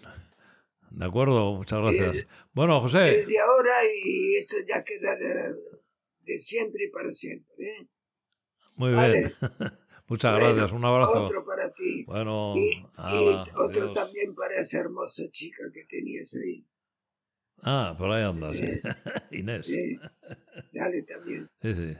De 0.89 1.05
acuerdo, 1.05 1.53
muchas 1.55 1.79
gracias. 1.81 2.15
El- 2.17 2.27
Bueno, 2.53 2.79
José, 2.79 3.21
El 3.21 3.27
de 3.27 3.39
ahora 3.39 3.73
y 4.05 4.35
esto 4.37 4.55
ya 4.65 4.83
queda 4.83 5.15
de, 5.15 6.39
siempre 6.39 6.85
y 6.85 6.89
para 6.89 7.09
siempre, 7.11 7.55
¿eh? 7.67 7.87
muy 8.75 8.93
vale. 8.93 9.19
bien. 9.19 9.33
Muchas 10.09 10.31
Bueno, 10.39 10.55
gracias, 10.55 10.71
un 10.71 10.85
abrazo. 10.85 11.23
Otro 11.25 11.43
para 11.45 11.69
ti. 11.73 12.05
Bueno, 12.05 12.53
Y, 12.55 12.81
otro 13.55 13.83
adiós. 13.83 13.93
también 13.93 14.33
para 14.33 14.61
esa 14.61 14.79
hermosa 14.79 15.23
chica 15.31 15.63
que 15.73 15.83
tenías 15.83 16.33
ahí. 16.41 16.65
Ah, 17.63 17.93
por 17.97 18.11
ahí 18.11 18.23
anda, 18.23 18.53
sí. 18.53 18.65
Sí. 18.65 18.81
Inés. 19.39 19.61
Sí. 19.65 19.99
Dale 20.71 21.01
también. 21.03 21.49
Sí, 21.61 21.73
sí. 21.75 21.97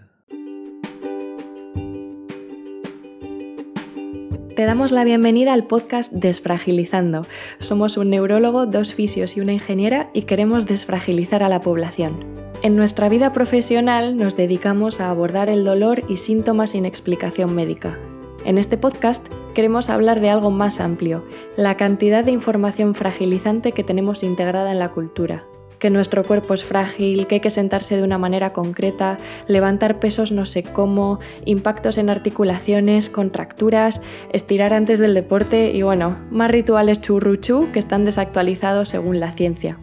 Te 4.58 4.66
damos 4.66 4.92
la 4.92 5.04
bienvenida 5.04 5.54
al 5.54 5.66
podcast 5.66 6.12
Desfragilizando. 6.12 7.28
Somos 7.60 7.96
un 7.96 8.10
neurólogo, 8.10 8.66
dos 8.66 8.96
fisios 8.96 9.38
y 9.38 9.40
una 9.40 9.54
ingeniera 9.54 10.10
y 10.16 10.24
queremos 10.24 10.66
desfragilizar 10.66 11.44
a 11.44 11.48
la 11.48 11.62
población. 11.62 12.26
En 12.64 12.76
nuestra 12.76 13.08
vida 13.08 13.34
profesional 13.34 14.18
nos 14.18 14.36
dedicamos 14.36 15.00
a 15.00 15.12
abordar 15.12 15.52
el 15.52 15.64
dolor 15.64 16.02
y 16.10 16.16
síntomas 16.16 16.72
sin 16.72 16.88
explicación 16.88 17.54
médica. 17.54 18.00
En 18.46 18.58
este 18.58 18.80
podcast 18.80 19.28
queremos 19.54 19.92
hablar 19.92 20.22
de 20.22 20.32
algo 20.32 20.50
más 20.50 20.80
amplio, 20.80 21.24
la 21.56 21.78
cantidad 21.78 22.24
de 22.24 22.32
información 22.32 22.96
fragilizante 22.96 23.74
que 23.74 23.84
tenemos 23.84 24.24
integrada 24.24 24.72
en 24.72 24.80
la 24.80 24.90
cultura. 24.90 25.46
Que 25.80 25.90
nuestro 25.90 26.24
cuerpo 26.24 26.54
es 26.54 26.64
frágil, 26.64 27.28
que 27.28 27.36
hay 27.36 27.42
que 27.42 27.50
sentarse 27.50 27.96
de 27.96 28.04
una 28.04 28.18
manera 28.18 28.52
concreta, 28.52 29.18
levantar 29.48 30.00
pesos 30.00 30.32
no 30.32 30.46
sé 30.46 30.64
cómo, 30.64 31.20
impactos 31.46 31.98
en 31.98 32.10
articulaciones, 32.10 33.10
contracturas, 33.10 34.02
estirar 34.34 34.74
antes 34.74 35.00
del 35.00 35.14
deporte 35.14 35.72
y 35.72 35.84
bueno, 35.84 36.18
más 36.32 36.50
rituales 36.50 37.02
churruchú 37.02 37.72
que 37.72 37.80
están 37.80 38.06
desactualizados 38.06 38.90
según 38.90 39.20
la 39.20 39.32
ciencia. 39.32 39.78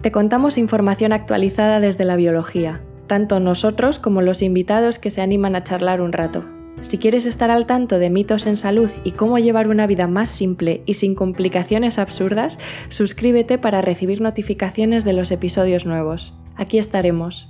Te 0.00 0.12
contamos 0.12 0.58
información 0.58 1.12
actualizada 1.12 1.80
desde 1.80 2.04
la 2.04 2.16
biología, 2.16 2.80
tanto 3.08 3.40
nosotros 3.40 3.98
como 3.98 4.22
los 4.22 4.42
invitados 4.42 4.98
que 4.98 5.10
se 5.10 5.22
animan 5.22 5.56
a 5.56 5.64
charlar 5.64 6.00
un 6.00 6.12
rato. 6.12 6.57
Si 6.82 6.98
quieres 6.98 7.26
estar 7.26 7.50
al 7.50 7.66
tanto 7.66 7.98
de 7.98 8.10
mitos 8.10 8.46
en 8.46 8.56
salud 8.56 8.90
y 9.04 9.12
cómo 9.12 9.38
llevar 9.38 9.68
una 9.68 9.86
vida 9.86 10.06
más 10.06 10.30
simple 10.30 10.82
y 10.86 10.94
sin 10.94 11.14
complicaciones 11.14 11.98
absurdas, 11.98 12.58
suscríbete 12.88 13.58
para 13.58 13.82
recibir 13.82 14.20
notificaciones 14.20 15.04
de 15.04 15.12
los 15.12 15.30
episodios 15.30 15.86
nuevos. 15.86 16.34
Aquí 16.56 16.78
estaremos. 16.78 17.48